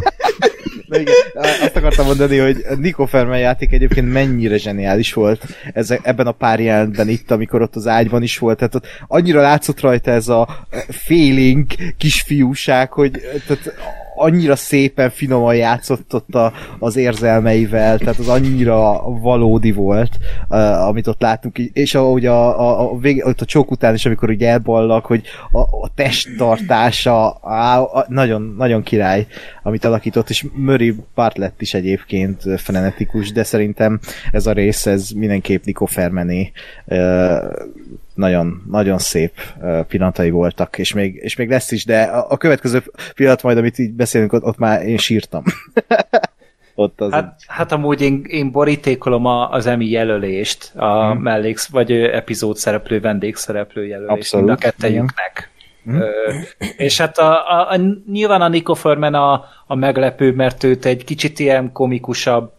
[0.91, 1.15] De igen,
[1.61, 6.61] azt akartam mondani, hogy Nico Ferman játék egyébként mennyire zseniális volt ez, ebben a pár
[6.61, 8.59] jelentben itt, amikor ott az ágyban is volt.
[8.59, 13.11] Tehát ott annyira látszott rajta ez a félénk kisfiúság, hogy
[13.47, 13.75] tehát
[14.21, 20.19] annyira szépen, finoman játszott ott a, az érzelmeivel, tehát az annyira valódi volt,
[20.49, 24.07] uh, amit ott láttunk, és ahogy a, a, a, vége, ott a csók után is,
[24.07, 25.23] amikor ugye elballag, hogy
[25.53, 29.27] a, a testtartása á, a, nagyon, nagyon király,
[29.63, 34.01] amit alakított, és Murray Bartlett is egyébként frenetikus, de szerintem
[34.33, 36.53] ez a rész, ez mindenképp Nico Fermené
[36.85, 36.99] uh,
[38.21, 39.33] nagyon, nagyon szép
[39.89, 42.83] pillanatai voltak, és még, és még lesz is, de a, a következő
[43.15, 45.43] pillanat majd, amit így beszélünk, ott, ott már én sírtam.
[46.75, 51.23] ott az Hát, hát amúgy én, én borítékolom a, az emi jelölést, a hmm.
[51.23, 55.51] melléksz, vagy epizód szereplő, vendégszereplő jelölést Abszolút, mind a kettejüknek.
[55.87, 56.09] Ö,
[56.77, 57.77] és hát a, a, a,
[58.11, 62.53] nyilván a Nico Furman a, a meglepő, mert őt egy kicsit ilyen komikusabb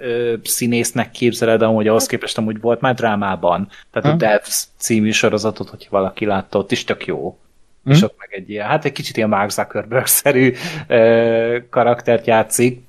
[0.00, 3.68] ö, színésznek képzeled, amúgy ahhoz képest amúgy volt már drámában.
[3.92, 7.38] Tehát a Devs című sorozatot, hogyha valaki látta, ott is tök jó.
[7.84, 10.54] És ott meg egy ilyen, hát egy kicsit ilyen Mark Zuckerberg-szerű
[10.86, 12.82] ö, karaktert játszik,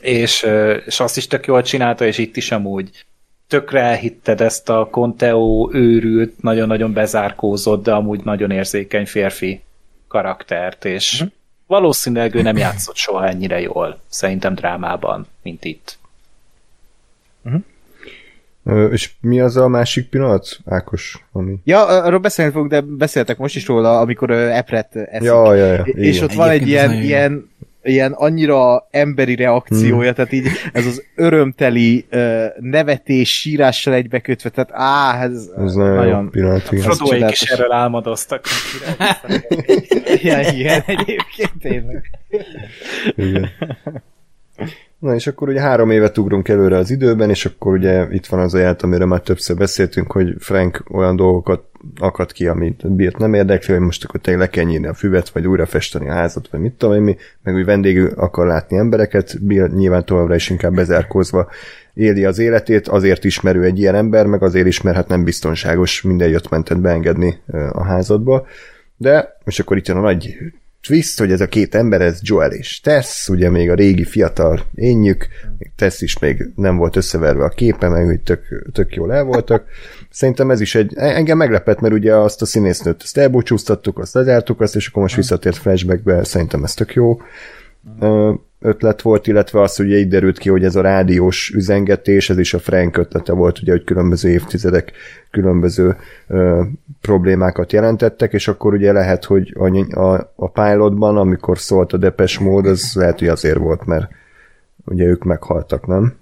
[0.00, 3.04] és, ö, és azt is tök jól csinálta, és itt is amúgy
[3.52, 9.62] tökre elhitted ezt a Conteo őrült, nagyon-nagyon bezárkózott, de amúgy nagyon érzékeny férfi
[10.08, 11.30] karaktert, és uh-huh.
[11.66, 15.98] valószínűleg ő nem játszott soha ennyire jól, szerintem drámában, mint itt.
[18.64, 21.26] Ö, és mi az a másik pillanat, Ákos?
[21.32, 21.58] Ami...
[21.64, 25.26] Ja, arról beszélni fogunk, de beszéltek most is róla, amikor Epret eszik.
[25.26, 26.28] Ja, ja, ja, és igen.
[26.28, 27.00] ott van egy Egyébként ilyen, jó.
[27.00, 27.50] ilyen,
[27.82, 30.14] ilyen annyira emberi reakciója, Hmm.
[30.14, 36.30] tehát így ez az örömteli uh, nevetés, sírással egybekötve, tehát á, ez, Ez nagyon, nagyon
[36.30, 36.88] pillanat, igen.
[36.90, 38.44] Az Frodoék is erről álmodoztak.
[40.22, 42.10] ilyen, ilyen egyébként tényleg.
[43.16, 43.50] Igen.
[45.02, 48.40] Na és akkor ugye három évet ugrunk előre az időben, és akkor ugye itt van
[48.40, 51.62] az a ját, amire már többször beszéltünk, hogy Frank olyan dolgokat
[51.96, 55.28] akad ki, amit Birt nem érdekli, hogy most akkor tényleg le kell nyírni a füvet,
[55.28, 58.76] vagy újra festeni a házat, vagy mit tudom én mi, meg úgy vendégül akar látni
[58.76, 61.48] embereket, Bill nyilván továbbra is inkább bezárkózva
[61.94, 66.48] éli az életét, azért ismerő egy ilyen ember, meg azért ismerhet nem biztonságos minden jött
[66.48, 67.38] mentet beengedni
[67.72, 68.46] a házadba.
[68.96, 70.36] De, és akkor itt jön a nagy
[70.82, 74.60] twist, hogy ez a két ember, ez Joel és Tess, ugye még a régi fiatal
[74.74, 75.26] énjük,
[75.76, 79.64] Tess is még nem volt összeverve a képe, meg úgy tök, tök jól el voltak.
[80.10, 84.60] Szerintem ez is egy, engem meglepett, mert ugye azt a színésznőt ezt elbúcsúztattuk, azt lezártuk
[84.60, 87.18] azt, és akkor most visszatért flashbackbe, szerintem ez tök jó
[88.60, 92.54] ötlet volt, illetve az, hogy így derült ki, hogy ez a rádiós üzengetés, ez is
[92.54, 94.92] a Frank ötlete volt, ugye, hogy különböző évtizedek
[95.30, 95.96] különböző
[96.28, 96.62] ö,
[97.00, 102.38] problémákat jelentettek, és akkor ugye lehet, hogy a, a, a pilotban, amikor szólt a depes
[102.38, 104.10] mód, az lehet, hogy azért volt, mert
[104.84, 106.20] ugye ők meghaltak, nem?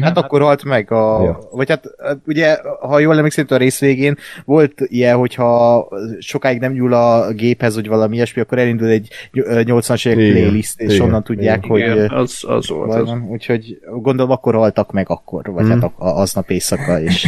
[0.00, 1.22] Hát akkor halt meg a...
[1.22, 1.38] Ja.
[1.50, 1.84] Vagy hát
[2.26, 5.88] ugye, ha jól emlékszem, a rész végén volt ilyen, hogyha
[6.18, 10.94] sokáig nem nyúl a géphez, vagy valami ilyesmi, akkor elindul egy 80-as évek playlist, és
[10.94, 11.06] Igen.
[11.06, 11.68] onnan tudják, Igen.
[11.70, 11.80] hogy...
[11.80, 13.08] Igen, az, az volt az.
[13.08, 13.22] van.
[13.28, 15.68] Úgyhogy gondolom akkor haltak meg akkor, vagy Mm.
[15.68, 17.26] hát a, aznap éjszaka, és...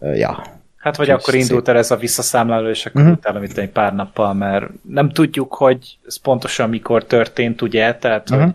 [0.00, 0.42] ja.
[0.76, 3.10] Hát vagy Kis akkor indult el ez a visszaszámláló, és akkor Mhm.
[3.10, 8.30] utána mint egy pár nappal, mert nem tudjuk, hogy ez pontosan mikor történt, ugye, tehát
[8.30, 8.40] Mhm.
[8.40, 8.54] hogy,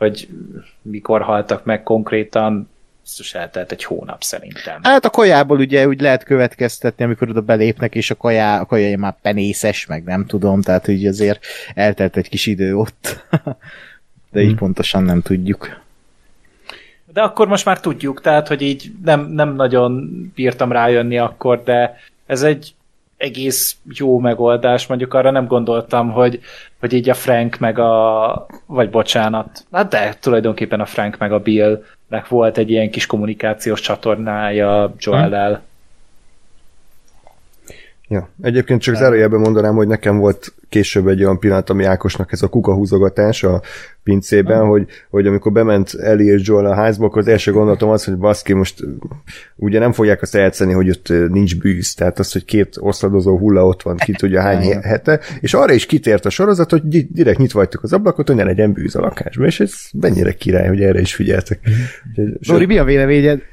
[0.00, 0.28] hogy
[0.82, 2.68] mikor haltak meg konkrétan,
[3.02, 4.80] biztos eltelt egy hónap szerintem.
[4.82, 8.98] Hát a kajából ugye úgy lehet következtetni, amikor oda belépnek, és a kajá, a kajája
[8.98, 11.44] már penészes, meg nem tudom, tehát úgy azért
[11.74, 13.24] eltelt egy kis idő ott.
[14.32, 15.80] De így pontosan nem tudjuk.
[17.12, 21.96] De akkor most már tudjuk, tehát, hogy így nem, nem nagyon bírtam rájönni akkor, de
[22.26, 22.74] ez egy
[23.20, 26.40] egész jó megoldás, mondjuk arra nem gondoltam, hogy,
[26.80, 31.38] hogy így a Frank meg a, vagy bocsánat, hát de tulajdonképpen a Frank meg a
[31.38, 35.62] Billnek volt egy ilyen kis kommunikációs csatornája Joel-el.
[38.10, 38.28] Ja.
[38.42, 42.48] Egyébként csak zárójelben mondanám, hogy nekem volt később egy olyan pillanat, ami Ákosnak ez a
[42.48, 43.62] kukahúzogatás a
[44.02, 48.04] pincében, hogy, hogy amikor bement Eli és Joel a házba, akkor az első gondolatom az,
[48.04, 48.84] hogy baszki, most
[49.56, 53.66] ugye nem fogják azt eljátszani, hogy ott nincs bűz, tehát az, hogy két oszladozó hulla
[53.66, 57.38] ott van, ki tudja hány hete, és arra is kitért a sorozat, hogy di- direkt
[57.38, 60.82] nyitva hagytuk az ablakot, hogy ne legyen bűz a lakásban, és ez mennyire király, hogy
[60.82, 61.60] erre is figyeltek.
[62.08, 63.40] Úgyhogy- Zsori, mi a véleményed?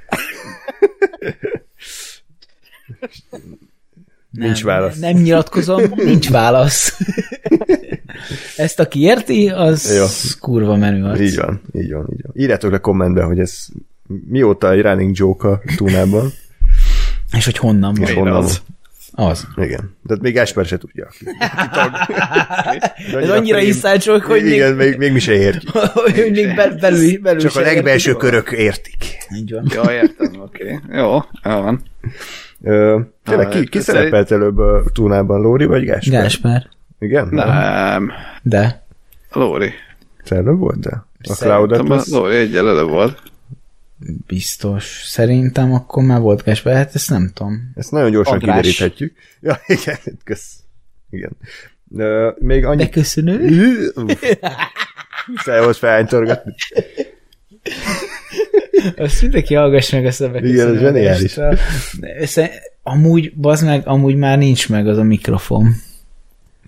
[4.32, 5.00] Nincs válasz.
[5.00, 6.98] Nem nyilatkozom, nincs válasz.
[8.58, 10.06] Ezt aki érti, az Jó.
[10.40, 11.20] kurva menő arc.
[11.20, 12.32] Így van, így van, így van.
[12.36, 13.66] Írjátok le kommentbe, hogy ez
[14.28, 16.32] mióta egy running joke a túnában,
[17.38, 18.24] És hogy honnan és van.
[18.24, 18.62] honnan az.
[19.12, 19.48] Az.
[19.56, 19.96] Igen.
[20.04, 21.08] De még Esper se tudja.
[23.22, 23.60] Ez annyira
[24.04, 25.72] joke, hogy még, Igen, még, még mi se értjük.
[25.76, 28.30] hogy még bel, belül, belül Csak a legbelső értik.
[28.30, 28.96] körök értik.
[29.36, 29.68] Így van.
[29.74, 30.80] Ja, értem, oké.
[30.82, 30.98] Okay.
[30.98, 31.14] Jó,
[31.44, 31.84] jó van.
[32.62, 36.22] Ö, Tényleg, ki, ki Ah, szerepelt előbb a túnában, Lóri vagy Gásper?
[36.22, 36.70] Gásper.
[37.00, 37.28] Igen?
[37.28, 38.12] Nem.
[38.42, 38.86] De.
[39.32, 39.72] Lóri.
[40.24, 41.08] Te előbb voltál?
[41.24, 42.08] A Szerintem Cloud Atlas?
[42.10, 43.22] Lóri egyel előbb volt.
[44.28, 45.02] Biztos.
[45.06, 46.76] Szerintem akkor már volt Gásper.
[46.76, 47.72] Hát ezt nem tudom.
[47.76, 48.56] Ezt nagyon gyorsan András.
[48.56, 49.16] kideríthetjük.
[49.40, 50.54] Ja, igen, kösz.
[51.10, 51.32] Igen.
[51.96, 52.84] Ö, még annyi...
[52.84, 53.50] De köszönő.
[55.36, 56.56] Szehoz felánytorgatni.
[58.98, 61.38] Azt mindenki hallgass meg ezt a Igen, ez zseniális.
[62.20, 62.52] Össze-
[62.84, 65.76] Amúgy, bazd meg, amúgy már nincs meg az a mikrofon.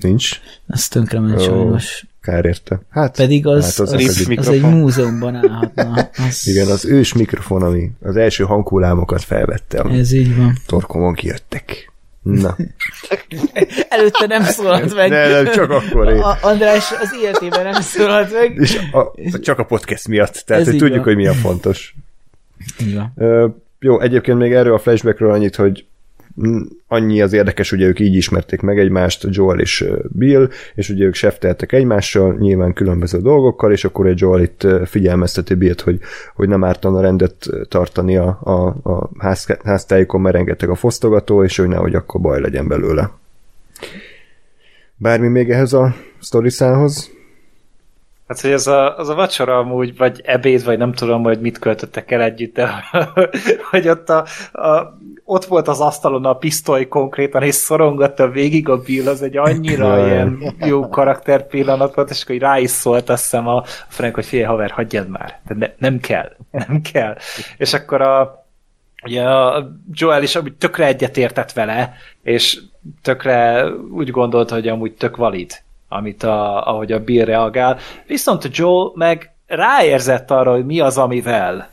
[0.01, 0.39] Nincs?
[0.67, 2.05] Az tönkrement sajnos.
[2.21, 2.81] Kár érte.
[2.89, 6.09] Hát, Pedig az, hát az, az, az, az egy múzeumban állhatna.
[6.27, 6.47] Az...
[6.47, 9.81] Igen, az ős mikrofon, ami az első hanghullámokat felvette.
[9.83, 10.57] Ez így van.
[10.65, 11.91] Torkomon kijöttek.
[12.21, 12.55] Na.
[13.89, 15.09] Előtte nem szólalt meg.
[15.09, 16.19] Ne, nem, csak akkor én.
[16.19, 18.55] A, András az életében nem szólalt meg.
[18.55, 20.43] És a, csak a podcast miatt.
[20.45, 21.03] Tehát, hogy tudjuk, van.
[21.03, 21.95] hogy mi a fontos.
[22.77, 23.13] Igen.
[23.79, 25.85] jó, egyébként még erről a flashbackről annyit, hogy
[26.87, 31.13] annyi az érdekes, ugye ők így ismerték meg egymást, Joel és Bill, és ugye ők
[31.13, 35.99] sefteltek egymással, nyilván különböző dolgokkal, és akkor egy Joel itt figyelmezteti Billt, hogy,
[36.35, 41.57] hogy nem ártana rendet tartani a, a, a ház, háztájékon, mert rengeteg a fosztogató, és
[41.57, 43.11] hogy nehogy akkor baj legyen belőle.
[44.95, 47.17] Bármi még ehhez a sztoriszához?
[48.29, 51.59] Hát, hogy ez a, az a vacsora amúgy, vagy ebéd, vagy nem tudom, hogy mit
[51.59, 52.69] költöttek el együtt, de
[53.71, 54.97] hogy ott, a, a,
[55.31, 60.07] ott volt az asztalon a pisztoly konkrétan, és szorongatta végig a Bill, az egy annyira
[60.07, 64.25] ilyen jó karakter pillanat volt, és akkor rá is szólt azt hiszem a Frank, hogy
[64.25, 67.17] figyelj haver, hagyjad már, de ne, nem kell, nem kell.
[67.57, 68.45] És akkor a,
[69.03, 71.93] ugye a Joel is amúgy tökre egyetértett vele,
[72.23, 72.59] és
[73.01, 75.51] tökre úgy gondolta, hogy amúgy tök valid
[75.91, 77.77] amit a, ahogy a Bill reagál.
[78.07, 81.69] Viszont Joel meg ráérzett arra, hogy mi az, amivel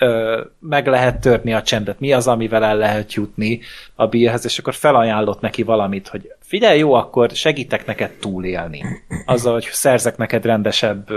[0.00, 3.60] ö, meg lehet törni a csendet, mi az, amivel el lehet jutni
[3.94, 8.84] a Billhez, és akkor felajánlott neki valamit, hogy figyelj, jó, akkor segítek neked túlélni.
[9.26, 11.08] Azzal, hogy szerzek neked rendesebb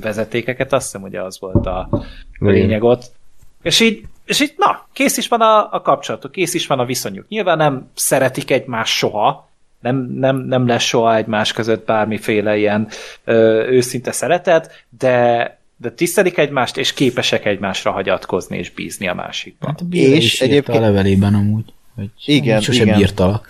[0.00, 1.88] vezetékeket, azt hiszem, hogy az volt a
[2.38, 3.02] lényeg ott.
[3.62, 6.84] És így, és így, na, kész is van a, a kapcsolatuk, kész is van a
[6.84, 7.28] viszonyuk.
[7.28, 9.48] Nyilván nem szeretik egymást soha,
[9.80, 12.88] nem, nem, nem lesz soha egymás között bármiféle ilyen
[13.24, 19.70] ö, őszinte szeretet, de, de tisztelik egymást, és képesek egymásra hagyatkozni és bízni a másikban.
[19.70, 20.78] Hát a és egyébként...
[20.78, 22.98] a levelében amúgy, hogy igen, sosem igen.
[22.98, 23.48] bírtalak.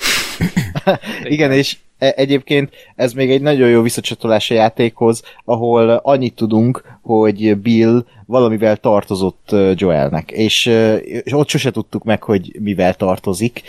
[1.25, 7.57] igen, és egyébként ez még egy nagyon jó visszacsatolás a játékhoz, ahol annyit tudunk, hogy
[7.57, 10.67] Bill valamivel tartozott Joelnek, és,
[11.05, 13.63] és ott sose tudtuk meg, hogy mivel tartozik,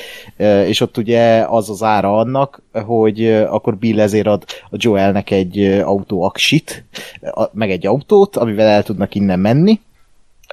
[0.65, 5.59] és ott ugye az az ára annak, hogy akkor Bill ezért ad a Joelnek egy
[5.63, 6.83] autóaksit,
[7.51, 9.79] meg egy autót, amivel el tudnak innen menni,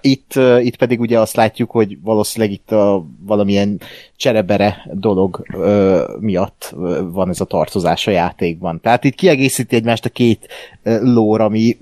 [0.05, 3.81] itt, itt pedig ugye azt látjuk, hogy valószínűleg itt a valamilyen
[4.17, 8.81] cserebere dolog ö, miatt van ez a tartozás a játékban.
[8.81, 10.49] Tehát itt kiegészíti egymást a két
[10.83, 11.79] lór, ami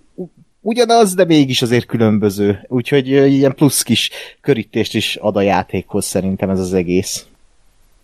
[0.61, 2.65] ugyanaz, de mégis azért különböző.
[2.69, 7.27] Úgyhogy ilyen plusz kis körítést is ad a játékhoz szerintem ez az egész.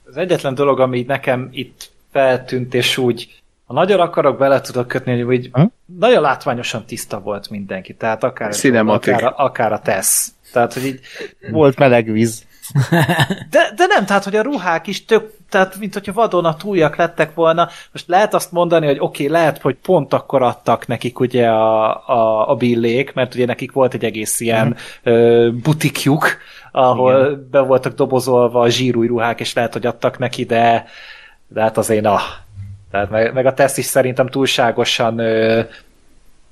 [0.04, 3.28] Az egyetlen dolog, ami nekem itt feltűnt, és úgy
[3.68, 5.64] ha nagyon akarok, bele tudok kötni, hogy úgy hm?
[5.98, 8.54] nagyon látványosan tiszta volt mindenki, tehát akár,
[8.86, 10.32] akár, akár a tesz.
[10.52, 11.00] Tehát, hogy így...
[11.50, 12.46] Volt meleg víz.
[13.50, 17.68] De, de nem, tehát, hogy a ruhák is tök, tehát, mint hogyha vadonatújak lettek volna.
[17.92, 21.90] Most lehet azt mondani, hogy oké, okay, lehet, hogy pont akkor adtak nekik ugye a,
[22.06, 25.12] a, a billék, mert ugye nekik volt egy egész ilyen mm.
[25.12, 26.36] ö, butikjuk,
[26.72, 27.48] ahol Igen.
[27.50, 30.86] be voltak dobozolva a zsírúj ruhák, és lehet, hogy adtak neki, de,
[31.46, 32.20] de hát azért na,
[32.90, 35.60] tehát meg, meg a teszt is szerintem túlságosan ö,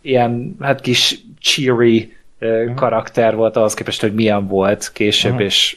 [0.01, 2.75] ilyen, hát kis cheery ö, uh-huh.
[2.75, 5.47] karakter volt ahhoz képest, hogy milyen volt később, uh-huh.
[5.47, 5.77] és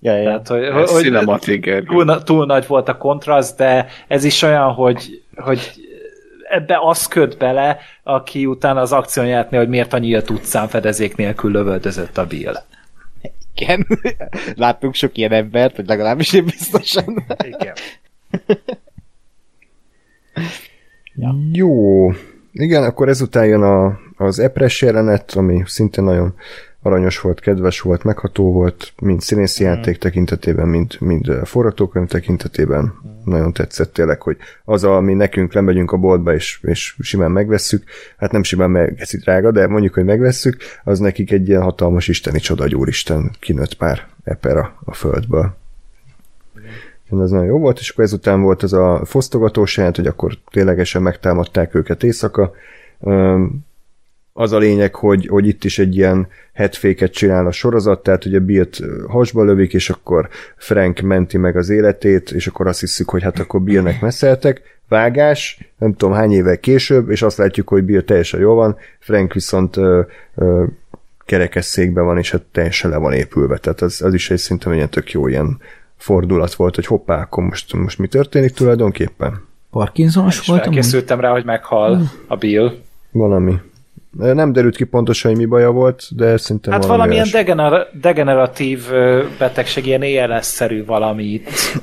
[0.00, 0.22] Ja, ja.
[0.22, 5.72] Tehát, hogy, hogy túl, túl nagy volt a kontraszt, de ez is olyan, hogy, hogy
[6.48, 9.98] ebbe az köt bele, aki utána az akciójátnél, hogy miért a
[10.30, 12.54] utcán fedezék nélkül lövöldözött a Bill.
[13.54, 13.86] Igen.
[14.56, 17.24] Láttunk sok ilyen embert, hogy legalábbis én biztosan.
[17.42, 17.74] Igen.
[21.14, 21.34] Ja.
[21.52, 22.10] Jó.
[22.52, 26.34] Igen, akkor ezután jön a, az epres jelenet, ami szintén nagyon
[26.82, 29.66] aranyos volt, kedves volt, megható volt, mind színészi mm.
[29.66, 32.82] játék tekintetében, mind, mind forgatókönyv tekintetében.
[32.82, 33.10] Mm.
[33.24, 37.84] Nagyon tetszett tényleg, hogy az, ami nekünk lemegyünk a boltba, és, és simán megvesszük,
[38.16, 42.08] hát nem simán meg, ez drága, de mondjuk, hogy megvesszük, az nekik egy ilyen hatalmas
[42.08, 45.56] isteni csoda, hogy úristen, kinőtt pár eper a, a földből
[47.10, 51.02] ez nagyon jó volt, és akkor ezután volt ez a fosztogatós jelent, hogy akkor ténylegesen
[51.02, 52.52] megtámadták őket éjszaka.
[54.32, 58.38] Az a lényeg, hogy, hogy itt is egy ilyen headfake csinál a sorozat, tehát ugye
[58.38, 63.22] Billt hasba lövik, és akkor Frank menti meg az életét, és akkor azt hiszük, hogy
[63.22, 68.00] hát akkor Billnek messzeltek, vágás, nem tudom hány évvel később, és azt látjuk, hogy Bill
[68.00, 70.00] teljesen jó van, Frank viszont ö,
[70.34, 70.64] ö,
[71.24, 74.88] kerekesszékben van, és hát teljesen le van épülve, tehát az, az is egy szinte egy
[74.88, 75.58] tök jó ilyen
[75.98, 79.46] fordulat volt, hogy hoppá, akkor most, most mi történik tulajdonképpen?
[79.70, 80.68] Parkinsonos volt?
[80.68, 82.72] Készültem rá, hogy meghal a Bill.
[83.10, 83.54] Valami.
[84.10, 88.84] Nem derült ki pontosan, hogy mi baja volt, de szerintem Hát valami valamilyen degener- degeneratív
[89.38, 91.48] betegség, ilyen ELS-szerű valami itt.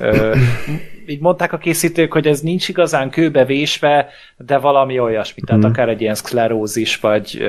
[1.06, 5.68] így mondták a készítők, hogy ez nincs igazán kőbe vésve, de valami olyasmi, tehát mm.
[5.68, 7.48] akár egy ilyen szklerózis, vagy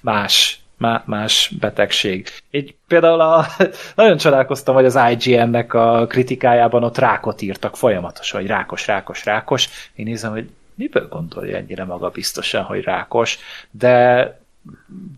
[0.00, 0.57] más
[1.04, 2.28] más betegség.
[2.50, 3.46] Így például a,
[3.94, 9.68] nagyon csodálkoztam, hogy az IGN-nek a kritikájában ott rákot írtak folyamatosan, hogy rákos, rákos, rákos.
[9.94, 13.38] Én nézem, hogy miből gondolja ennyire maga biztosan, hogy rákos,
[13.70, 14.40] de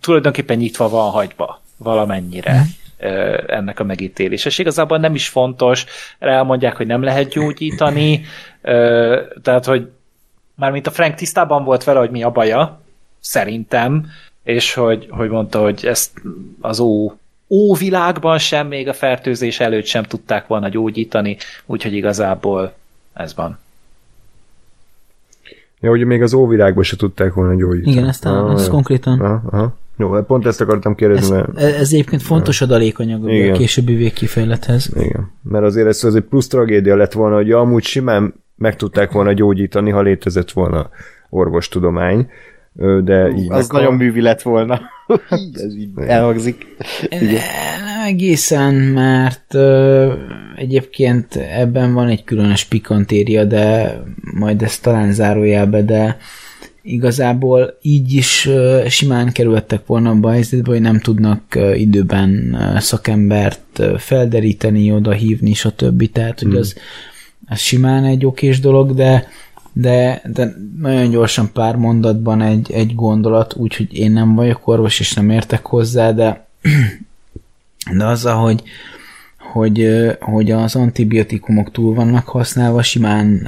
[0.01, 3.07] tulajdonképpen nyitva van hagyva valamennyire mm.
[3.47, 4.45] ennek a megítélés.
[4.45, 5.85] És igazából nem is fontos,
[6.19, 8.25] elmondják, hogy nem lehet gyógyítani,
[9.43, 9.91] tehát, hogy
[10.55, 12.81] mármint a Frank tisztában volt vele, hogy mi a baja,
[13.21, 14.07] szerintem,
[14.43, 16.23] és hogy, hogy mondta, hogy ezt
[16.61, 17.13] az ó,
[17.49, 21.37] ó világban sem, még a fertőzés előtt sem tudták volna gyógyítani,
[21.67, 22.73] úgyhogy igazából
[23.13, 23.59] ez van.
[25.81, 27.93] Ja, hogy még az óvilágban se tudták volna gyógyítani.
[27.93, 29.21] Igen, ezt, ah, ezt konkrétan.
[29.21, 29.77] Aha, aha.
[29.97, 31.37] Jó, hát pont ezt akartam kérdezni.
[31.37, 31.59] Ez, mert...
[31.59, 34.91] ez egyébként fontos adalékanyag a későbbi végkifejlethez.
[34.95, 39.13] Igen, mert azért ez az egy plusz tragédia lett volna, hogy amúgy simán meg tudták
[39.13, 40.91] volna gyógyítani, ha létezett volna
[41.29, 42.31] orvostudomány,
[43.05, 44.81] de így az nagyon művi lett volna.
[45.31, 46.67] Ez így elhangzik.
[47.11, 50.13] Nem egészen, mert ö,
[50.57, 53.99] egyébként ebben van egy különös pikantéria, de
[54.39, 56.17] majd ezt talán zárójelbe, de
[56.83, 62.59] igazából így is ö, simán kerültek volna abba a helyzetbe, hogy nem tudnak ö, időben
[62.79, 66.13] szakembert felderíteni, oda hívni, stb.
[66.13, 66.59] Tehát, hogy hmm.
[66.59, 66.75] az,
[67.47, 69.29] az simán egy okés dolog, de
[69.73, 75.13] de, de nagyon gyorsan pár mondatban egy, egy gondolat, úgyhogy én nem vagyok orvos, és
[75.13, 76.47] nem értek hozzá, de,
[77.99, 78.63] de az, hogy,
[79.53, 79.89] hogy,
[80.21, 83.39] hogy az antibiotikumok túl vannak használva, simán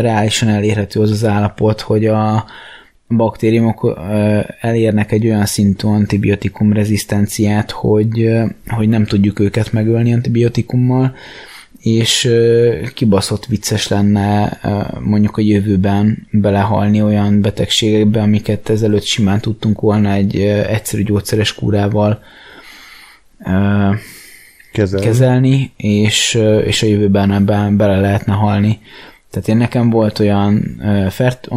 [0.00, 2.44] reálisan elérhető az az állapot, hogy a
[3.08, 4.00] baktériumok
[4.60, 8.30] elérnek egy olyan szintű antibiotikum rezisztenciát, hogy,
[8.66, 11.14] hogy nem tudjuk őket megölni antibiotikummal,
[11.82, 12.30] és
[12.94, 14.58] kibaszott vicces lenne
[15.00, 22.22] mondjuk a jövőben belehalni olyan betegségekbe, amiket ezelőtt simán tudtunk volna egy egyszerű gyógyszeres kúrával
[24.72, 26.34] kezelni, kezelni és,
[26.64, 28.80] és a jövőben ebben bele lehetne halni.
[29.30, 31.48] Tehát én nekem volt olyan, fert,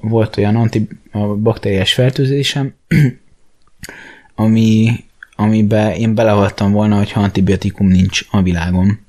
[0.00, 2.74] volt olyan antibakteriás fertőzésem,
[4.34, 4.90] ami,
[5.36, 9.01] amiben én belehaltam volna, hogyha antibiotikum nincs a világon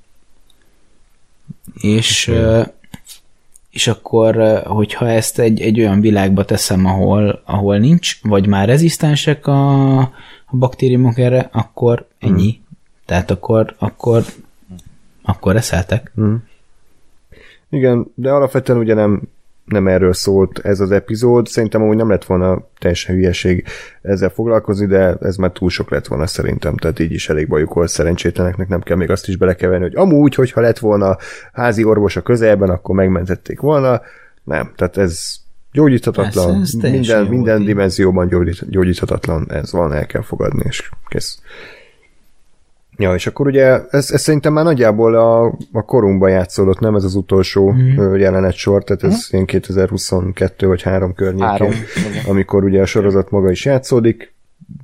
[1.73, 2.31] és,
[3.69, 9.47] és akkor, hogyha ezt egy, egy olyan világba teszem, ahol, ahol nincs, vagy már rezisztensek
[9.47, 10.11] a, a
[10.51, 12.59] baktériumok erre, akkor ennyi.
[12.59, 12.61] Mm.
[13.05, 14.23] Tehát akkor, akkor,
[15.21, 16.11] akkor reszeltek.
[16.21, 16.35] Mm.
[17.69, 19.21] Igen, de alapvetően ugye nem
[19.65, 21.47] nem erről szólt ez az epizód.
[21.47, 23.65] Szerintem amúgy nem lett volna teljesen hülyeség
[24.01, 27.73] ezzel foglalkozni, de ez már túl sok lett volna szerintem, tehát így is elég bajuk
[27.73, 31.17] volt szerencsétleneknek, nem kell még azt is belekeverni, hogy amúgy, hogyha lett volna
[31.53, 34.01] házi orvos a közelben, akkor megmentették volna.
[34.43, 35.35] Nem, tehát ez
[35.71, 41.41] gyógyíthatatlan, ez, ez minden, minden dimenzióban gyógyít, gyógyíthatatlan, ez van, el kell fogadni, és kész.
[42.97, 47.03] Ja, és akkor ugye ez, ez szerintem már nagyjából a, a korunkban játszódott, nem ez
[47.03, 48.15] az utolsó mm.
[48.15, 49.17] jelenet sor, tehát ez mm.
[49.29, 51.71] ilyen 2022 vagy 3 környékén, három.
[52.27, 54.33] amikor ugye a sorozat maga is játszódik,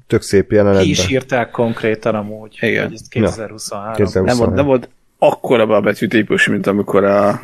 [0.07, 0.83] tök szép jelenetben.
[0.83, 2.83] Ki is írták konkrétan amúgy, Igen.
[2.83, 3.93] hogy ez 2023.
[3.93, 4.25] 2023.
[4.25, 7.41] Nem volt, nem volt akkora a betűtípus, mint amikor a,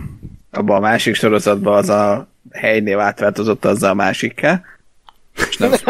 [0.51, 4.65] abban a másik sorozatban az a helynél átváltozott azzal a másikkel.
[5.49, 5.71] És nem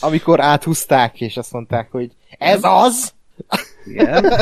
[0.00, 3.12] Amikor áthúzták, és azt mondták, hogy ez az!
[3.84, 4.32] Igen.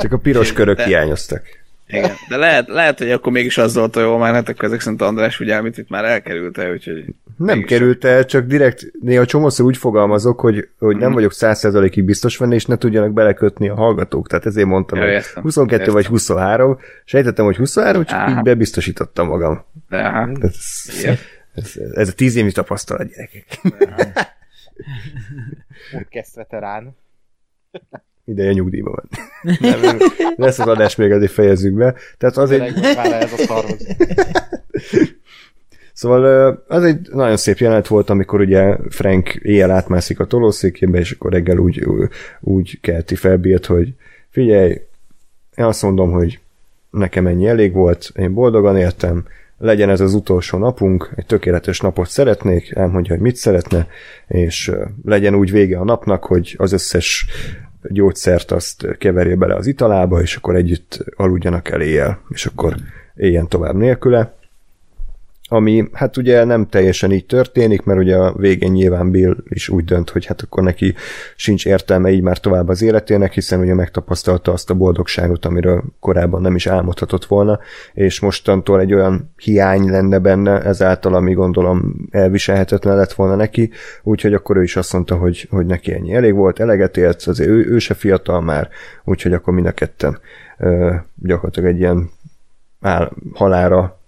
[0.00, 1.42] Csak a piros körök de, hiányoztak.
[1.88, 5.02] Igen, de lehet, lehet, hogy akkor mégis az volt a jó, már hát ezek szerint
[5.02, 7.04] András ugye, amit itt már elkerült el, úgyhogy...
[7.36, 11.14] Nem került el, csak direkt néha csomószor úgy fogalmazok, hogy, hogy nem hmm.
[11.14, 14.28] vagyok százszerzalékig biztos benne, és ne tudjanak belekötni a hallgatók.
[14.28, 15.94] Tehát ezért mondtam, ja, hogy értem, 22 értem.
[15.94, 18.30] vagy 23, sejtettem, hogy 23, csak Aha.
[18.30, 19.64] így bebiztosítottam magam.
[19.90, 20.28] Aha.
[20.40, 20.54] Ez,
[21.58, 23.60] ez, ez a tíz évi tapasztalat, gyerekek.
[25.92, 26.96] Podcast veterán.
[28.24, 29.08] Ideje nyugdíjba van.
[29.58, 29.98] Nem,
[30.36, 31.94] lesz az adás még, azért fejezzük be.
[32.18, 32.76] Tehát azért...
[32.76, 33.64] ez a
[35.92, 41.10] Szóval az egy nagyon szép jelenet volt, amikor ugye Frank éjjel átmászik a tolószékébe, és
[41.10, 41.86] akkor reggel úgy,
[42.40, 43.36] úgy kelti fel
[43.66, 43.94] hogy
[44.30, 44.70] figyelj,
[45.54, 46.40] én azt mondom, hogy
[46.90, 49.24] nekem ennyi elég volt, én boldogan éltem,
[49.58, 53.86] legyen ez az utolsó napunk, egy tökéletes napot szeretnék, elmondja, hogy mit szeretne,
[54.26, 54.72] és
[55.04, 57.26] legyen úgy vége a napnak, hogy az összes
[57.82, 62.74] gyógyszert azt keverje bele az italába, és akkor együtt aludjanak el éjjel, és akkor
[63.14, 64.37] éljen tovább nélküle.
[65.48, 69.84] Ami hát ugye nem teljesen így történik, mert ugye a végén nyilván Bill is úgy
[69.84, 70.94] dönt, hogy hát akkor neki
[71.36, 76.40] sincs értelme így már tovább az életének, hiszen ugye megtapasztalta azt a boldogságot, amiről korábban
[76.40, 77.58] nem is álmodhatott volna,
[77.92, 83.70] és mostantól egy olyan hiány lenne benne ezáltal, ami gondolom elviselhetetlen lett volna neki,
[84.02, 87.48] úgyhogy akkor ő is azt mondta, hogy, hogy neki ennyi elég volt, eleget élt, azért
[87.48, 88.68] ő, ő se fiatal már,
[89.04, 90.18] úgyhogy akkor mind a ketten
[90.58, 92.10] ö, gyakorlatilag egy ilyen
[92.80, 93.98] áll, halára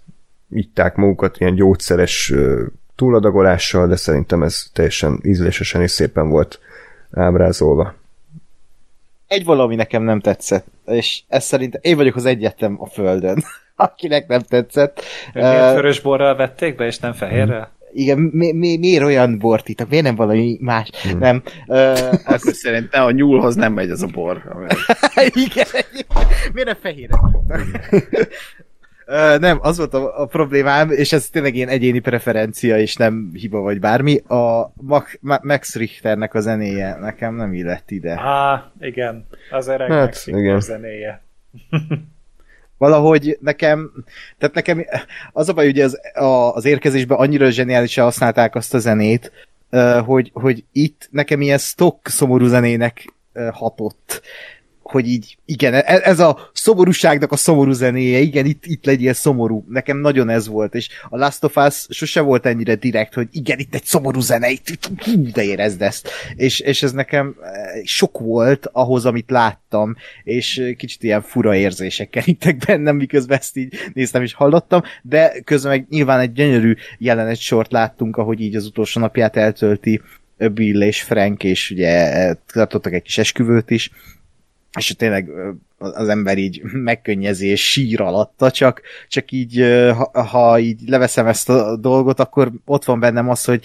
[0.50, 2.32] itták magukat ilyen gyógyszeres
[2.96, 6.60] túladagolással, de szerintem ez teljesen ízlésesen és szépen volt
[7.10, 7.94] ábrázolva.
[9.26, 13.42] Egy valami nekem nem tetszett, és ez szerint én vagyok az egyetem a földön,
[13.76, 15.02] akinek nem tetszett.
[15.32, 17.72] Miért vörös borral vették be, és nem fehérrel?
[17.92, 19.88] Igen, mi, mi, miért olyan bort itt?
[19.88, 20.90] Miért nem valami más?
[21.02, 21.18] Hmm.
[21.18, 21.42] Nem.
[21.66, 24.42] Uh, Akkor szerintem a nyúlhoz nem megy ez a bor.
[25.46, 25.66] Igen,
[26.52, 27.20] miért nem fehérre?
[29.38, 33.60] nem, az volt a, a problémám, és ez tényleg ilyen egyéni preferencia, és nem hiba
[33.60, 34.18] vagy bármi.
[34.18, 34.72] A
[35.42, 38.20] Max Richternek a zenéje nekem nem illett ide.
[38.20, 40.54] Á, igen, az öreg hát, Max igen.
[40.54, 41.22] a zenéje.
[42.78, 43.90] Valahogy nekem,
[44.38, 44.84] tehát nekem
[45.32, 49.48] az a baj, ugye az, a, az érkezésben annyira zseniálisan használták azt a zenét,
[50.04, 53.04] hogy, hogy itt nekem ilyen stock szomorú zenének
[53.52, 54.22] hatott
[54.90, 59.64] hogy így, igen, e- ez a szomorúságnak a szomorú zenéje, igen, itt, itt legyél szomorú.
[59.68, 63.58] Nekem nagyon ez volt, és a Last of Us sose volt ennyire direkt, hogy igen,
[63.58, 64.90] itt egy szomorú zene, itt,
[65.32, 66.10] de érezd ezt.
[66.34, 72.10] És, és ez nekem e, sok volt ahhoz, amit láttam, és kicsit ilyen fura érzések
[72.10, 77.36] kerítek bennem, miközben ezt így néztem és hallottam, de közben meg nyilván egy gyönyörű jelenet
[77.36, 80.00] sort láttunk, ahogy így az utolsó napját eltölti
[80.48, 83.90] Bill és Frank, és ugye tartottak egy kis esküvőt is,
[84.78, 85.30] és tényleg
[85.78, 89.64] az ember így megkönnyezi és sír alatta, csak, csak így,
[89.96, 93.64] ha, ha így leveszem ezt a dolgot, akkor ott van bennem az, hogy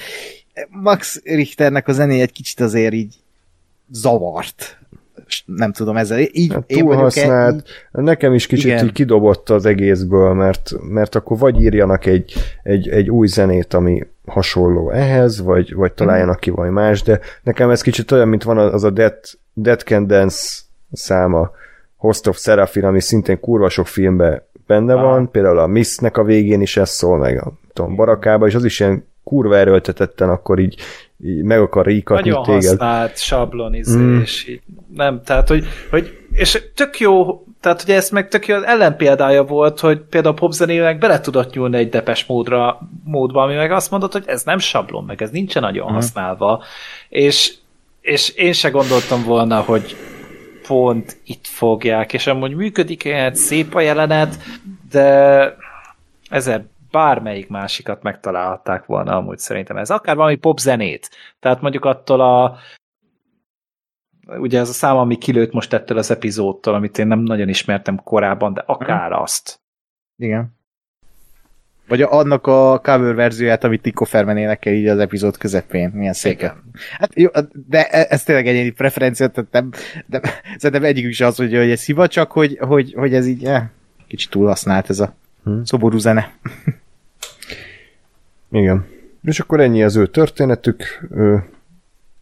[0.69, 3.15] Max Richternek a zené egy kicsit azért így
[3.91, 4.79] zavart.
[5.45, 7.55] Nem tudom, ezzel így hát én használt.
[7.55, 8.03] Így...
[8.03, 8.85] Nekem is kicsit Igen.
[8.85, 12.33] így kidobott az egészből, mert, mert akkor vagy írjanak egy,
[12.63, 17.69] egy, egy új zenét, ami hasonló ehhez, vagy, vagy találjanak ki valami más, de nekem
[17.69, 19.19] ez kicsit olyan, mint van az a Dead,
[19.53, 21.51] Dead Can Dance száma
[21.95, 25.01] Host of Seraphim, ami szintén kurva sok filmben benne ah.
[25.01, 28.65] van, például a Mistnek a végén is ez szól, meg a tudom, barakába, és az
[28.65, 30.75] is ilyen kurva erőltetetten akkor így,
[31.23, 32.63] így meg akar ríkatni Nagyon téged.
[32.63, 34.51] használt sablonizés, mm.
[34.51, 34.61] így,
[34.93, 39.79] nem, tehát, hogy, hogy és tök jó, tehát ugye ez meg tök jó ellenpéldája volt,
[39.79, 44.11] hogy például a popzenének bele tudott nyúlni egy depes módra, módba, ami meg azt mondott,
[44.11, 45.93] hogy ez nem sablon, meg ez nincsen nagyon mm.
[45.93, 46.63] használva,
[47.09, 47.53] és,
[48.01, 49.95] és én se gondoltam volna, hogy
[50.67, 54.37] pont itt fogják, és amúgy működik egy szép a jelenet,
[54.89, 55.55] de
[56.29, 59.89] ezer bármelyik másikat megtalálhatták volna amúgy szerintem ez.
[59.89, 61.09] Akár valami popzenét.
[61.39, 62.57] Tehát mondjuk attól a
[64.27, 68.03] ugye ez a szám, ami kilőtt most ettől az epizódtól, amit én nem nagyon ismertem
[68.03, 69.21] korábban, de akár hmm.
[69.21, 69.59] azt.
[70.15, 70.54] Igen.
[71.87, 75.91] Vagy annak a cover verzióját, amit Tico Fermen énekel így az epizód közepén.
[75.93, 76.55] Milyen széke.
[76.99, 77.29] Hát jó,
[77.67, 79.69] de e- ez tényleg egyéni preferencia, tehát nem,
[80.05, 80.21] de
[80.57, 83.63] szerintem egyik is az, hogy, hogy ez hiba, csak hogy, hogy, hogy ez így eh,
[84.07, 85.63] kicsit túl használt ez a hmm.
[85.63, 86.31] szoború zene.
[88.51, 88.85] Igen.
[89.23, 91.07] És akkor ennyi az ő történetük.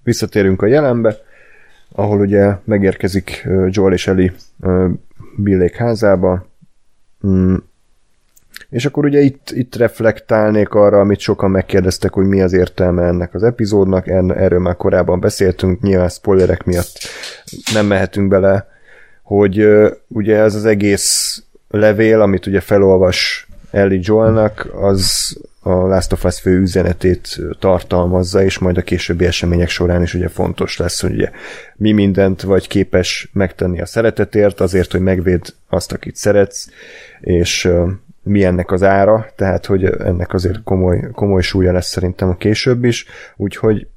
[0.03, 1.17] Visszatérünk a jelenbe,
[1.91, 4.33] ahol ugye megérkezik Joel és Ellie
[5.37, 6.47] Billék házába.
[8.73, 13.33] És akkor ugye itt, itt reflektálnék arra, amit sokan megkérdeztek, hogy mi az értelme ennek
[13.33, 16.91] az epizódnak, en, erről már korábban beszéltünk, nyilván spoilerek miatt
[17.73, 18.67] nem mehetünk bele,
[19.23, 19.67] hogy
[20.07, 26.39] ugye ez az egész levél, amit ugye felolvas Ellie Joelnak, az a Last of Us
[26.39, 31.29] fő üzenetét tartalmazza, és majd a későbbi események során is ugye fontos lesz, hogy ugye
[31.75, 36.67] mi mindent vagy képes megtenni a szeretetért, azért, hogy megvéd azt, akit szeretsz,
[37.19, 37.69] és
[38.23, 42.83] mi ennek az ára, tehát hogy ennek azért komoly, komoly súlya lesz szerintem a később
[42.83, 43.05] is,
[43.35, 43.87] úgyhogy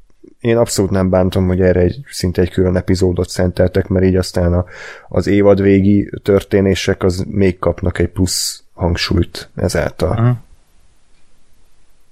[0.40, 4.52] én abszolút nem bántom, hogy erre egy, szinte egy külön epizódot szenteltek, mert így aztán
[4.52, 4.64] a,
[5.08, 10.10] az évad végi történések az még kapnak egy plusz hangsúlyt ezáltal.
[10.10, 10.36] Uh-huh.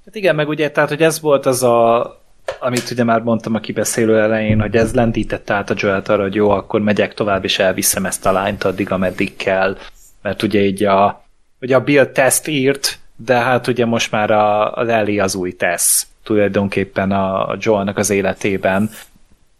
[0.05, 2.03] Hát igen, meg ugye, tehát, hogy ez volt az a,
[2.61, 6.35] amit ugye már mondtam a kibeszélő elején, hogy ez lendítette át a joel arra, hogy
[6.35, 9.77] jó, akkor megyek tovább, és elviszem ezt a lányt addig, ameddig kell,
[10.23, 11.24] mert ugye így a,
[11.65, 15.53] ugye a Bill teszt írt, de hát ugye most már a, az Ellie az új
[15.53, 18.91] tesz tulajdonképpen a, a Joelnak az életében,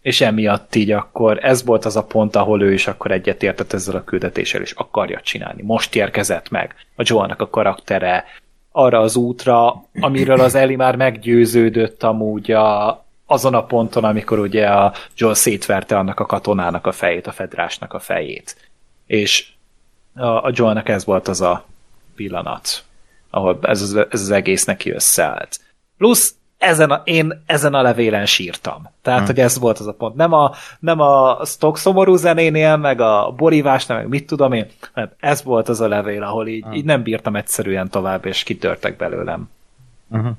[0.01, 3.95] és emiatt így akkor ez volt az a pont, ahol ő is akkor egyetértett ezzel
[3.95, 5.61] a küldetéssel, és akarja csinálni.
[5.61, 8.25] Most érkezett meg a Joelnak a karaktere,
[8.71, 14.67] arra az útra, amiről az Eli már meggyőződött amúgy a, azon a ponton, amikor ugye
[14.67, 18.69] a Joel szétverte annak a katonának a fejét, a fedrásnak a fejét.
[19.05, 19.47] És
[20.15, 21.65] a, a Joelnek ez volt az a
[22.15, 22.83] pillanat,
[23.29, 25.59] ahol ez az, ez az egész neki összeállt.
[25.97, 28.89] Plusz ezen a, én ezen a levélen sírtam.
[29.01, 29.27] Tehát, hmm.
[29.27, 30.15] hogy ez volt az a pont.
[30.15, 35.09] Nem a, nem a stock szomorú zenénél, meg a borívásnál, meg mit tudom én, hanem
[35.19, 36.73] ez volt az a levél, ahol így, hmm.
[36.73, 39.49] így nem bírtam egyszerűen tovább, és kitörtek belőlem.
[40.09, 40.31] Uh-huh.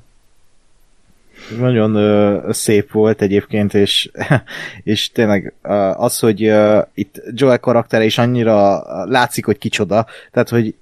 [1.59, 4.11] Nagyon ö, szép volt egyébként, és,
[4.83, 5.53] és tényleg
[5.97, 10.75] az, hogy ö, itt Joel karaktere is annyira látszik, hogy kicsoda, tehát, hogy,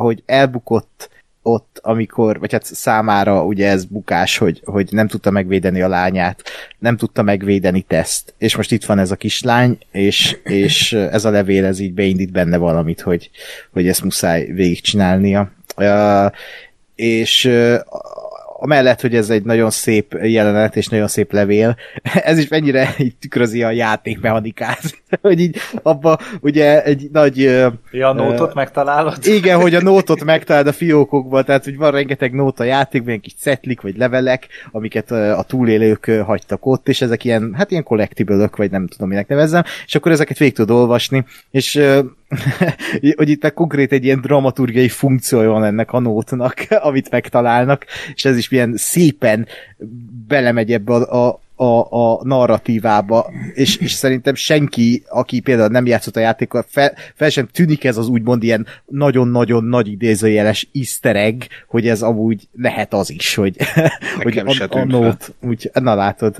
[0.00, 1.08] hogy elbukott
[1.42, 6.42] ott, amikor, vagy hát számára ugye ez bukás, hogy, hogy nem tudta megvédeni a lányát,
[6.78, 11.30] nem tudta megvédeni teszt, és most itt van ez a kislány, és, és ez a
[11.30, 13.30] levél, ez így beindít benne valamit, hogy,
[13.72, 15.52] hogy ezt muszáj végigcsinálnia.
[15.76, 16.32] Uh,
[16.94, 17.78] és uh,
[18.62, 21.76] amellett, hogy ez egy nagyon szép jelenet és nagyon szép levél,
[22.30, 27.38] ez is mennyire így tükrözi a játékmechanikát, hogy így abba ugye egy nagy...
[27.90, 29.26] Ja, a nótot uh, megtalálod?
[29.38, 33.20] Igen, hogy a nótot megtalálod a fiókokban, tehát hogy van rengeteg nót a játékban, ilyen
[33.20, 38.50] kis cetlik vagy levelek, amiket a túlélők hagytak ott, és ezek ilyen, hát ilyen collectible
[38.56, 41.82] vagy nem tudom, minek nevezzem, és akkor ezeket végig tud olvasni, és
[43.16, 46.54] hogy itt konkrét egy ilyen dramaturgiai funkciója van ennek a nótnak,
[46.88, 49.46] amit megtalálnak, és ez is milyen szépen
[50.28, 56.16] belemegy ebbe a, a a, a narratívába, és, és szerintem senki, aki például nem játszott
[56.16, 61.42] a játékkal, fel, fel sem tűnik ez az úgymond ilyen nagyon-nagyon nagy idézőjeles easter egg,
[61.68, 63.56] hogy ez amúgy lehet az is, hogy,
[64.22, 66.36] hogy a, a nót, úgy, na látod,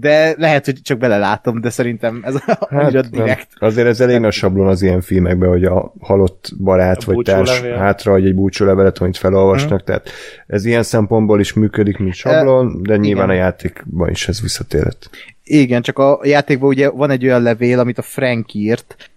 [0.00, 2.34] de lehet, hogy csak belelátom, de szerintem ez
[2.68, 3.48] hát, direkt.
[3.58, 7.60] Azért ez elég a sablon az ilyen filmekben, hogy a halott barát a vagy társ
[7.60, 9.84] hátra, hogy egy búcsúlevelet, amit felolvasnak, hmm.
[9.84, 10.10] tehát
[10.46, 13.40] ez ilyen szempontból is működik, mint sablon, de nyilván Igen.
[13.40, 15.10] a játékban is ez visszatérhet.
[15.44, 19.10] Igen, csak a játékban ugye van egy olyan levél, amit a Frank írt,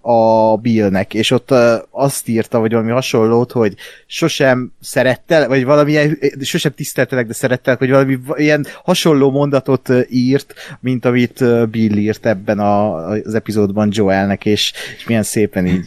[0.00, 1.50] a Billnek, és ott
[1.90, 3.74] azt írta, vagy valami hasonlót, hogy
[4.06, 11.04] sosem szerettel, vagy valami sosem tiszteltelek, de szerettel, hogy valami ilyen hasonló mondatot írt, mint
[11.04, 15.86] amit Bill írt ebben a, az epizódban Joelnek, és, és milyen szépen így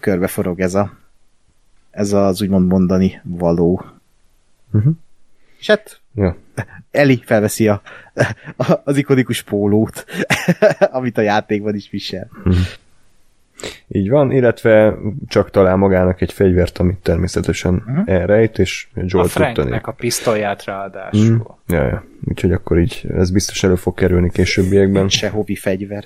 [0.00, 0.96] körbeforog ez a
[1.90, 3.84] ez az úgymond mondani való.
[4.72, 4.92] Uh-huh.
[5.58, 6.36] És hát ja.
[6.90, 7.82] Eli felveszi a,
[8.56, 10.04] a, az ikonikus pólót,
[10.78, 12.28] amit a játékban is visel.
[12.44, 12.56] Uh-huh.
[13.88, 14.94] Így van, illetve
[15.28, 18.02] csak talál magának egy fegyvert, amit természetesen uh-huh.
[18.06, 21.30] elrejt, és Joel a Franknek a pisztolyát ráadásul.
[21.30, 21.38] Mm.
[21.66, 25.08] Ja, ja, úgyhogy akkor így ez biztos elő fog kerülni későbbiekben.
[25.08, 26.04] Se hobby fegyver.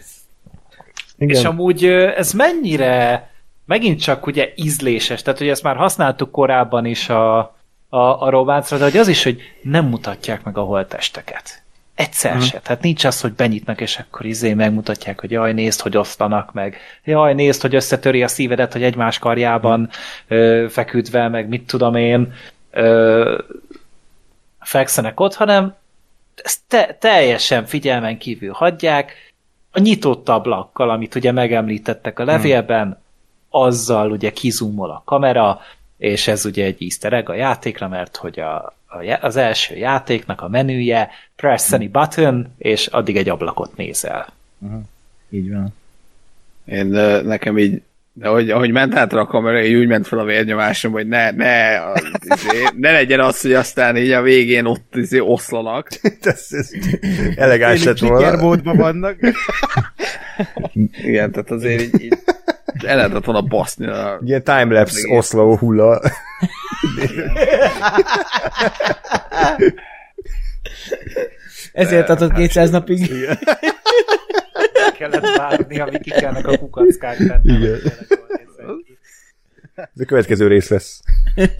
[1.16, 1.36] Igen.
[1.36, 1.84] És amúgy
[2.16, 3.30] ez mennyire
[3.64, 7.56] megint csak ugye ízléses, tehát hogy ezt már használtuk korábban is a,
[7.94, 11.62] a, a románcra, de hogy az is, hogy nem mutatják meg a holtesteket.
[11.94, 12.46] Egyszer uh-huh.
[12.46, 12.60] se.
[12.60, 16.76] Tehát nincs az, hogy benyitnak, és akkor izé megmutatják, hogy jaj, nézd, hogy osztanak meg.
[17.04, 19.88] Jaj, nézd, hogy összetöri a szívedet, hogy egymás karjában
[20.28, 22.32] ö, feküdve, meg mit tudom én,
[22.70, 23.38] ö,
[24.60, 25.74] fekszenek ott, hanem
[26.42, 29.34] ezt te, teljesen figyelmen kívül hagyják,
[29.72, 33.02] a nyitott ablakkal, amit ugye megemlítettek a levélben,
[33.50, 35.60] azzal ugye kizumol a kamera,
[36.02, 38.56] és ez ugye egy easter egg a játékra, mert hogy a,
[38.86, 44.32] a, az első játéknak a menüje press any button, és addig egy ablakot nézel.
[44.58, 44.82] Uh-huh.
[45.30, 45.74] Így van.
[46.64, 46.86] Én
[47.24, 50.92] nekem így de ahogy, ahogy ment át a kamera, így úgy ment fel a vérnyomásom,
[50.92, 55.18] hogy ne, ne, az, izé, ne legyen az, hogy aztán így a végén ott izé,
[55.18, 55.88] oszlanak.
[56.20, 56.70] ez, ez
[57.36, 58.74] elegáns lett volna.
[58.74, 59.16] vannak.
[61.04, 62.18] Igen, tehát azért így, így
[62.80, 64.20] el lehetett volna baszni a...
[64.24, 66.00] Ilyen timelapse oszló hulla.
[71.72, 73.10] Ezért adott 200 napig.
[74.98, 77.58] kellett várni, amíg kikelnek a kukackák benne.
[77.58, 77.80] Igen.
[79.74, 81.00] Ez a következő rész lesz.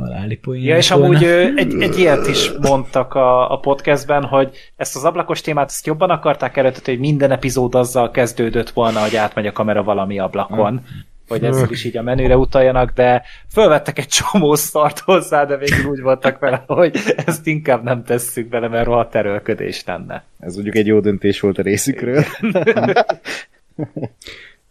[0.00, 0.62] haláli poén.
[0.62, 1.24] Ja, és amúgy
[1.56, 6.10] egy, egy ilyet is mondtak a, a podcastben, hogy ezt az ablakos témát ezt jobban
[6.10, 10.72] akarták eredetni, hogy minden epizód azzal kezdődött volna, hogy átmegy a kamera valami ablakon.
[10.72, 13.22] Mm hogy ezzel is így a menüre utaljanak, de
[13.52, 18.48] fölvettek egy csomó szart hozzá, de végül úgy voltak vele, hogy ezt inkább nem tesszük
[18.48, 20.24] bele, mert rohadt erőlködés lenne.
[20.38, 22.24] Ez mondjuk egy jó döntés volt a részükről.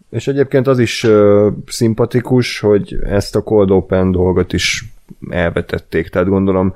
[0.10, 4.86] És egyébként az is uh, szimpatikus, hogy ezt a Cold Open dolgot is
[5.30, 6.74] elvetették, tehát gondolom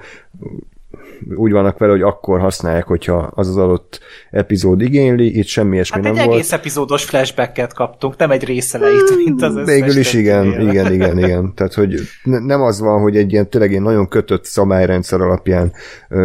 [1.36, 4.00] úgy vannak vele, hogy akkor használják, hogyha az az adott
[4.32, 6.38] epizód igényli, itt semmi ilyesmi Hát nem egy volt.
[6.38, 10.70] egész epizódos flashbacket kaptunk, nem egy részelejét, mint az összes Végül is igen, többinél.
[10.72, 11.54] igen, igen, igen.
[11.56, 15.72] Tehát, hogy ne, nem az van, hogy egy ilyen tényleg egy nagyon kötött szabályrendszer alapján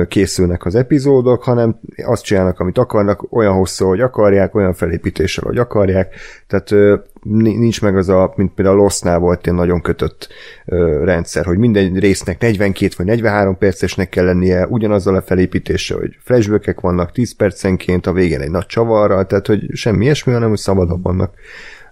[0.08, 5.58] készülnek az epizódok, hanem azt csinálnak, amit akarnak, olyan hosszú, hogy akarják, olyan felépítéssel, hogy
[5.58, 6.14] akarják.
[6.46, 6.74] Tehát
[7.22, 10.28] nincs meg az a, mint például a Lost-nál volt ilyen nagyon kötött
[10.64, 16.16] ö, rendszer, hogy minden résznek 42 vagy 43 percesnek kell lennie, ugyanazzal a felépítéssel, hogy
[16.20, 20.58] flashbackek vannak 10 percenként, a végén egy nagy csavarral, tehát hogy semmi ilyesmi, hanem hogy
[20.58, 21.34] szabadabb vannak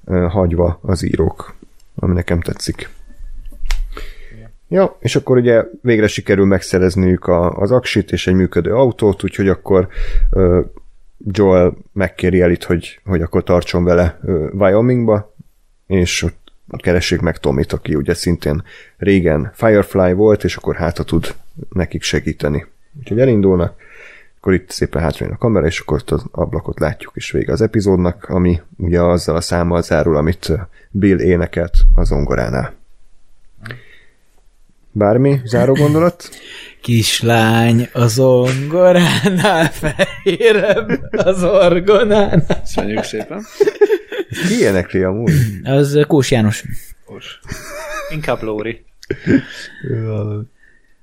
[0.04, 1.54] ö, hagyva az írók,
[1.94, 2.88] ami nekem tetszik.
[4.68, 9.48] Ja, és akkor ugye végre sikerül megszerezniük a, az aksit és egy működő autót, úgyhogy
[9.48, 9.88] akkor
[10.30, 10.60] ö,
[11.18, 14.20] Joel megkéri Elit, hogy, hogy akkor tartson vele
[14.52, 15.34] Wyomingba,
[15.86, 16.22] és
[16.70, 18.62] ott keressék meg Tomit, aki ugye szintén
[18.96, 21.34] régen Firefly volt, és akkor hát ha tud
[21.68, 22.66] nekik segíteni.
[22.98, 23.76] Úgyhogy elindulnak,
[24.36, 28.24] akkor itt szépen hátrajön a kamera, és akkor az ablakot látjuk, és vége az epizódnak,
[28.28, 30.52] ami ugye azzal a számmal zárul, amit
[30.90, 32.74] Bill énekelt a zongoránál.
[34.96, 36.28] Bármi záró gondolat?
[36.82, 42.46] Kislány a zongoránál, fehérebb az orgonánál.
[42.60, 43.44] Köszönjük szépen.
[44.48, 45.32] Ki énekli amúgy?
[45.64, 46.64] Az Kós János.
[47.06, 47.38] Most.
[48.12, 48.84] Inkább Lóri.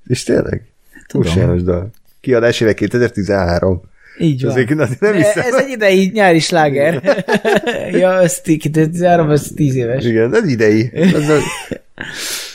[0.08, 0.66] És tényleg?
[1.08, 1.28] Tudom.
[1.28, 1.90] Kós János dal.
[2.22, 3.82] Kiadás éve 2013.
[4.20, 4.52] Így van.
[4.52, 5.44] Azért nem, nem hiszem.
[5.46, 7.26] Ez egy idei nyári sláger.
[8.02, 10.06] ja, ez 2013, ez 10 éves.
[10.06, 10.90] Igen, ez idei.
[10.94, 11.38] Ez a...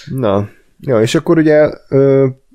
[0.05, 0.49] Na,
[0.81, 1.71] ja, és akkor ugye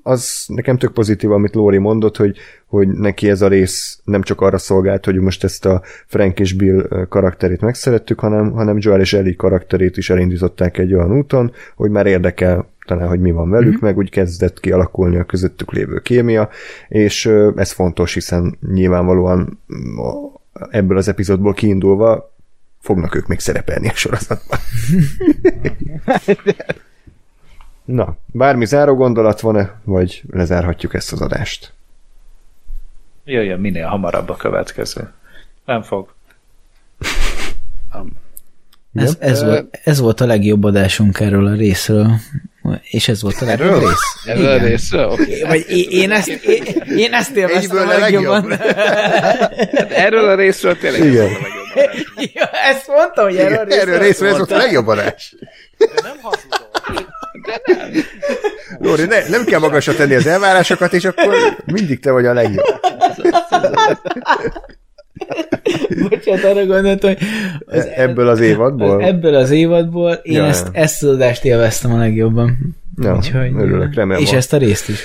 [0.06, 2.36] az nekem tök pozitív, amit Lóri mondott, hogy,
[2.66, 6.52] hogy neki ez a rész nem csak arra szolgált, hogy most ezt a Frank és
[6.52, 11.90] Bill karakterét megszerettük, hanem, hanem Joel és Ellie karakterét is elindították egy olyan úton, hogy
[11.90, 13.78] már érdekel talán, hogy mi van velük, mm-hmm.
[13.80, 16.48] meg úgy kezdett kialakulni a közöttük lévő kémia,
[16.88, 17.26] és
[17.56, 19.98] ez fontos, hiszen nyilvánvalóan mm,
[20.70, 22.34] ebből az epizódból kiindulva
[22.80, 24.58] fognak ők még szerepelni a sorozatban.
[27.84, 31.72] Na, bármi záró gondolat van-e, vagy lezárhatjuk ezt az adást?
[33.24, 35.12] Jöjjön minél hamarabb a következő.
[35.64, 36.14] Nem fog.
[38.94, 42.10] Ez, ez, volt, ez volt a legjobb adásunk erről a részről.
[42.82, 43.88] És ez volt a legjobb Erről?
[43.88, 44.26] rész.
[44.26, 45.10] Erről a részről?
[45.10, 45.42] Oké.
[45.42, 46.62] Vagy én, én, ezt, én,
[46.96, 48.50] én ezt élveztem a Egyből a legjobban.
[48.50, 51.16] Hát erről a részről tényleg ez Igen.
[51.16, 52.24] volt a legjobb adás.
[52.34, 53.80] ja, ezt mondta, hogy erről a részről.
[53.80, 55.34] erről részről ez volt a legjobb adás.
[55.78, 57.04] De nem hazudom.
[58.78, 61.34] Lóri, ne, nem kell magasra tenni az elvárásokat, és akkor
[61.66, 62.64] mindig te vagy a legjobb.
[66.08, 67.18] Bocsánat, arra gondoltam, hogy
[67.66, 69.02] az, E- Ebből az évadból?
[69.02, 72.76] ebből az évadból én Ja, ezt, ezt az adást élveztem a legjobban.
[73.02, 74.22] Ja, Úgyhogy, örülök, remélem.
[74.22, 75.04] És a- ezt a részt is.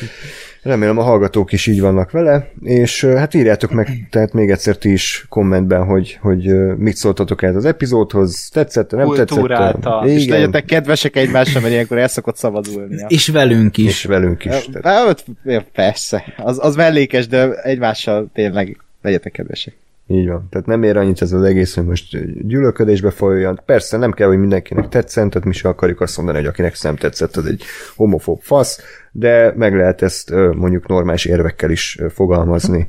[0.61, 4.91] Remélem a hallgatók is így vannak vele, és hát írjátok meg, tehát még egyszer ti
[4.91, 9.27] is kommentben, hogy, hogy mit szóltatok ez az epizódhoz, tetszett, nem tetszett.
[9.27, 10.07] Kultúráltan.
[10.07, 13.06] És Igen, legyetek kedvesek egymással, mert ilyenkor el szokott szabadulni.
[13.07, 13.86] És velünk is.
[13.86, 14.69] és velünk is.
[14.72, 19.76] Tehát, Hát, ja, persze, az, az mellékes, de egymással tényleg legyetek kedvesek.
[20.11, 20.48] Így van.
[20.49, 22.18] Tehát nem ér annyit ez az egész, hogy most
[22.48, 23.61] gyűlölködésbe folyjon.
[23.65, 26.95] Persze nem kell, hogy mindenkinek tetszen, tehát mi se akarjuk azt mondani, hogy akinek nem
[26.95, 27.64] tetszett, az egy
[27.95, 28.81] homofób fasz,
[29.11, 32.88] de meg lehet ezt mondjuk normális érvekkel is fogalmazni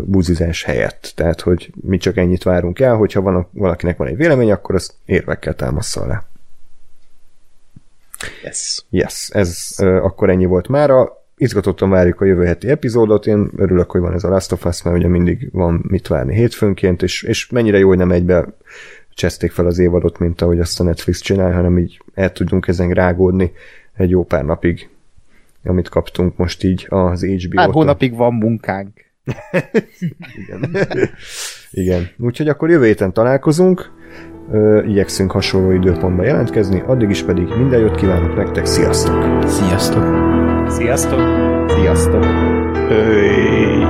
[0.00, 1.12] buzizás helyett.
[1.16, 4.94] Tehát, hogy mi csak ennyit várunk el, hogyha van, valakinek van egy vélemény, akkor azt
[5.04, 6.24] érvekkel támaszza alá.
[8.42, 8.84] Yes.
[8.90, 11.21] Yes, ez ö, akkor ennyi volt mára.
[11.42, 13.26] Izgatottan várjuk a jövő heti epizódot.
[13.26, 16.34] Én örülök, hogy van ez a Last of Us, mert ugye mindig van mit várni
[16.34, 18.46] hétfőnként, és, és mennyire jó, hogy nem egybe
[19.14, 22.90] cseszték fel az évadot, mint ahogy azt a Netflix csinál, hanem így el tudjunk ezen
[22.90, 23.52] rágódni
[23.96, 24.88] egy jó pár napig,
[25.64, 27.64] amit kaptunk most így az HBO-tól.
[27.64, 28.88] Pár hónapig van munkánk.
[30.46, 30.76] Igen.
[31.70, 32.08] Igen.
[32.18, 33.90] Úgyhogy akkor jövő héten találkozunk,
[34.52, 39.48] Ö, igyekszünk hasonló időpontban jelentkezni, addig is pedig minden jót kívánok nektek, sziasztok!
[39.48, 40.31] Sziasztok!
[40.68, 41.20] Sziasztok!
[41.70, 42.24] Sziasztok!
[42.88, 43.81] Hey.